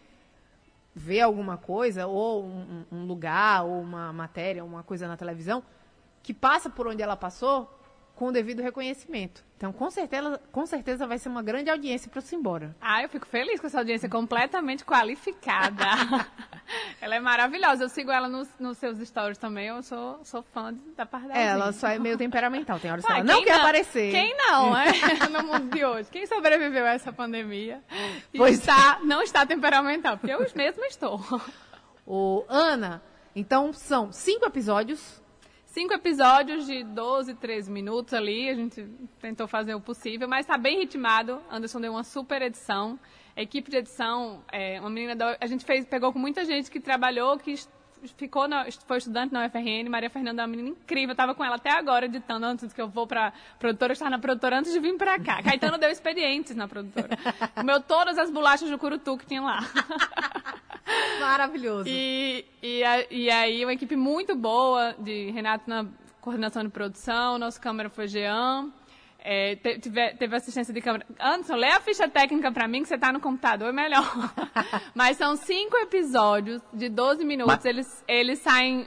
vê 0.95 1.20
alguma 1.20 1.57
coisa, 1.59 2.07
ou 2.07 2.45
um, 2.45 2.84
um 2.91 3.05
lugar, 3.05 3.64
ou 3.64 3.80
uma 3.80 4.12
matéria, 4.12 4.64
uma 4.64 4.82
coisa 4.82 5.07
na 5.07 5.16
televisão, 5.16 5.62
que 6.22 6.32
passa 6.32 6.70
por 6.70 6.87
onde 6.87 7.03
ela 7.03 7.16
passou 7.16 7.76
com 8.17 8.29
o 8.29 8.33
devido 8.33 8.62
reconhecimento. 8.62 9.45
Então, 9.59 9.73
com 9.73 9.91
certeza, 9.91 10.41
com 10.51 10.67
certeza 10.67 11.07
vai 11.07 11.19
ser 11.19 11.29
uma 11.29 11.43
grande 11.43 11.71
audiência 11.71 12.11
para 12.11 12.19
o 12.19 12.23
Simbora. 12.23 12.75
Ah, 12.81 13.03
eu 13.03 13.09
fico 13.09 13.27
feliz 13.27 13.61
com 13.61 13.67
essa 13.67 13.79
audiência 13.79 14.09
completamente 14.09 14.85
qualificada. 14.85 15.85
ela 17.01 17.14
é 17.14 17.21
maravilhosa. 17.21 17.85
Eu 17.85 17.89
sigo 17.91 18.11
ela 18.11 18.29
nos, 18.29 18.49
nos, 18.59 18.79
seus 18.79 18.99
stories 19.07 19.37
também. 19.37 19.69
Eu 19.69 19.83
sou, 19.83 20.19
sou 20.25 20.43
fã 20.43 20.75
da 20.97 21.05
Pardalzinha. 21.05 21.45
É, 21.45 21.49
ela 21.49 21.73
só 21.73 21.89
é 21.89 21.99
meio 21.99 22.17
temperamental. 22.17 22.81
Tem 22.81 22.91
horas 22.91 23.05
que 23.05 23.12
ela 23.12 23.23
não 23.23 23.45
quer 23.45 23.53
não, 23.53 23.61
aparecer. 23.61 24.11
Quem 24.11 24.37
não, 24.37 24.77
é? 24.77 24.93
no 25.31 25.43
mundo 25.43 25.75
de 25.75 25.85
hoje. 25.85 26.09
Quem 26.11 26.27
sobreviveu 26.27 26.87
a 26.87 26.95
essa 26.95 27.12
pandemia 27.12 27.83
pois 28.35 28.59
está, 28.59 28.99
não 29.05 29.23
está 29.23 29.45
temperamental. 29.45 30.17
Porque 30.17 30.35
eu 30.35 30.47
mesmo 30.55 30.85
estou. 30.85 31.23
Ô, 32.07 32.45
Ana, 32.49 33.03
então 33.35 33.73
são 33.75 34.11
cinco 34.11 34.47
episódios 34.47 35.23
cinco 35.77 35.93
episódios 35.93 36.64
de 36.64 36.83
12, 36.85 37.35
13 37.35 37.70
minutos 37.70 38.14
ali. 38.14 38.49
A 38.49 38.55
gente 38.55 38.89
tentou 39.20 39.47
fazer 39.47 39.74
o 39.74 39.81
possível, 39.81 40.27
mas 40.27 40.47
está 40.47 40.57
bem 40.57 40.79
ritmado. 40.79 41.39
Anderson 41.51 41.79
deu 41.83 41.93
uma 41.93 42.03
super 42.03 42.41
edição. 42.41 42.99
A 43.37 43.43
equipe 43.43 43.70
de 43.70 43.77
edição, 43.77 44.43
é, 44.51 44.81
uma 44.81 44.89
menina 44.89 45.14
da, 45.14 45.37
a 45.39 45.47
gente 45.47 45.66
fez, 45.66 45.85
pegou 45.85 46.14
com 46.14 46.18
muita 46.18 46.47
gente 46.47 46.70
que 46.70 46.81
trabalhou, 46.81 47.37
que 47.37 47.55
ficou 48.16 48.49
na, 48.49 48.64
foi 48.87 48.97
estudante 48.97 49.35
na 49.35 49.45
UFRN, 49.45 49.91
Maria 49.91 50.09
Fernanda 50.09 50.41
é 50.41 50.45
uma 50.45 50.51
menina 50.51 50.70
incrível, 50.70 51.12
estava 51.12 51.35
com 51.35 51.45
ela 51.45 51.57
até 51.57 51.70
agora 51.70 52.07
editando, 52.07 52.47
antes 52.47 52.72
que 52.72 52.81
eu 52.81 52.89
vou 52.89 53.07
para 53.07 53.35
produtora, 53.59 53.91
eu 53.91 53.95
estava 53.95 54.11
na 54.11 54.18
produtora 54.18 54.59
antes 54.59 54.72
de 54.72 54.81
vir 54.81 54.97
para 54.97 55.18
cá. 55.18 55.43
Caetano 55.43 55.77
deu 55.77 55.91
expedientes 55.91 56.57
na 56.57 56.66
produtora. 56.66 57.11
Comeu 57.55 57.83
todas 57.83 58.16
as 58.16 58.31
bolachas 58.31 58.70
do 58.70 58.79
Curutu 58.79 59.18
que 59.18 59.27
tinha 59.27 59.43
lá. 59.43 59.59
Maravilhoso. 61.20 61.89
E, 61.89 62.45
e, 62.62 62.84
a, 62.84 63.07
e 63.11 63.30
aí, 63.30 63.64
uma 63.64 63.72
equipe 63.72 63.97
muito 63.97 64.34
boa 64.34 64.95
de 64.99 65.30
Renato 65.30 65.68
na 65.68 65.87
coordenação 66.20 66.62
de 66.62 66.70
produção, 66.70 67.39
nosso 67.39 67.61
câmera 67.61 67.89
foi 67.89 68.09
Jean. 68.09 68.70
É, 69.28 69.57
teve, 69.57 70.14
teve, 70.14 70.37
assistência 70.37 70.72
de 70.72 70.80
câmera. 70.80 71.05
Anderson, 71.18 71.57
lê 71.57 71.66
a 71.66 71.80
ficha 71.80 72.09
técnica 72.09 72.53
para 72.53 72.68
mim 72.68 72.82
que 72.82 72.89
você 72.89 72.97
tá 72.97 73.12
no 73.12 73.18
computador, 73.18 73.70
é 73.70 73.72
melhor. 73.72 74.05
Mas 74.95 75.16
são 75.16 75.34
cinco 75.34 75.76
episódios 75.78 76.62
de 76.72 76.89
12 76.89 77.24
minutos. 77.24 77.57
Mas... 77.57 77.64
Eles, 77.64 78.05
eles 78.07 78.39
saem 78.39 78.87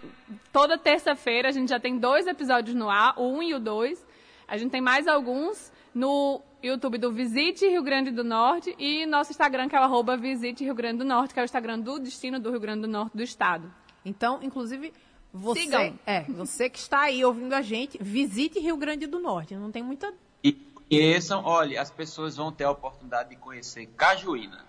toda 0.53 0.77
terça-feira. 0.77 1.49
A 1.49 1.51
gente 1.51 1.67
já 1.67 1.79
tem 1.79 1.97
dois 1.97 2.25
episódios 2.25 2.73
no 2.73 2.89
ar, 2.89 3.15
o 3.17 3.37
um 3.37 3.43
e 3.43 3.53
o 3.53 3.59
dois. 3.59 4.05
A 4.47 4.55
gente 4.55 4.71
tem 4.71 4.79
mais 4.79 5.07
alguns 5.07 5.73
no 5.93 6.41
YouTube 6.61 6.97
do 6.97 7.11
Visite 7.11 7.67
Rio 7.67 7.81
Grande 7.81 8.11
do 8.11 8.23
Norte 8.23 8.75
e 8.77 9.05
nosso 9.05 9.31
Instagram, 9.31 9.69
que 9.69 9.75
é 9.75 9.79
o 9.79 9.83
arroba 9.83 10.17
Visite 10.17 10.63
Rio 10.63 10.75
Grande 10.75 10.99
do 10.99 11.05
Norte, 11.05 11.33
que 11.33 11.39
é 11.39 11.43
o 11.43 11.45
Instagram 11.45 11.79
do 11.79 11.99
destino 11.99 12.39
do 12.39 12.51
Rio 12.51 12.59
Grande 12.59 12.81
do 12.81 12.87
Norte 12.87 13.15
do 13.15 13.23
estado. 13.23 13.73
Então, 14.03 14.39
inclusive, 14.41 14.93
você, 15.33 15.61
Sigam. 15.61 15.99
é, 16.05 16.23
você 16.23 16.69
que 16.69 16.79
está 16.79 17.01
aí 17.01 17.23
ouvindo 17.23 17.53
a 17.53 17.61
gente, 17.61 17.97
visite 18.01 18.59
Rio 18.59 18.75
Grande 18.77 19.07
do 19.07 19.19
Norte. 19.19 19.55
Não 19.55 19.71
tem 19.71 19.83
muita. 19.83 20.13
E 20.43 20.53
conheçam, 20.53 21.43
olha, 21.45 21.81
as 21.81 21.91
pessoas 21.91 22.35
vão 22.35 22.51
ter 22.51 22.63
a 22.63 22.71
oportunidade 22.71 23.29
de 23.29 23.35
conhecer 23.35 23.85
Cajuína. 23.97 24.67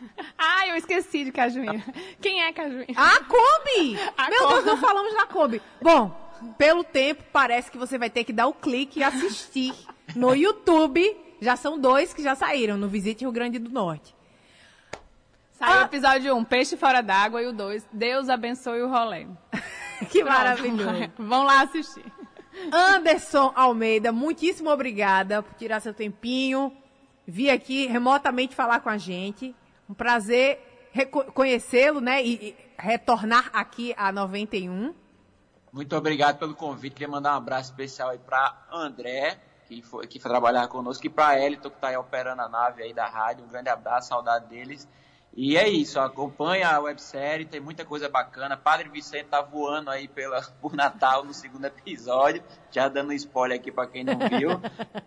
Ah, 0.36 0.66
eu 0.66 0.74
esqueci 0.74 1.24
de 1.24 1.30
Cajuína. 1.30 1.84
Quem 2.20 2.42
é 2.42 2.52
Cajuína? 2.52 2.86
A 2.96 3.20
Kombi! 3.22 3.96
A 4.18 4.28
Meu 4.28 4.48
Deus, 4.48 4.64
não 4.64 4.76
falamos 4.76 5.14
da 5.14 5.26
Kombi. 5.26 5.62
Bom, 5.80 6.21
pelo 6.58 6.84
tempo, 6.84 7.24
parece 7.32 7.70
que 7.70 7.78
você 7.78 7.98
vai 7.98 8.10
ter 8.10 8.24
que 8.24 8.32
dar 8.32 8.46
o 8.46 8.52
clique 8.52 9.00
e 9.00 9.02
assistir 9.02 9.74
no 10.14 10.34
YouTube 10.34 11.16
já 11.40 11.56
são 11.56 11.78
dois 11.78 12.14
que 12.14 12.22
já 12.22 12.36
saíram 12.36 12.76
no 12.76 12.88
Visite 12.88 13.22
Rio 13.22 13.32
Grande 13.32 13.58
do 13.58 13.68
Norte. 13.68 14.14
Saiu 15.52 15.80
ah. 15.80 15.82
o 15.82 15.84
episódio 15.86 16.34
1, 16.34 16.38
um, 16.38 16.44
Peixe 16.44 16.76
Fora 16.76 17.02
d'Água, 17.02 17.42
e 17.42 17.46
o 17.46 17.52
2, 17.52 17.88
Deus 17.92 18.28
Abençoe 18.28 18.80
o 18.82 18.88
Rolê. 18.88 19.26
que 20.08 20.22
Pronto. 20.22 20.32
maravilhoso. 20.32 21.12
Vão 21.18 21.44
lá 21.44 21.62
assistir. 21.62 22.04
Anderson 22.72 23.52
Almeida, 23.56 24.12
muitíssimo 24.12 24.70
obrigada 24.70 25.42
por 25.42 25.54
tirar 25.54 25.80
seu 25.80 25.92
tempinho, 25.92 26.72
vir 27.26 27.50
aqui 27.50 27.86
remotamente 27.86 28.54
falar 28.54 28.80
com 28.80 28.88
a 28.88 28.98
gente. 28.98 29.54
Um 29.88 29.94
prazer 29.94 30.60
conhecê-lo, 31.34 32.00
né, 32.00 32.22
e, 32.22 32.34
e 32.34 32.56
retornar 32.78 33.50
aqui 33.52 33.94
a 33.96 34.12
91. 34.12 34.94
Muito 35.72 35.96
obrigado 35.96 36.38
pelo 36.38 36.54
convite. 36.54 36.92
Queria 36.92 37.08
mandar 37.08 37.32
um 37.32 37.38
abraço 37.38 37.70
especial 37.70 38.10
aí 38.10 38.18
para 38.18 38.66
André, 38.70 39.40
que 39.66 39.80
foi, 39.80 40.06
que 40.06 40.20
foi 40.20 40.30
trabalhar 40.30 40.68
conosco, 40.68 41.06
e 41.06 41.08
para 41.08 41.40
Elton, 41.40 41.70
que 41.70 41.76
está 41.76 41.88
aí 41.88 41.96
operando 41.96 42.42
a 42.42 42.48
nave 42.48 42.82
aí 42.82 42.92
da 42.92 43.08
rádio. 43.08 43.44
Um 43.44 43.48
grande 43.48 43.70
abraço, 43.70 44.08
saudade 44.08 44.48
deles. 44.48 44.86
E 45.34 45.56
é 45.56 45.66
isso, 45.66 45.98
acompanha 45.98 46.68
a 46.68 46.78
websérie, 46.78 47.46
tem 47.46 47.58
muita 47.58 47.86
coisa 47.86 48.06
bacana. 48.06 48.54
Padre 48.54 48.90
Vicente 48.90 49.28
tá 49.28 49.40
voando 49.40 49.88
aí 49.88 50.06
pela, 50.06 50.42
por 50.60 50.74
Natal 50.74 51.24
no 51.24 51.32
segundo 51.32 51.64
episódio, 51.64 52.44
já 52.70 52.86
dando 52.88 53.14
spoiler 53.14 53.58
aqui 53.58 53.72
para 53.72 53.88
quem 53.88 54.04
não 54.04 54.18
viu. 54.18 54.50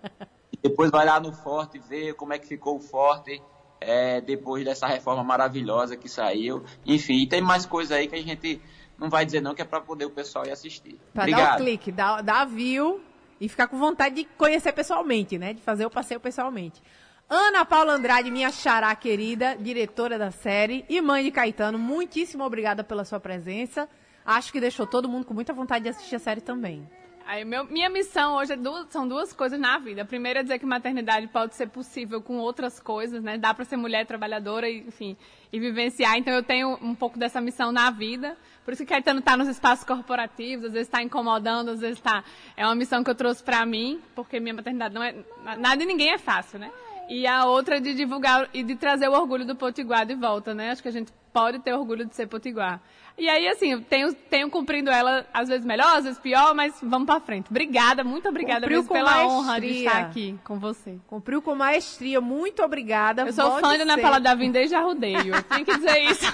depois 0.63 0.89
vai 0.89 1.05
lá 1.05 1.19
no 1.19 1.31
Forte 1.31 1.77
ver 1.77 2.15
como 2.15 2.33
é 2.33 2.39
que 2.39 2.47
ficou 2.47 2.77
o 2.77 2.79
Forte 2.79 3.39
é, 3.79 4.19
depois 4.19 4.65
dessa 4.65 4.87
reforma 4.87 5.23
maravilhosa 5.23 5.95
que 5.95 6.09
saiu. 6.09 6.65
Enfim, 6.83 7.27
tem 7.27 7.39
mais 7.39 7.67
coisa 7.67 7.97
aí 7.97 8.07
que 8.07 8.15
a 8.15 8.23
gente 8.23 8.59
não 8.97 9.09
vai 9.09 9.25
dizer 9.25 9.41
não, 9.41 9.53
que 9.53 9.61
é 9.61 9.65
para 9.65 9.81
poder 9.81 10.05
o 10.05 10.09
pessoal 10.09 10.45
ir 10.45 10.51
assistir. 10.51 10.99
Para 11.13 11.31
dar 11.31 11.55
o 11.55 11.57
clique, 11.57 11.91
dar, 11.91 12.21
dar 12.21 12.45
view 12.45 13.01
e 13.39 13.49
ficar 13.49 13.67
com 13.67 13.77
vontade 13.77 14.15
de 14.15 14.25
conhecer 14.37 14.71
pessoalmente, 14.71 15.37
né? 15.37 15.53
De 15.53 15.61
fazer 15.61 15.85
o 15.85 15.89
passeio 15.89 16.19
pessoalmente. 16.19 16.81
Ana 17.29 17.65
Paula 17.65 17.93
Andrade, 17.93 18.29
minha 18.29 18.51
xará 18.51 18.95
querida, 18.95 19.57
diretora 19.59 20.17
da 20.17 20.29
série, 20.29 20.85
e 20.87 21.01
mãe 21.01 21.23
de 21.23 21.31
Caetano, 21.31 21.79
muitíssimo 21.79 22.43
obrigada 22.43 22.83
pela 22.83 23.03
sua 23.03 23.19
presença. 23.19 23.89
Acho 24.23 24.51
que 24.51 24.59
deixou 24.59 24.85
todo 24.85 25.09
mundo 25.09 25.25
com 25.25 25.33
muita 25.33 25.51
vontade 25.51 25.83
de 25.83 25.89
assistir 25.89 26.15
a 26.15 26.19
série 26.19 26.41
também. 26.41 26.87
Aí, 27.27 27.43
meu, 27.43 27.65
minha 27.65 27.89
missão 27.89 28.35
hoje 28.35 28.53
é 28.53 28.55
duas, 28.55 28.87
são 28.89 29.07
duas 29.07 29.33
coisas 29.33 29.59
na 29.59 29.79
vida. 29.79 30.03
A 30.03 30.05
primeira 30.05 30.41
é 30.41 30.43
dizer 30.43 30.59
que 30.59 30.65
maternidade 30.65 31.25
pode 31.27 31.55
ser 31.55 31.67
possível 31.67 32.21
com 32.21 32.37
outras 32.37 32.79
coisas, 32.79 33.23
né? 33.23 33.35
Dá 33.35 33.51
para 33.51 33.65
ser 33.65 33.77
mulher 33.77 34.05
trabalhadora, 34.05 34.69
e, 34.69 34.81
enfim, 34.81 35.17
e 35.51 35.59
vivenciar. 35.59 36.17
Então 36.17 36.31
eu 36.31 36.43
tenho 36.43 36.77
um 36.79 36.93
pouco 36.93 37.17
dessa 37.17 37.41
missão 37.41 37.71
na 37.71 37.89
vida. 37.89 38.37
Por 38.63 38.73
isso 38.73 38.83
que 38.83 38.89
Caetano 38.89 39.21
está 39.21 39.35
nos 39.35 39.47
espaços 39.47 39.83
corporativos, 39.83 40.65
às 40.65 40.73
vezes 40.73 40.87
está 40.87 41.01
incomodando, 41.01 41.69
às 41.69 41.81
vezes 41.81 41.97
está. 41.97 42.23
É 42.55 42.63
uma 42.63 42.75
missão 42.75 43.03
que 43.03 43.09
eu 43.09 43.15
trouxe 43.15 43.43
para 43.43 43.65
mim, 43.65 43.99
porque 44.13 44.39
minha 44.39 44.53
maternidade 44.53 44.93
não 44.93 45.01
é. 45.01 45.15
Nada 45.57 45.81
e 45.81 45.85
ninguém 45.87 46.11
é 46.11 46.19
fácil, 46.19 46.59
né? 46.59 46.71
E 47.09 47.25
a 47.25 47.45
outra 47.45 47.77
é 47.77 47.79
de 47.79 47.95
divulgar 47.95 48.49
e 48.53 48.61
de 48.61 48.75
trazer 48.75 49.07
o 49.07 49.13
orgulho 49.13 49.45
do 49.45 49.55
Potiguar 49.55 50.05
de 50.05 50.13
volta, 50.13 50.53
né? 50.53 50.69
Acho 50.69 50.83
que 50.83 50.89
a 50.89 50.91
gente 50.91 51.11
pode 51.33 51.59
ter 51.59 51.73
orgulho 51.73 52.05
de 52.05 52.15
ser 52.15 52.27
Potiguar. 52.27 52.79
E 53.17 53.29
aí, 53.29 53.47
assim, 53.47 53.79
tenho, 53.81 54.13
tenho 54.13 54.49
cumprindo 54.49 54.91
ela, 54.91 55.25
às 55.33 55.47
vezes 55.47 55.65
melhor, 55.65 55.95
às 55.97 56.03
vezes 56.03 56.19
pior, 56.19 56.53
mas 56.53 56.75
vamos 56.83 57.05
pra 57.05 57.19
frente. 57.21 57.47
Obrigada, 57.49 58.03
muito 58.03 58.27
obrigada 58.27 58.67
mesmo 58.67 58.89
pela 58.89 59.09
maestria. 59.11 59.31
honra 59.31 59.61
de 59.61 59.67
estar 59.67 59.97
aqui 59.99 60.39
com 60.43 60.59
você. 60.59 60.97
Cumpriu 61.07 61.41
com 61.41 61.55
maestria, 61.55 62.19
muito 62.19 62.61
obrigada. 62.61 63.21
Eu 63.21 63.31
sou 63.31 63.57
fã 63.59 63.75
de 63.77 63.83
Ana 63.83 63.97
Paula 63.97 64.19
Davim 64.19 64.51
desde 64.51 64.75
Arrudeio, 64.75 65.41
tenho 65.43 65.65
que 65.65 65.77
dizer 65.77 65.97
isso. 66.11 66.25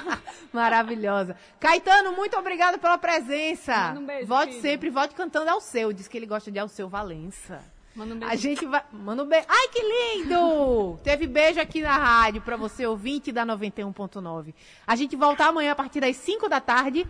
Maravilhosa. 0.52 1.36
Caetano, 1.60 2.14
muito 2.14 2.36
obrigada 2.38 2.78
pela 2.80 2.98
presença. 2.98 3.94
Um 3.98 4.06
beijo, 4.06 4.26
volte 4.28 4.52
filho. 4.54 4.62
sempre, 4.62 4.90
volte 4.90 5.14
cantando 5.14 5.50
ao 5.52 5.62
seu. 5.62 5.94
Diz 5.94 6.08
que 6.08 6.18
ele 6.18 6.26
gosta 6.26 6.52
de 6.52 6.58
ao 6.58 6.68
seu 6.68 6.90
Valença. 6.90 7.64
Manda 7.96 8.16
um 8.16 8.20
beijo. 8.20 8.34
A 8.34 8.36
gente 8.36 8.66
vai. 8.66 8.84
Manda 8.92 9.24
um 9.24 9.28
beijo. 9.28 9.46
Ai, 9.48 9.68
que 9.68 9.82
lindo! 9.82 11.00
Teve 11.04 11.28
beijo 11.28 11.60
aqui 11.60 11.82
na 11.82 11.98
rádio 11.98 12.42
pra 12.42 12.56
você, 12.56 12.86
ouvinte 12.86 13.32
da 13.32 13.46
91.9. 13.46 14.54
A 14.88 14.96
gente 14.96 15.16
volta 15.16 15.46
amanhã 15.46 15.72
a 15.72 15.76
partir 15.76 16.00
das 16.00 16.16
5 16.18 16.48
da 16.48 16.60
tarde. 16.62 17.06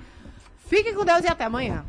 Fiquem 0.67 0.93
com 0.93 1.05
Deus 1.05 1.23
e 1.23 1.27
até 1.27 1.45
amanhã. 1.45 1.85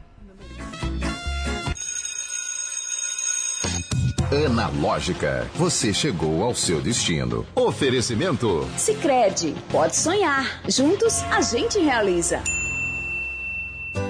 Analógica, 4.46 5.46
você 5.54 5.92
chegou 5.92 6.42
ao 6.42 6.54
seu 6.54 6.80
destino. 6.80 7.46
Oferecimento. 7.54 8.66
Sicredi, 8.78 9.54
pode 9.70 9.94
sonhar. 9.94 10.62
Juntos 10.66 11.22
a 11.24 11.42
gente 11.42 11.78
realiza. 11.78 12.42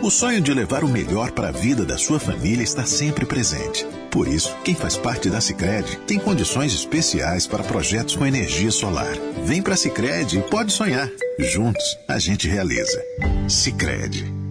O 0.03 0.11
sonho 0.11 0.41
de 0.41 0.53
levar 0.53 0.83
o 0.83 0.89
melhor 0.89 1.31
para 1.31 1.49
a 1.49 1.53
vida 1.53 1.85
da 1.85 1.97
sua 1.97 2.19
família 2.19 2.63
está 2.63 2.85
sempre 2.85 3.25
presente. 3.25 3.87
Por 4.11 4.27
isso, 4.27 4.55
quem 4.65 4.75
faz 4.75 4.97
parte 4.97 5.31
da 5.31 5.41
Sicredi 5.41 5.97
tem 6.07 6.19
condições 6.19 6.75
especiais 6.75 7.47
para 7.47 7.63
projetos 7.63 8.17
com 8.17 8.27
energia 8.27 8.71
solar. 8.71 9.15
Vem 9.45 9.63
para 9.63 9.75
a 9.75 9.77
Sicredi 9.77 10.39
e 10.39 10.43
pode 10.43 10.73
sonhar. 10.73 11.09
Juntos, 11.39 11.99
a 12.09 12.19
gente 12.19 12.49
realiza. 12.49 13.01
Sicredi 13.49 14.42